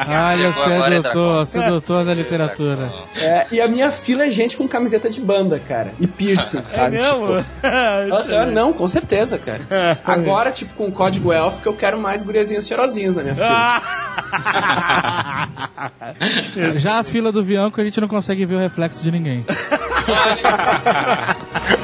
[0.06, 1.44] Olha, Chegou agora, sedutor, Dracon.
[1.46, 2.92] sedutor da literatura.
[3.16, 5.92] É, e a minha fila é gente com camiseta de banda, cara.
[5.98, 6.96] E piercing, É sabe?
[6.98, 7.26] mesmo?
[7.38, 9.60] Tipo, ah, não, com certeza, cara.
[10.04, 13.82] Agora, tipo, com o código elf, que eu quero mais guriazinhas cheirosinhas na minha fila.
[16.76, 19.44] Já a fila do Bianco a gente não consegue ver o reflexo de ninguém.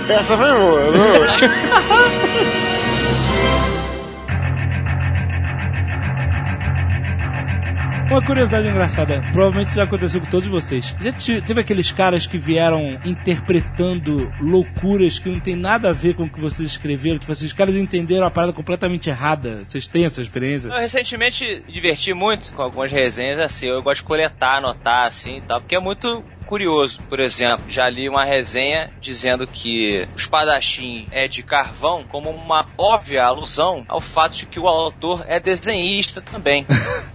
[0.09, 1.19] Essa foi boa, boa.
[8.11, 10.95] Uma curiosidade engraçada, provavelmente isso já aconteceu com todos vocês.
[11.01, 16.15] Já te- teve aqueles caras que vieram interpretando loucuras que não tem nada a ver
[16.15, 17.19] com o que vocês escreveram?
[17.19, 19.65] Tipo os caras entenderam a parada completamente errada.
[19.65, 20.69] Vocês têm essa experiência?
[20.69, 23.67] Eu recentemente me diverti muito com algumas resenhas assim.
[23.67, 26.99] Eu gosto de coletar, anotar assim e tal, porque é muito curioso.
[27.09, 32.67] Por exemplo, já li uma resenha dizendo que o espadachim é de carvão como uma
[32.79, 36.67] óbvia alusão ao fato de que o autor é desenhista também.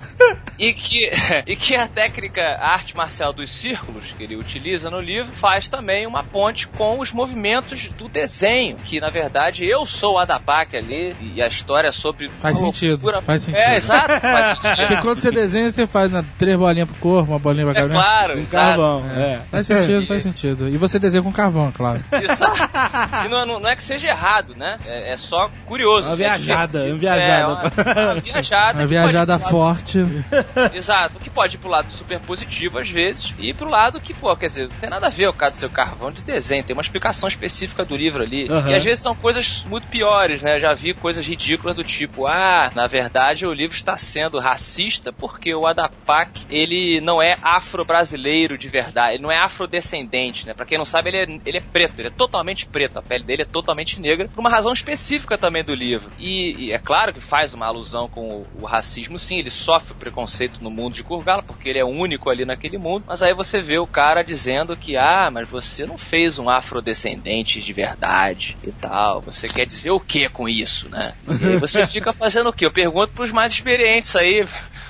[0.59, 1.09] E que,
[1.47, 5.69] e que a técnica a arte marcial dos círculos que ele utiliza no livro faz
[5.69, 10.75] também uma ponte com os movimentos do desenho, que na verdade eu sou o Adapak
[10.75, 13.61] ali e a história é sobre Faz sentido, loucura- faz sentido.
[13.63, 15.01] É, exato, faz Porque sentido.
[15.01, 17.97] quando você desenha, você faz né, três bolinhas pro corpo, uma bolinha pra É cabeça.
[17.97, 18.65] claro, Um exato.
[18.67, 19.18] carvão, é.
[19.51, 20.69] Faz sentido, faz sentido.
[20.69, 22.03] E você desenha com carvão, é claro.
[22.11, 23.25] Exato.
[23.25, 24.77] E não, não- não é que seja errado, né?
[24.85, 26.07] É, é só curioso.
[26.07, 27.31] Uma é viajada, uma viajada.
[27.31, 28.79] É, uma, uma viajada.
[28.79, 29.99] Uma viajada forte.
[30.73, 31.19] Exato.
[31.19, 34.47] Que pode ir pro lado super positivo às vezes e pro lado que, pô, quer
[34.47, 36.81] dizer, não tem nada a ver o caso do seu carvão de desenho, tem uma
[36.81, 38.47] explicação específica do livro ali.
[38.49, 38.69] Aham.
[38.69, 40.57] E às vezes são coisas muito piores, né?
[40.57, 45.11] Eu já vi coisas ridículas do tipo, ah, na verdade o livro está sendo racista
[45.11, 50.53] porque o Adapak, ele não é afro-brasileiro de verdade, ele não é afrodescendente, né?
[50.53, 53.23] Pra quem não sabe, ele é, ele é preto, ele é totalmente preto, a pele
[53.23, 56.09] dele é totalmente negra, por uma razão específica também do livro.
[56.17, 59.93] E, e é claro que faz uma alusão com o, o racismo, sim, ele sofre
[59.93, 63.61] preconceito no mundo de Kurgala, porque ele é único ali naquele mundo, mas aí você
[63.61, 68.71] vê o cara dizendo que, ah, mas você não fez um afrodescendente de verdade e
[68.71, 71.13] tal, você quer dizer o que com isso, né?
[71.41, 72.65] E aí você fica fazendo o quê?
[72.65, 74.47] Eu pergunto pros mais experientes aí,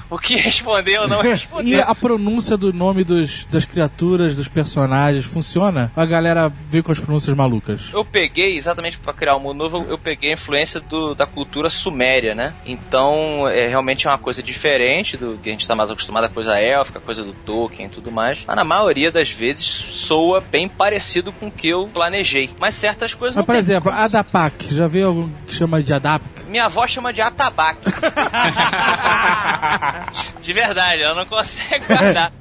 [0.09, 1.81] o que responder ou não E responder.
[1.81, 5.91] a pronúncia do nome dos, das criaturas, dos personagens, funciona?
[5.95, 7.81] Ou a galera veio com as pronúncias malucas?
[7.93, 11.69] Eu peguei, exatamente para criar um mundo novo, eu peguei a influência do- da cultura
[11.69, 12.53] suméria, né?
[12.65, 16.29] Então, é realmente é uma coisa diferente do que a gente tá mais acostumado, a
[16.29, 18.43] coisa élfica, a coisa do Tolkien e tudo mais.
[18.47, 22.49] Mas na maioria das vezes soa bem parecido com o que eu planejei.
[22.59, 24.03] Mas certas coisas Mas, não por tem exemplo, como.
[24.03, 26.45] Adapak, já viu algum que chama de Adapak?
[26.47, 27.89] Minha avó chama de atabaque.
[30.41, 32.31] de verdade, ela não consegue guardar.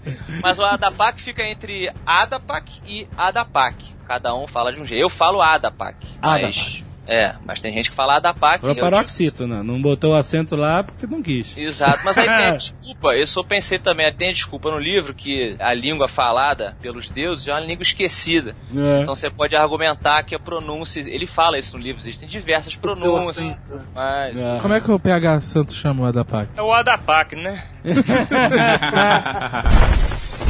[0.43, 3.76] Mas o Adapak fica entre Adapak e Adapak.
[4.06, 5.02] Cada um fala de um jeito.
[5.02, 5.97] Eu falo Adapak.
[6.22, 8.60] Mas, é, mas tem gente que fala Adapak.
[8.60, 9.64] Foi paroxítona.
[9.64, 11.56] Não botou o acento lá porque não quis.
[11.56, 15.14] Exato, mas aí tem a desculpa, eu só pensei também, tem a desculpa no livro
[15.14, 18.55] que a língua falada pelos deuses é uma língua esquecida.
[18.76, 19.01] É.
[19.01, 23.56] Então você pode argumentar que a pronúncia, ele fala isso no livro, existem diversas pronúncias,
[23.94, 24.36] mas...
[24.36, 24.59] É.
[24.60, 26.51] Como é que o PH Santos chama o Adapak?
[26.59, 27.64] É o Adapak, né?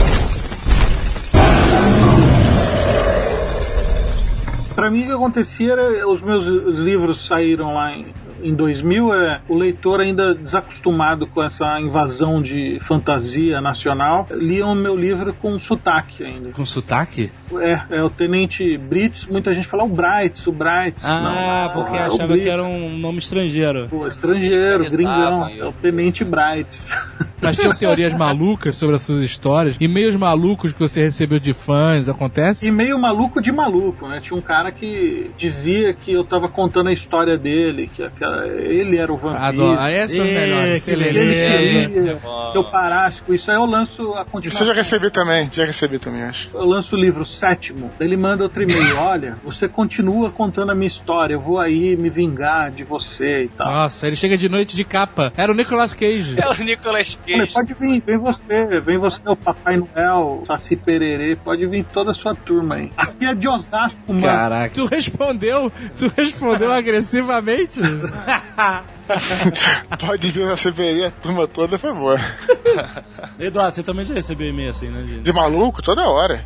[4.78, 8.06] Pra mim, o que acontecia era os meus livros saíram lá em,
[8.42, 9.12] em 2000.
[9.14, 15.32] É, o leitor, ainda desacostumado com essa invasão de fantasia nacional, lia o meu livro
[15.34, 16.50] com sotaque ainda.
[16.50, 17.30] Com sotaque?
[17.60, 19.26] É, é o Tenente Brits.
[19.26, 21.04] Muita gente fala o Brights, o Brights.
[21.04, 23.86] Ah, Não, porque é o achava que era um nome estrangeiro.
[23.88, 25.48] Pô, estrangeiro, gringão.
[25.50, 26.90] eu- É o Tenente Brights.
[27.40, 32.08] Mas tinham teorias malucas sobre as suas histórias, e-mails malucos que você recebeu de fãs,
[32.08, 32.66] acontece?
[32.66, 34.20] E meio maluco de maluco, né?
[34.20, 38.96] Tinha um cara que dizia que eu tava contando a história dele, que aquela- ele
[38.98, 39.44] era o vampiro.
[39.44, 39.78] Adoro.
[39.80, 40.68] Ah, essa é o melhor.
[40.68, 42.18] excelente.
[42.52, 43.50] Que eu parasse com isso.
[43.50, 44.74] Aí eu lanço a Isso eu já continuação.
[44.74, 46.50] recebi também, já recebi também, acho.
[46.54, 48.96] Eu lanço o livro sétimo, ele manda outro e-mail.
[48.98, 53.48] Olha, você continua contando a minha história, eu vou aí me vingar de você e
[53.48, 53.70] tal.
[53.70, 55.32] Nossa, ele chega de noite de capa.
[55.36, 56.36] Era o Nicolas Cage.
[56.38, 57.52] É o Nicolas Cage.
[57.52, 62.10] pode vir, vem você, vem você, o Papai Noel, o Saci Pererê, pode vir toda
[62.10, 62.90] a sua turma aí.
[62.96, 64.22] Aqui é de Osasco, mano.
[64.22, 64.74] Caraca.
[64.74, 67.80] Tu respondeu, tu respondeu agressivamente?
[69.98, 72.20] Pode vir na CPI, a turma toda, por favor.
[73.40, 75.22] Eduardo, você também já recebeu e-mail assim, né, gente?
[75.22, 76.44] De maluco, toda hora.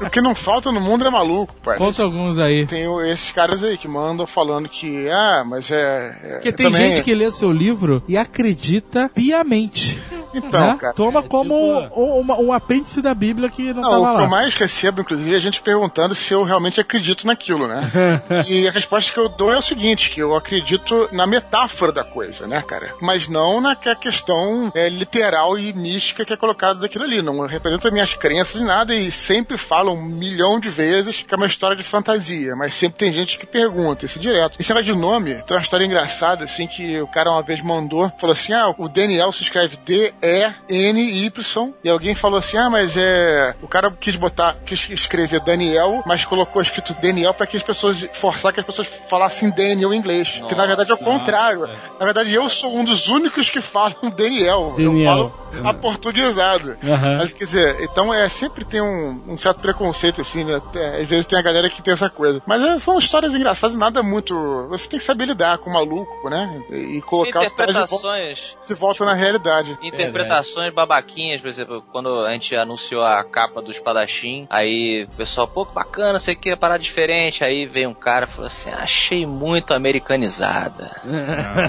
[0.00, 1.78] o que não falta no mundo é maluco, pai.
[1.78, 2.66] Conta alguns aí.
[2.66, 6.18] Tem esses caras aí que mandam falando que, ah, mas é.
[6.22, 10.02] é Porque tem também- gente que lê o seu livro e acredita piamente.
[10.38, 10.76] Então, né?
[10.80, 10.94] cara.
[10.94, 14.18] Toma como tipo- um, uma- um apêndice da Bíblia que não, Não, tava o que
[14.18, 14.28] eu lá.
[14.28, 17.90] mais recebo, inclusive, é a gente perguntando se eu realmente acredito naquilo, né?
[18.48, 22.04] e a resposta que eu dou é o seguinte, que eu acredito na metáfora da
[22.04, 22.94] coisa, né, cara?
[23.00, 27.22] Mas não na que- questão é, literal e mística que é colocada daquilo ali.
[27.22, 31.36] Não representa minhas crenças em nada e sempre falam um milhão de vezes que é
[31.36, 34.56] uma história de fantasia, mas sempre tem gente que pergunta isso direto.
[34.60, 38.10] Esse negócio de nome, tem uma história engraçada, assim, que o cara uma vez mandou,
[38.18, 39.76] falou assim, ah, o Daniel se escreve
[40.24, 43.54] D-E-N-Y, e alguém falou assim, ah, mas é...
[43.62, 48.08] O cara quis botar, quis escrever Daniel, mas colocou escrito Daniel pra que as pessoas,
[48.12, 50.40] forçar que as pessoas falassem Daniel em inglês.
[50.48, 51.68] que na verdade é o contrário.
[51.98, 54.74] Na verdade, eu sou um dos únicos que falam Daniel.
[54.76, 55.12] Daniel.
[55.12, 56.76] Eu falo aportuguesado.
[56.82, 57.18] Aham.
[57.18, 60.60] Mas, quer dizer, então é, sempre tem um, um certo preconceito, assim, né?
[60.74, 62.42] É, Às vezes tem a galera que tem essa coisa.
[62.46, 64.34] Mas é, são histórias engraçadas, nada muito...
[64.70, 66.62] Você tem que saber lidar com o maluco, né?
[66.70, 69.78] E colocar os caras de volta, Interpretações, de volta na realidade.
[70.14, 75.48] Interpretações babaquinhas, por exemplo, quando a gente anunciou a capa do espadachim, aí o pessoal,
[75.48, 79.26] pô, que bacana, sei que parada diferente, aí veio um cara e falou assim, achei
[79.26, 81.00] muito americanizada.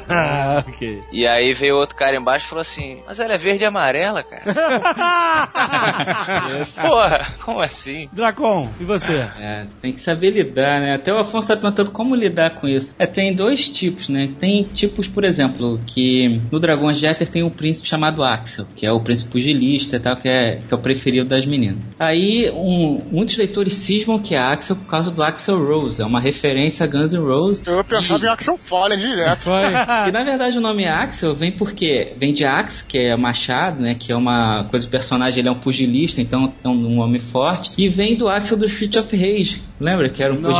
[0.07, 1.03] Ah, ok.
[1.11, 4.23] E aí veio outro cara embaixo e falou assim, mas ela é verde e amarela,
[4.23, 4.43] cara.
[6.81, 8.09] Porra, como assim?
[8.11, 9.27] Dracon, e você?
[9.37, 10.95] É, tem que saber lidar, né?
[10.95, 12.95] Até o Afonso tá perguntando como lidar com isso.
[12.97, 14.31] É, tem dois tipos, né?
[14.39, 18.85] Tem tipos, por exemplo, que no Dragões de Éter tem um príncipe chamado Axel, que
[18.85, 21.77] é o príncipe pugilista e tal, que é, que é o preferido das meninas.
[21.99, 26.19] Aí, um, muitos leitores cismam que é Axel por causa do Axel Rose, é uma
[26.19, 27.65] referência a Guns N' Roses.
[27.65, 29.39] Eu pensava E- em Axel Foley direto.
[29.39, 29.53] Foi.
[30.07, 33.95] e na verdade o nome Axel vem porque vem de axe, que é machado, né?
[33.95, 37.19] Que é uma coisa, o personagem ele é um pugilista, então é um, um homem
[37.19, 37.71] forte.
[37.77, 39.63] E vem do Axel do Street of Rage.
[39.79, 40.57] Lembra que era um Nossa.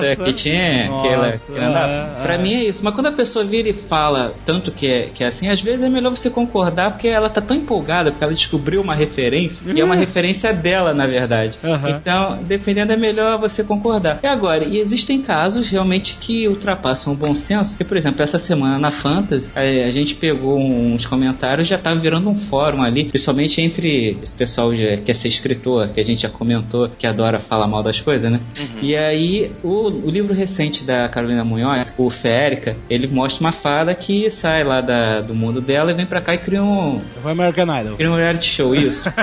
[0.00, 0.88] pugilista que tinha.
[1.00, 2.38] que ela, Nossa, que é, Pra é.
[2.38, 2.84] mim é isso.
[2.84, 5.82] Mas quando a pessoa vira e fala tanto que é, que é assim, às vezes
[5.82, 9.80] é melhor você concordar porque ela tá tão empolgada, porque ela descobriu uma referência, e
[9.80, 11.58] é uma referência dela, na verdade.
[11.62, 11.90] Aham.
[11.90, 14.20] Então, dependendo, é melhor você concordar.
[14.22, 17.76] E agora, e existem casos realmente que ultrapassam o bom senso.
[17.80, 21.98] E, por exemplo, essa semana na Fantasy, a, a gente pegou uns comentários, já tava
[22.00, 26.22] virando um fórum ali, principalmente entre esse pessoal que quer ser escritor, que a gente
[26.22, 28.40] já comentou, que adora falar mal das coisas, né?
[28.82, 33.94] E aí, o, o livro recente da Carolina Munhoz, o Férica, ele mostra uma fada
[33.94, 37.32] que sai lá da- do mundo dela e vem pra cá e cria um, Foi
[37.32, 37.96] American Idol.
[37.96, 39.08] Cria um reality show, isso.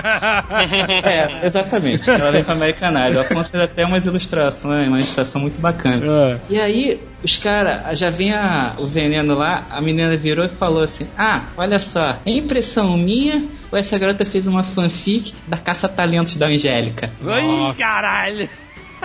[1.04, 2.10] é, exatamente.
[2.10, 3.22] Ela vem pra American Idol.
[3.24, 6.06] O Afonso fez até umas ilustrações, uma ilustração muito bacana.
[6.06, 6.38] É.
[6.50, 11.08] E aí, os caras, já vinha o veneno lá, a menina virou e falou assim:
[11.18, 16.48] Ah, olha só, é impressão minha ou essa garota fez uma fanfic da caça-talentos da
[16.48, 17.12] Angélica?
[17.26, 18.50] Ai, caralho.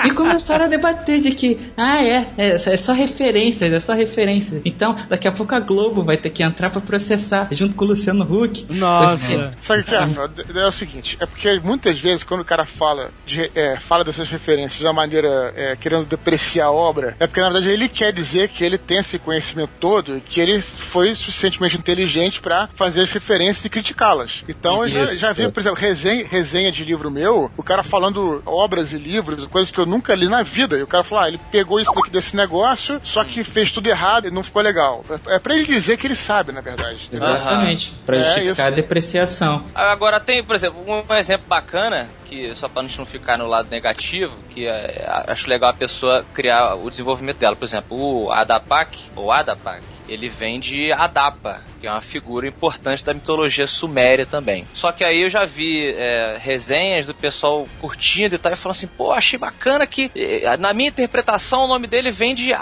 [0.05, 4.63] E começaram a debater de que, ah, é, é, é só referências, é só referências.
[4.65, 7.89] Então, daqui a pouco a Globo vai ter que entrar pra processar, junto com o
[7.89, 8.67] Luciano Huck.
[8.71, 9.55] Nossa.
[9.61, 9.99] Sabe o que é?
[9.99, 10.31] Rafael?
[10.55, 14.29] É o seguinte, é porque muitas vezes quando o cara fala, de, é, fala dessas
[14.29, 18.13] referências de uma maneira é, querendo depreciar a obra, é porque na verdade ele quer
[18.13, 23.03] dizer que ele tem esse conhecimento todo e que ele foi suficientemente inteligente pra fazer
[23.03, 24.45] as referências e criticá-las.
[24.49, 28.43] Então eu já, já vi, por exemplo, resenha, resenha de livro meu, o cara falando
[28.45, 31.29] obras e livros, coisas que eu nunca li na vida, e o cara falou, ah,
[31.29, 35.05] ele pegou isso daqui desse negócio, só que fez tudo errado e não ficou legal.
[35.27, 37.09] É, é pra ele dizer que ele sabe, na verdade.
[37.13, 38.63] Exatamente, pra É, justificar isso.
[38.63, 39.65] a depreciação.
[39.75, 43.69] Agora tem, por exemplo, um exemplo bacana, que só pra gente não ficar no lado
[43.71, 47.57] negativo, que é, acho legal a pessoa criar o desenvolvimento dela.
[47.57, 53.05] Por exemplo, o Adapak, ou Adapak, ele vem de Adapa, que é uma figura importante
[53.05, 54.67] da mitologia suméria também.
[54.75, 58.77] Só que aí eu já vi é, resenhas do pessoal curtindo e tal, e falando
[58.77, 60.11] assim, pô, achei bacana que,
[60.59, 62.53] na minha interpretação, o nome dele vem de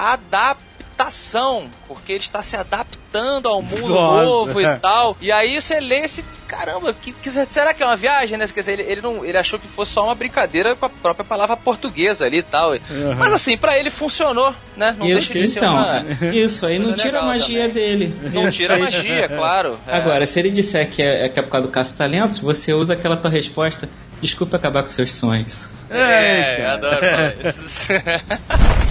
[0.98, 4.24] adaptação, porque ele está se adaptando ao mundo Nossa.
[4.24, 5.16] novo e tal.
[5.20, 6.24] E aí você lê esse.
[6.48, 8.46] Caramba, que, que- será que é uma viagem, né?
[8.46, 11.22] Quer dizer, ele, ele, não, ele achou que fosse só uma brincadeira com a própria
[11.24, 12.72] palavra portuguesa ali e tal.
[13.18, 14.96] Mas assim, pra ele funcionou, né?
[14.98, 16.04] Não Isso, deixa de ser então, uma.
[16.34, 17.74] isso aí não tira a magia também.
[17.98, 18.16] dele.
[18.32, 19.78] Não tira a magia, claro.
[19.86, 19.96] É.
[19.96, 23.16] Agora, se ele disser que é, que é por causa do caça-talentos, você usa aquela
[23.18, 23.88] tua resposta,
[24.22, 25.66] desculpa acabar com seus sonhos.
[25.90, 27.00] É, eu adoro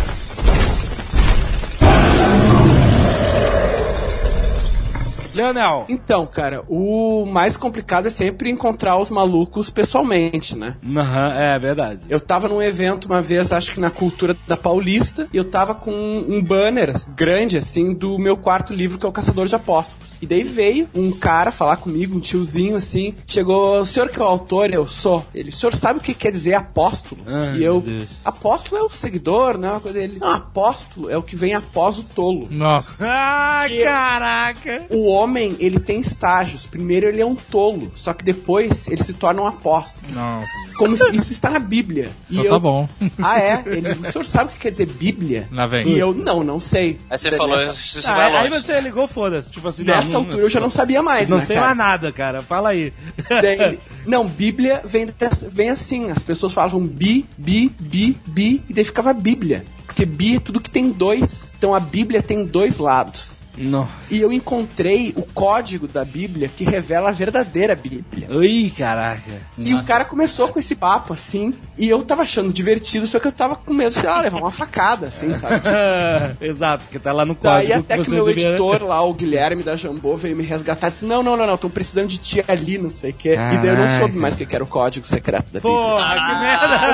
[5.37, 5.85] Leonel.
[5.89, 10.75] Então, cara, o mais complicado é sempre encontrar os malucos pessoalmente, né?
[10.85, 12.01] Aham, é verdade.
[12.09, 15.73] Eu tava num evento uma vez, acho que na cultura da Paulista, e eu tava
[15.75, 20.15] com um banner grande, assim, do meu quarto livro, que é o Caçador de Apóstolos.
[20.21, 24.23] E daí veio um cara falar comigo, um tiozinho, assim, chegou, o senhor que é
[24.23, 24.73] o autor?
[24.73, 25.25] Eu sou.
[25.33, 27.21] Ele, o senhor sabe o que quer dizer apóstolo?
[27.27, 27.83] Ai, e eu,
[28.25, 29.69] apóstolo é o seguidor, né?
[29.71, 30.17] Uma coisa dele.
[30.19, 32.47] Não, apóstolo é o que vem após o tolo.
[32.49, 33.05] Nossa.
[33.07, 34.85] Ah, Que- caraca.
[34.89, 35.26] O homem,
[35.59, 36.65] ele tem estágios.
[36.65, 40.07] Primeiro ele é um tolo, só que depois ele se torna um apóstolo.
[40.13, 40.47] Nossa.
[40.77, 42.09] Como se- isso está na Bíblia.
[42.29, 42.89] E Então eu, tá bom.
[43.21, 43.63] Ah, é?
[43.65, 45.47] Ele, o senhor sabe o que quer dizer Bíblia?
[45.51, 45.87] Lá vem.
[45.87, 46.99] E eu, não, não sei.
[47.09, 48.61] Aí você Da- falou, nessa, isso Ah, vai aí longe.
[48.63, 49.49] você ligou, foda-se.
[49.51, 51.67] Tipo assim, nessa não, altura eu já não sabia mais, Não né, sei cara?
[51.67, 52.41] mais nada, cara.
[52.41, 52.93] Fala aí.
[53.29, 55.07] Daí não, Bíblia vem,
[55.49, 56.09] vem assim.
[56.11, 59.65] As pessoas falavam bi, bi, bi, bi, e daí ficava Bíblia.
[59.85, 61.53] Porque bi é tudo que tem dois.
[61.57, 63.41] Então a Bíblia tem dois lados.
[63.57, 63.89] Nossa.
[64.11, 68.27] E eu encontrei o código da Bíblia que revela a verdadeira Bíblia.
[68.29, 69.21] Ui, caraca.
[69.57, 73.27] E o cara começou com esse papo assim, e eu tava achando divertido, só que
[73.27, 75.61] eu tava com medo, sei lá, levar uma facada, assim, sabe?
[76.39, 77.67] Exato, porque tá lá no código.
[77.69, 80.87] Daí até que o meu deveria- editor lá, o Guilherme da Jambô, veio me resgatar
[80.87, 83.33] e disse: Não, não, não, não, tô precisando de ti ali, não sei o quê.
[83.33, 83.99] E daí eu não Caraca.
[83.99, 85.73] soube mais o que era o código secreto da Bíblia.
[85.73, 86.87] Porra, que merda!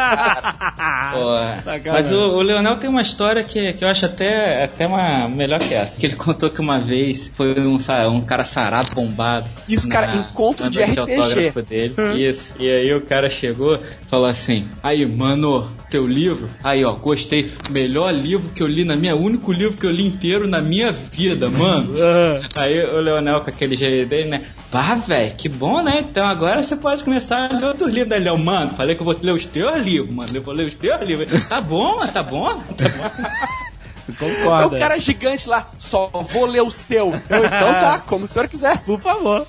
[1.64, 1.92] Sacanagem.
[1.92, 5.60] mas o, o Leonel tem uma história que, que eu acho até, até uma melhor
[5.60, 6.00] que essa.
[6.00, 7.78] Que ele contou que uma vez foi um,
[8.12, 9.46] um cara sarado, bombado.
[9.68, 11.62] Isso, cara, na- encontro na de RPG.
[11.64, 11.94] dele.
[12.30, 12.54] Isso.
[12.60, 16.48] E aí o cara chegou e falou assim: Aí, mano, teu livro?
[16.64, 17.52] Aí, ó, gostei.
[17.70, 19.16] Melhor livro que eu li na minha.
[19.16, 21.94] Único livro que eu li inteiro na minha vida, mano.
[22.56, 24.42] Aí o Leonel com aquele jeito dele, né?
[24.72, 26.00] Pá, velho, que bom, né?
[26.10, 28.38] Então agora você pode começar a ler outros livros Léo.
[28.38, 30.32] Mano, falei que eu vou ler os teus livros, mano.
[30.34, 31.46] Eu vou ler os teus livros.
[31.48, 32.48] Tá bom, tá bom?
[32.76, 33.24] Tá bom.
[34.10, 34.76] É Concorda.
[34.76, 37.14] o cara gigante lá, só vou ler os teus.
[37.30, 38.80] Eu, então tá, como o senhor quiser.
[38.84, 39.48] Por favor.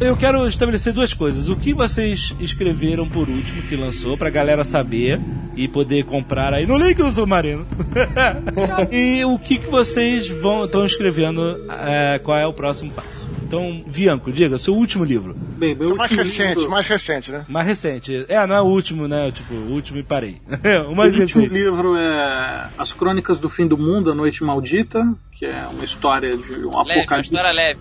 [0.00, 1.50] Eu quero estabelecer duas coisas.
[1.50, 5.20] O que vocês escreveram por último que lançou pra galera saber
[5.54, 7.66] e poder comprar aí no link do Submarino.
[8.90, 13.28] e o que, que vocês vão estão escrevendo, é, qual é o próximo passo.
[13.50, 15.34] Então, Vianco, diga, seu último livro.
[15.34, 17.44] Bem, meu Mais último recente, livro- mais recente, né?
[17.48, 18.24] Mais recente.
[18.28, 19.32] É, não é o último, né?
[19.32, 20.36] Tipo, o último e parei.
[20.88, 21.48] o mais O último recente.
[21.52, 25.02] livro é As Crônicas do Fim do Mundo, A Noite Maldita,
[25.40, 27.80] que é uma história de um Leve, uma apocalipse história leve.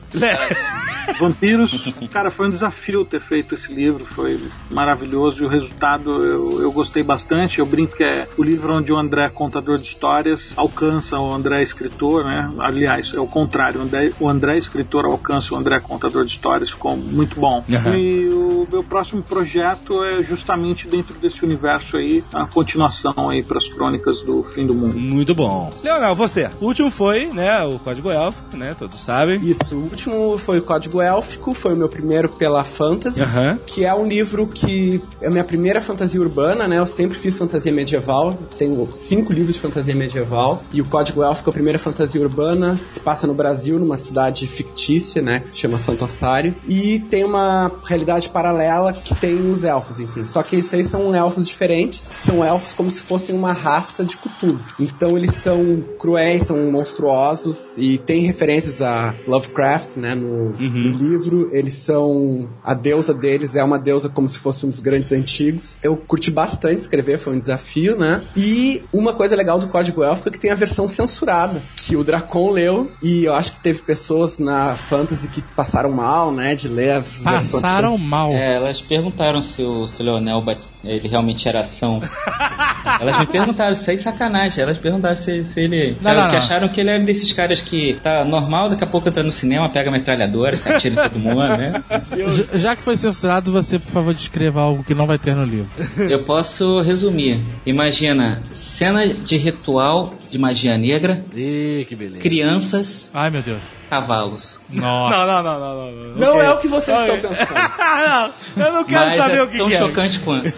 [1.19, 1.94] vampiros.
[2.10, 4.40] Cara, foi um desafio ter feito esse livro, foi
[4.72, 7.60] maravilhoso e o resultado eu, eu gostei bastante.
[7.60, 11.61] Eu brinco que é o livro onde o André, contador de histórias, alcança o André,
[11.61, 12.49] escritor, né?
[12.60, 16.69] Aliás, é o contrário, o André, o André escritor alcança o André, contador de histórias,
[16.69, 17.61] ficou muito bom.
[17.69, 17.98] Aham.
[17.98, 23.57] E o meu próximo projeto é justamente dentro desse universo aí, a continuação aí para
[23.57, 24.98] as crônicas do fim do mundo.
[24.98, 25.73] Muito bom.
[25.84, 26.49] Leonel, você.
[26.61, 28.76] O último foi, né, o Código Élfico, né?
[28.77, 29.39] Todos sabem.
[29.41, 33.21] Isso, o último foi o Código Élfico, foi o meu primeiro pela Fantasy.
[33.21, 33.59] Aham.
[33.65, 36.77] Que é um livro que é a minha primeira fantasia urbana, né?
[36.77, 40.63] Eu sempre fiz fantasia medieval, tenho cinco livros de fantasia medieval.
[40.71, 44.47] E o Código Élfico é a primeira fantasia urbana, se passa no Brasil, numa cidade
[44.47, 45.39] fictícia, né?
[45.39, 46.55] Que se chama Santo Ossário.
[46.67, 50.27] E tem uma realidade paralela que tem os elfos, enfim.
[50.27, 54.17] Só que esses aí são elfos diferentes, são elfos como se fossem uma raça de
[54.17, 54.59] Cthulhu.
[54.80, 57.39] Então eles são cruéis, são monstruosos
[57.78, 60.16] e tem referências a Lovecraft, né?
[60.16, 62.49] No, no livro, eles são.
[62.64, 65.78] A deusa deles é uma deusa como se fosse um dos grandes antigos.
[65.82, 68.22] Eu curti bastante escrever, foi um desafio, né?
[68.36, 72.03] E uma coisa legal do Código Élfico é que tem a versão censurada, que o
[72.03, 76.56] Dracon leu, e eu acho que teve pessoas na Fantasy que passaram mal, né?
[76.56, 78.32] De ler a versão Passaram mal.
[78.32, 80.41] É, elas perguntaram se o, se o Leonel
[80.84, 82.01] ele realmente era ação.
[82.99, 85.97] elas me perguntaram, sem sacanagem, elas perguntaram se, se ele.
[86.01, 86.38] Não, não, que não.
[86.38, 89.69] acharam que ele era desses caras que tá normal, daqui a pouco entra no cinema,
[89.69, 91.84] pega a metralhadora, se atira em todo mundo, né?
[92.30, 95.43] Já- Já que foi censurado, você, por favor, descreva algo que não vai ter no
[95.45, 95.69] livro.
[95.97, 97.39] Eu posso resumir.
[97.65, 102.22] Imagina, cena de ritual de magia negra, Ih, que beleza.
[102.22, 103.60] crianças, Ai, meu Deus.
[103.90, 104.61] Cavalos.
[104.70, 105.18] Nossa.
[105.18, 105.91] Não, não, não, não, não.
[105.91, 106.16] não.
[106.16, 107.60] Não é o que vocês estão pensando.
[107.82, 109.80] Ah, não, eu não quero Mas saber é o que, tão que é.
[109.80, 110.53] chocante quanto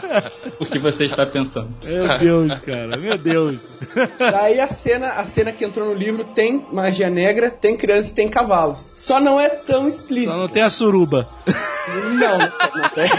[0.58, 1.68] o que você está pensando.
[1.84, 3.60] Meu Deus, cara, meu Deus.
[4.18, 8.14] Daí a cena, a cena que entrou no livro tem magia negra, tem crianças e
[8.14, 8.88] tem cavalos.
[8.94, 10.32] Só não é tão explícito.
[10.32, 11.28] Só não tem a suruba.
[12.14, 13.10] Não, não tem.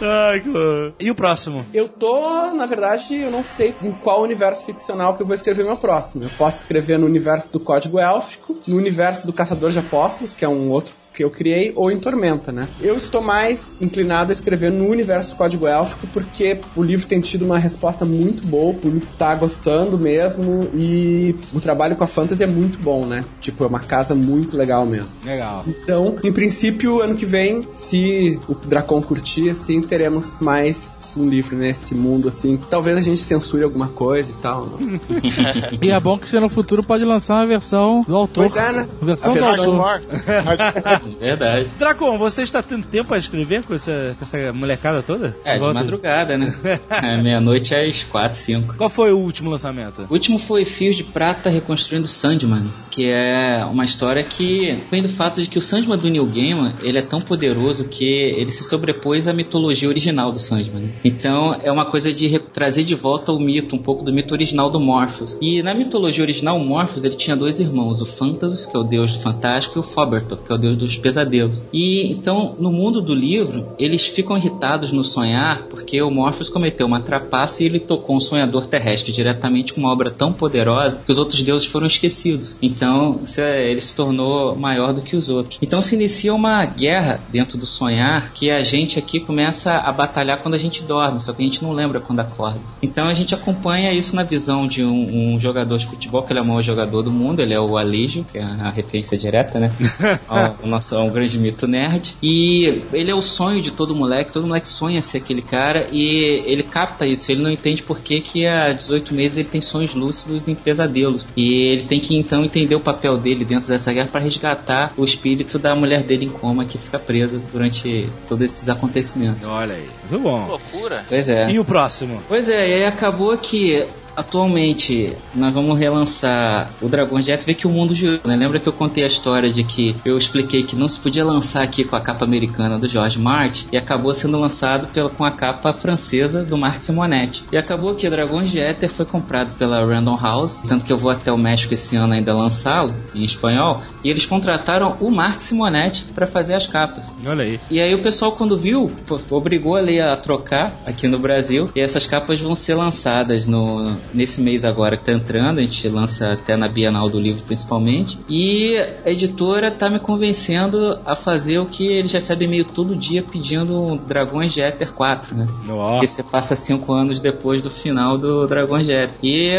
[0.00, 1.04] Ai, que.
[1.04, 1.64] E o próximo?
[1.72, 5.64] Eu tô, na verdade, eu não sei em qual universo ficcional que eu vou escrever
[5.64, 6.24] meu próximo.
[6.24, 10.44] Eu posso escrever no universo do Código Élfico, no universo do Caçador de Apóstolos, que
[10.44, 12.66] é um outro que eu criei, ou em Tormenta, né?
[12.80, 17.20] Eu estou mais inclinado a escrever no universo do Código Élfico, porque o livro tem
[17.20, 22.06] tido uma resposta muito boa, o público tá gostando mesmo, e o trabalho com a
[22.06, 23.22] Fantasy é muito bom, né?
[23.38, 25.20] Tipo, é uma casa muito legal mesmo.
[25.22, 25.62] Legal.
[25.66, 31.54] Então, em princípio, ano que vem, se o Dracon curtir, assim, teremos mais um livro
[31.54, 32.58] nesse mundo, assim.
[32.70, 34.66] Talvez a gente censure alguma coisa e tal.
[34.66, 35.00] né?
[35.82, 38.48] E é bom que você no futuro pode lançar uma versão do autor.
[38.50, 38.88] Pois é, né?
[39.02, 39.80] Versão A do versão
[41.18, 41.68] Verdade.
[41.78, 45.36] Dracon, você está tendo tempo a escrever com essa, com essa molecada toda?
[45.44, 46.50] É, de madrugada, né?
[46.90, 48.74] É, meia-noite às quatro, cinco.
[48.76, 50.06] Qual foi o último lançamento?
[50.08, 55.08] O último foi Fios de Prata Reconstruindo Sandman, que é uma história que vem do
[55.08, 58.64] fato de que o Sandman do Neil Gaiman, ele é tão poderoso que ele se
[58.64, 60.90] sobrepôs à mitologia original do Sandman.
[61.04, 64.68] Então, é uma coisa de trazer de volta o mito, um pouco do mito original
[64.68, 65.38] do Morpheus.
[65.40, 68.84] E na mitologia original, o Morpheus, ele tinha dois irmãos, o Phantasus, que é o
[68.84, 71.62] deus do fantástico, e o Fobertor, que é o deus dos pesadelos.
[71.72, 76.86] E então, no mundo do livro, eles ficam irritados no sonhar porque o Morpheus cometeu
[76.86, 81.12] uma trapaça e ele tocou um sonhador terrestre diretamente com uma obra tão poderosa que
[81.12, 82.56] os outros deuses foram esquecidos.
[82.60, 85.58] Então, é- ele se tornou maior do que os outros.
[85.62, 90.42] Então, se inicia uma guerra dentro do sonhar que a gente aqui começa a batalhar
[90.42, 92.60] quando a gente dorme, só que a gente não lembra quando acorda.
[92.82, 96.40] Então, a gente acompanha isso na visão de um, um jogador de futebol, que ele
[96.40, 99.58] é o maior jogador do mundo, ele é o Alejo, que é a referência direta,
[99.58, 99.72] né?
[100.28, 102.16] ao, ao nosso, ao grande mito nerd.
[102.22, 106.42] E ele é o sonho de todo moleque, todo moleque sonha ser aquele cara e
[106.46, 107.30] ele capta isso.
[107.30, 111.28] Ele não entende por que, que há 18 meses ele tem sonhos lúcidos em pesadelos.
[111.36, 115.04] E ele tem que então entender o papel dele dentro dessa guerra para resgatar o
[115.04, 119.44] espírito da mulher dele em coma que fica presa durante todos esses acontecimentos.
[119.44, 119.86] Olha aí.
[120.08, 120.46] Muito bom.
[120.46, 121.04] Loucura.
[121.08, 121.50] Pois é.
[121.50, 122.22] E o próximo?
[122.26, 127.66] Pois é, e aí acabou que Atualmente, nós vamos relançar o Dragon Jet, ver que
[127.66, 128.36] o mundo girou, né?
[128.36, 131.62] Lembra que eu contei a história de que eu expliquei que não se podia lançar
[131.62, 135.30] aqui com a capa americana do George Martin e acabou sendo lançado pela, com a
[135.30, 137.44] capa francesa do Mark Simonetti.
[137.52, 141.10] E acabou que o Dragon Jet foi comprado pela Random House, tanto que eu vou
[141.10, 146.04] até o México esse ano ainda lançá-lo em espanhol, e eles contrataram o Mark Simonetti
[146.14, 147.10] para fazer as capas.
[147.24, 147.60] Olha aí.
[147.70, 151.70] E aí o pessoal quando viu, pô, obrigou a lei a trocar aqui no Brasil,
[151.74, 155.88] e essas capas vão ser lançadas no nesse mês agora que tá entrando, a gente
[155.88, 161.58] lança até na Bienal do Livro principalmente, e a editora tá me convencendo a fazer
[161.58, 165.46] o que eles recebem meio todo dia pedindo um Dragões Jeter 4, né?
[165.68, 166.00] Ó.
[166.00, 169.12] Que você passa cinco anos depois do final do Dragon Jet.
[169.22, 169.50] E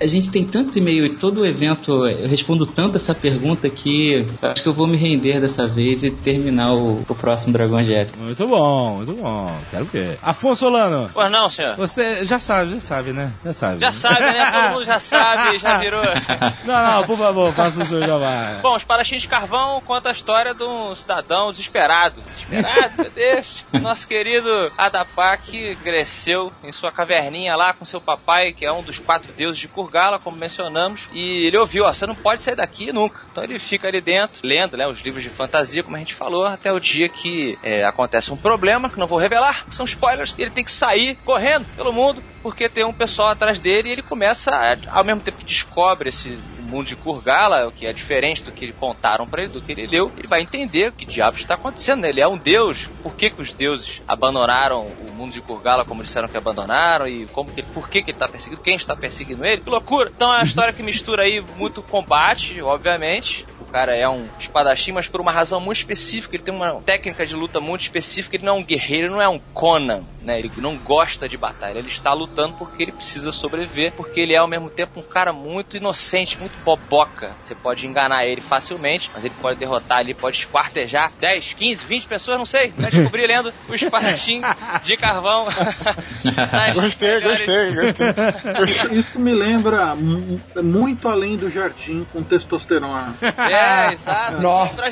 [0.00, 4.24] a gente tem tanto e-mail e todo o evento eu respondo tanto essa pergunta que
[4.42, 8.10] acho que eu vou me render dessa vez e terminar o, o próximo Dragon Jet.
[8.18, 9.50] Muito bom, muito bom.
[9.70, 10.18] Quero ver.
[10.22, 11.74] Afonso Solano, Pois não, senhor.
[11.76, 13.32] você já sabe, já sabe, né?
[13.44, 13.80] Já sabe.
[13.80, 14.50] Já sabe, né?
[14.50, 16.00] Todo mundo já sabe, já virou.
[16.64, 18.58] Não, não, por favor, faça o seu jabá.
[18.62, 22.20] Bom, os Parachins de Carvão conta a história de um cidadão desesperado.
[22.22, 23.64] Desesperado, meu Deus.
[23.80, 28.98] Nosso querido Adapak cresceu em sua caverninha lá com seu papai, que é um dos
[28.98, 31.08] quatro deuses de Kurgala, como mencionamos.
[31.12, 33.20] E ele ouviu, ó, você não pode sair daqui nunca.
[33.30, 36.46] Então ele fica ali dentro, lendo né, os livros de fantasia, como a gente falou,
[36.46, 40.34] até o dia que é, acontece um problema, que não vou revelar, que são spoilers,
[40.36, 43.92] e ele tem que sair correndo pelo mundo, porque tem um pessoal atrás dele e
[43.92, 44.50] ele começa,
[44.88, 46.38] ao mesmo tempo que descobre esse
[46.70, 49.86] mundo de Kurgala, o que é diferente do que contaram para ele, do que ele
[49.86, 52.02] leu, ele vai entender o que diabos está acontecendo.
[52.02, 52.08] né?
[52.08, 52.88] Ele é um deus.
[53.02, 57.26] Por que, que os deuses abandonaram o mundo de Kurgala como disseram que abandonaram e
[57.26, 59.60] como que, por que, que ele está perseguindo, quem está perseguindo ele?
[59.60, 60.10] Que loucura!
[60.14, 63.44] Então é uma história que mistura aí muito combate, obviamente.
[63.60, 66.34] O cara é um espadachim, mas por uma razão muito específica.
[66.34, 68.34] Ele tem uma técnica de luta muito específica.
[68.34, 70.38] Ele não é um guerreiro, ele não é um Conan, né?
[70.40, 71.78] Ele não gosta de batalha.
[71.78, 75.32] Ele está lutando porque ele precisa sobreviver, porque ele é ao mesmo tempo um cara
[75.32, 77.32] muito inocente, muito boboca.
[77.42, 82.06] Você pode enganar ele facilmente, mas ele pode derrotar ali, pode esquartejar 10, 15, 20
[82.06, 82.72] pessoas, não sei.
[82.76, 84.40] Vai descobrir lendo o espadachim
[84.84, 85.46] de carvão.
[86.74, 88.98] Gostei, melhores- gostei, gostei.
[88.98, 93.14] Isso me lembra mu- muito além do jardim com testosterona.
[93.22, 94.40] É, exato.
[94.42, 94.90] Nossa.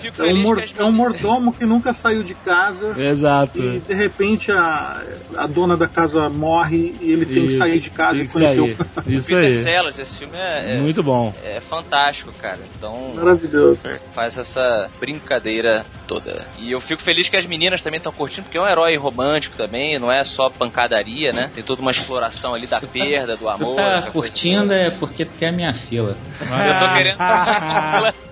[0.00, 2.94] Fico É um, feliz mor- que é um mordomo que nunca saiu de casa.
[3.00, 3.58] Exato.
[3.62, 5.02] E de repente a,
[5.36, 8.26] a dona da casa morre e ele tem que Isso, sair de casa tem e
[8.26, 8.76] que conhecer sair.
[9.06, 9.10] o.
[9.10, 9.54] Isso Peter aí.
[9.62, 11.32] Sellers, esse filme é, é, Muito bom.
[11.42, 12.58] é fantástico, cara.
[12.76, 13.78] Então Maravilhoso.
[14.14, 16.44] faz essa brincadeira toda.
[16.58, 19.56] E eu fico feliz que as meninas também estão curtindo, porque é um herói romântico
[19.56, 21.50] também, não é só pancadaria, né?
[21.54, 23.76] Tem toda uma exploração ali da perda, do Tu amor.
[23.76, 26.16] tá essa coisa curtindo é porque tu quer minha fila.
[26.40, 27.18] Eu tô querendo.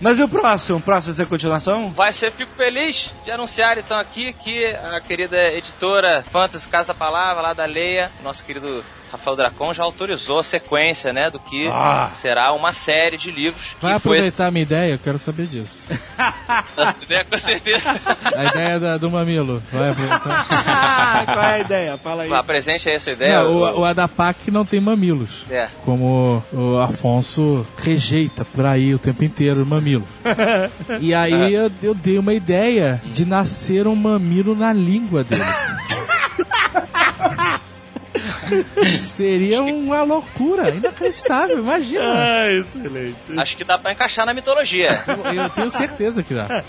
[0.00, 0.78] Mas e o próximo?
[0.78, 1.90] O próximo vai ser a continuação?
[1.90, 7.42] Vai ser, fico feliz de anunciar então aqui que a querida editora Fantasy Casa Palavra,
[7.42, 12.10] lá da Leia, nosso querido Rafael Dracon já autorizou a sequência, né, do que Ah.
[12.14, 14.92] será uma série de livros que Vai foi aproveitar a minha ideia?
[14.92, 15.82] Eu quero saber disso.
[16.76, 18.00] Nossa ideia, com certeza.
[18.36, 19.62] A ideia da- do mamilo.
[19.72, 20.46] Vai aproveitar.
[21.26, 21.98] Qual é a ideia?
[21.98, 22.32] Fala aí.
[22.32, 23.42] Apresente aí essa ideia.
[23.42, 25.44] Não, o- o, o Adapak não tem mamilos.
[25.50, 25.68] É.
[25.84, 30.04] Como o Afonso rejeita por aí o tempo inteiro o mamilo.
[31.00, 35.42] E aí eu, eu dei uma ideia de nascer um mamilo na língua dele.
[38.96, 42.04] Seria uma loucura, inacreditável, imagina.
[42.04, 43.16] Ah, excelente.
[43.36, 45.02] Acho que dá pra encaixar na mitologia.
[45.06, 46.62] Eu, eu tenho certeza que dá.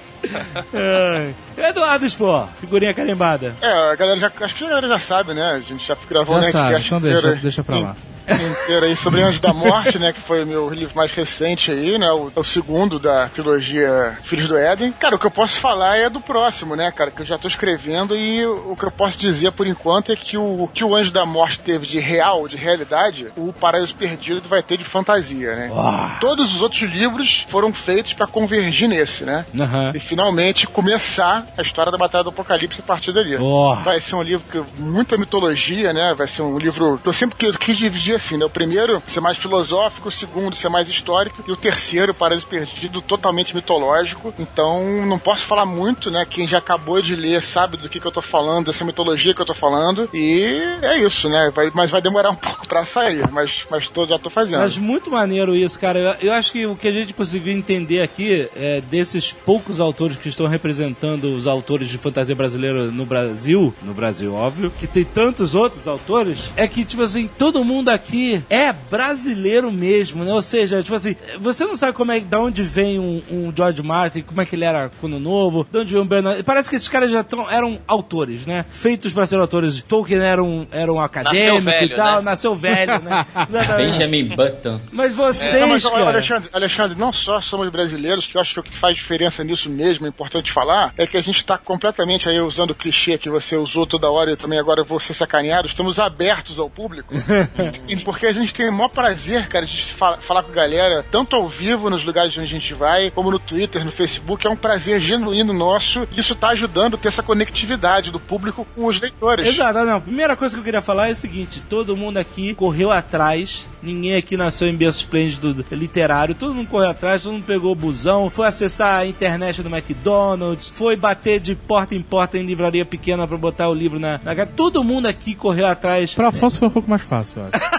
[0.73, 1.35] Ai.
[1.57, 3.55] Eduardo Spor, figurinha carimbada.
[3.61, 4.31] É, a galera já.
[4.41, 5.51] Acho que a galera já sabe, né?
[5.51, 7.95] A gente já gravou Já né, sabe, então deixa, inteiro- deixa pra lá.
[8.33, 10.13] Inteiro aí sobre Anjos da Morte, né?
[10.13, 12.11] Que foi o meu livro mais recente aí, né?
[12.11, 14.91] O, é o segundo da trilogia Filhos do Éden.
[14.93, 17.11] Cara, o que eu posso falar é do próximo, né, cara?
[17.11, 20.37] Que eu já tô escrevendo e o que eu posso dizer por enquanto é que
[20.37, 24.61] o, que o Anjo da Morte teve de real, de realidade, o Paraíso Perdido vai
[24.61, 25.71] ter de fantasia, né?
[26.19, 29.45] Todos os outros livros foram feitos pra convergir nesse, né?
[29.59, 29.91] Aham.
[29.95, 33.35] E finalmente começar a história da Batalha do Apocalipse a partir dali.
[33.37, 33.75] Oh.
[33.75, 36.13] Vai ser um livro que muita mitologia, né?
[36.13, 38.45] Vai ser um livro que eu sempre quis, quis dividir assim, né?
[38.45, 43.01] O primeiro ser mais filosófico, o segundo ser mais histórico e o terceiro, Paraíso Perdido,
[43.01, 44.33] totalmente mitológico.
[44.37, 46.25] Então não posso falar muito, né?
[46.29, 49.41] Quem já acabou de ler sabe do que, que eu tô falando, dessa mitologia que
[49.41, 50.09] eu tô falando.
[50.13, 50.43] E
[50.81, 51.51] é isso, né?
[51.55, 54.59] Vai- mas vai demorar um pouco pra sair, mas, mas tô, já tô fazendo.
[54.59, 55.99] Mas muito maneiro isso, cara.
[56.21, 60.17] Eu, eu acho que o que a gente conseguiu entender aqui é desses poucos autores
[60.17, 65.03] que estão representando os autores de fantasia brasileira no Brasil, no Brasil, óbvio, que tem
[65.03, 70.33] tantos outros autores, é que, tipo assim, todo mundo aqui aqui é brasileiro mesmo, né?
[70.33, 73.83] Ou seja, tipo assim, você não sabe como é, da onde vem um, um George
[73.83, 76.43] Martin, como é que ele era quando novo, de onde vem um Bernard.
[76.43, 78.65] Parece que esses caras já tão, eram autores, né?
[78.71, 79.81] Feitos para ser autores.
[79.87, 82.21] Tolkien era um, era um acadêmico velho, e tal, né?
[82.23, 83.25] nasceu velho, né?
[83.77, 84.81] Benjamin Button.
[84.91, 86.09] Mas vocês, Não, mas, cara.
[86.09, 89.69] Alexandre, Alexandre, não só somos brasileiros, que eu acho que o que faz diferença nisso
[89.69, 93.29] mesmo, é importante falar, é que a gente está completamente aí usando o clichê que
[93.29, 97.13] você usou toda hora e também agora vou ser sacaneado, estamos abertos ao público.
[97.89, 101.03] e porque a gente tem o maior prazer, cara, de fa- falar com a galera,
[101.11, 104.49] tanto ao vivo, nos lugares onde a gente vai, como no Twitter, no Facebook, é
[104.49, 108.99] um prazer genuíno nosso, isso está ajudando a ter essa conectividade do público com os
[108.99, 109.47] leitores.
[109.47, 109.99] Exato, não.
[110.01, 113.67] Primeira coisa que eu queria falar é o seguinte: todo mundo aqui correu atrás.
[113.81, 116.35] Ninguém aqui nasceu em berço esplêndido literário.
[116.35, 120.67] Todo mundo correu atrás, todo mundo pegou o busão, foi acessar a internet do McDonald's,
[120.69, 124.35] foi bater de porta em porta em livraria pequena pra botar o livro na, na
[124.35, 124.51] casa.
[124.53, 126.13] Todo mundo aqui correu atrás.
[126.13, 127.69] Pra Afonso foi um pouco mais fácil, eu acho.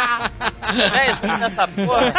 [0.93, 2.13] É isso, nessa porra.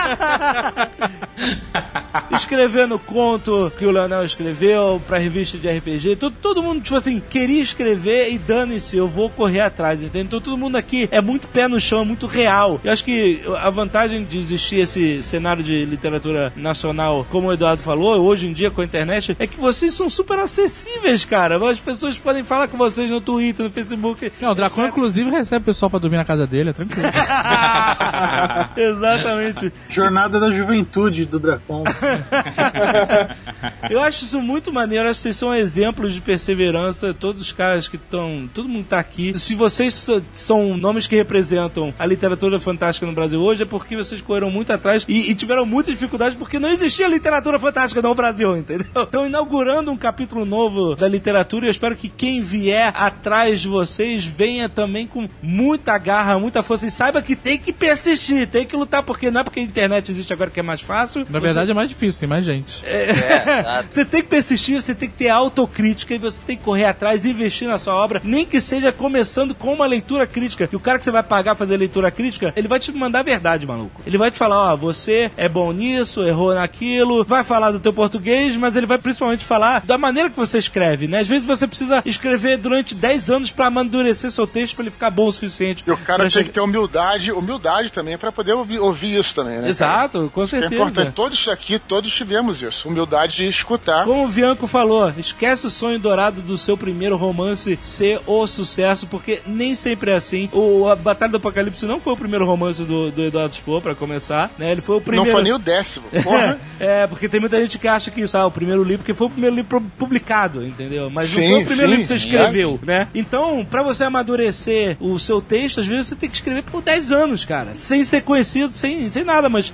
[2.36, 6.16] escrevendo conto que o Leonel escreveu pra revista de RPG.
[6.16, 10.22] Todo, todo mundo, tipo assim, queria escrever e dane-se, eu vou correr atrás, entendeu?
[10.22, 12.80] Então todo mundo aqui é muito pé no chão, é muito real.
[12.82, 17.82] Eu acho que a vantagem de existir esse cenário de literatura nacional, como o Eduardo
[17.82, 21.62] falou, hoje em dia com a internet, é que vocês são super acessíveis, cara.
[21.70, 24.32] As pessoas podem falar com vocês no Twitter, no Facebook.
[24.40, 27.08] Não, o Dracon, inclusive, recebe o pessoal pra dormir na casa dele, é tranquilo.
[28.76, 29.72] Exatamente.
[29.88, 31.84] Jornada da juventude do Dracon.
[33.90, 35.08] Eu acho isso muito maneiro.
[35.08, 37.14] Acho que vocês são exemplos de perseverança.
[37.14, 38.48] Todos os caras que estão.
[38.52, 39.38] Todo mundo tá aqui.
[39.38, 44.20] Se vocês são nomes que representam a literatura fantástica no Brasil hoje, é porque vocês
[44.20, 48.54] correram muito atrás e, e tiveram muitas dificuldades porque não existia literatura fantástica no Brasil,
[48.56, 48.86] entendeu?
[48.96, 53.68] Estão inaugurando um capítulo novo da literatura e eu espero que quem vier atrás de
[53.68, 58.66] vocês venha também com muita garra, muita força e saiba que tem que persistir, tem
[58.66, 61.26] que lutar, porque não é porque a internet existe agora que é mais fácil.
[61.28, 62.84] Na verdade é mais difícil, tem mais gente.
[62.84, 63.94] É, exato.
[63.94, 67.24] Você tem que persistir, você tem que ter autocrítica e você tem que correr atrás
[67.24, 70.68] e investir na sua obra, nem que seja começando com uma leitura crítica.
[70.70, 73.22] E o cara que você vai pagar fazer leitura crítica, ele vai te mandar a
[73.22, 74.02] verdade, maluco.
[74.06, 77.92] Ele vai te falar, ó, você é bom nisso, errou naquilo, vai falar do teu
[77.92, 81.20] português, mas ele vai principalmente falar da maneira que você escreve, né?
[81.20, 85.10] Às vezes você precisa escrever durante 10 anos pra amadurecer seu texto pra ele ficar
[85.10, 85.84] bom o suficiente.
[85.86, 89.54] E o cara tem que ter humildade, humildade também pra poder ouvir, ouvir isso também,
[89.54, 89.58] né?
[89.62, 89.68] cara?
[89.70, 90.74] Exato, com É certeza.
[90.76, 91.12] importante.
[91.12, 92.88] Todos aqui, todos tivemos isso.
[92.88, 94.04] Humildade de escutar.
[94.04, 99.08] Como o Bianco falou, esquece o sonho dourado do seu primeiro romance ser o sucesso,
[99.08, 100.48] porque nem sempre é assim.
[100.52, 103.94] O a Batalha do Apocalipse não foi o primeiro romance do, do Eduardo Spohr, pra
[103.94, 104.70] começar, né?
[104.70, 105.26] Ele foi o primeiro...
[105.26, 106.06] Não foi nem o décimo.
[106.22, 106.58] Porra.
[106.82, 109.28] É, porque tem muita gente que acha que isso, ah, o primeiro livro, porque foi
[109.28, 111.08] o primeiro livro pu- publicado, entendeu?
[111.10, 111.96] Mas não Sim, foi o primeiro sim.
[111.98, 113.06] livro que você escreveu, né?
[113.14, 117.12] Então, pra você amadurecer o seu texto, às vezes você tem que escrever por 10
[117.12, 117.72] anos, cara.
[117.74, 119.72] Sem ser conhecido, sem, sem nada, mas,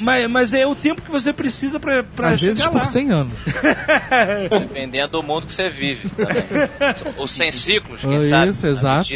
[0.00, 0.28] mas.
[0.28, 2.84] Mas é o tempo que você precisa pra, pra Às vezes por lá.
[2.84, 3.32] 100 anos.
[4.50, 6.42] Dependendo do mundo que você vive também.
[7.18, 8.52] Os 100 ciclos, quem Isso, sabe?
[8.62, 9.08] na exato.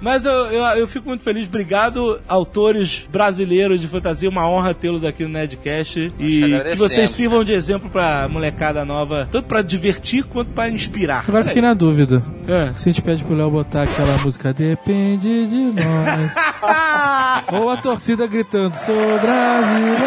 [0.00, 1.46] Mas eu, eu, eu fico muito feliz.
[1.46, 4.28] Obrigado, autores brasileiros de fantasia.
[4.28, 6.12] Uma honra tê-los aqui no Nedcast.
[6.18, 11.24] E que vocês sirvam de exemplo pra molecada nova, tanto pra divertir quanto pra inspirar.
[11.26, 12.22] Agora fiquei na dúvida.
[12.48, 12.72] É.
[12.76, 16.30] Se a gente pede pro Léo botar aquela música Depende de nós.
[17.60, 20.02] Ou a torcida gritando, sou brasileiro.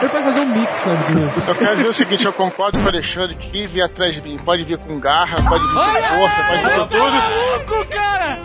[0.00, 1.48] Ele pode fazer um mix duas.
[1.48, 4.38] Eu quero dizer o seguinte, eu concordo com o Alexandre que vier atrás de mim
[4.38, 7.10] pode vir com garra, pode vir com força, pode vir com tudo.
[7.10, 8.40] Maluco, cara!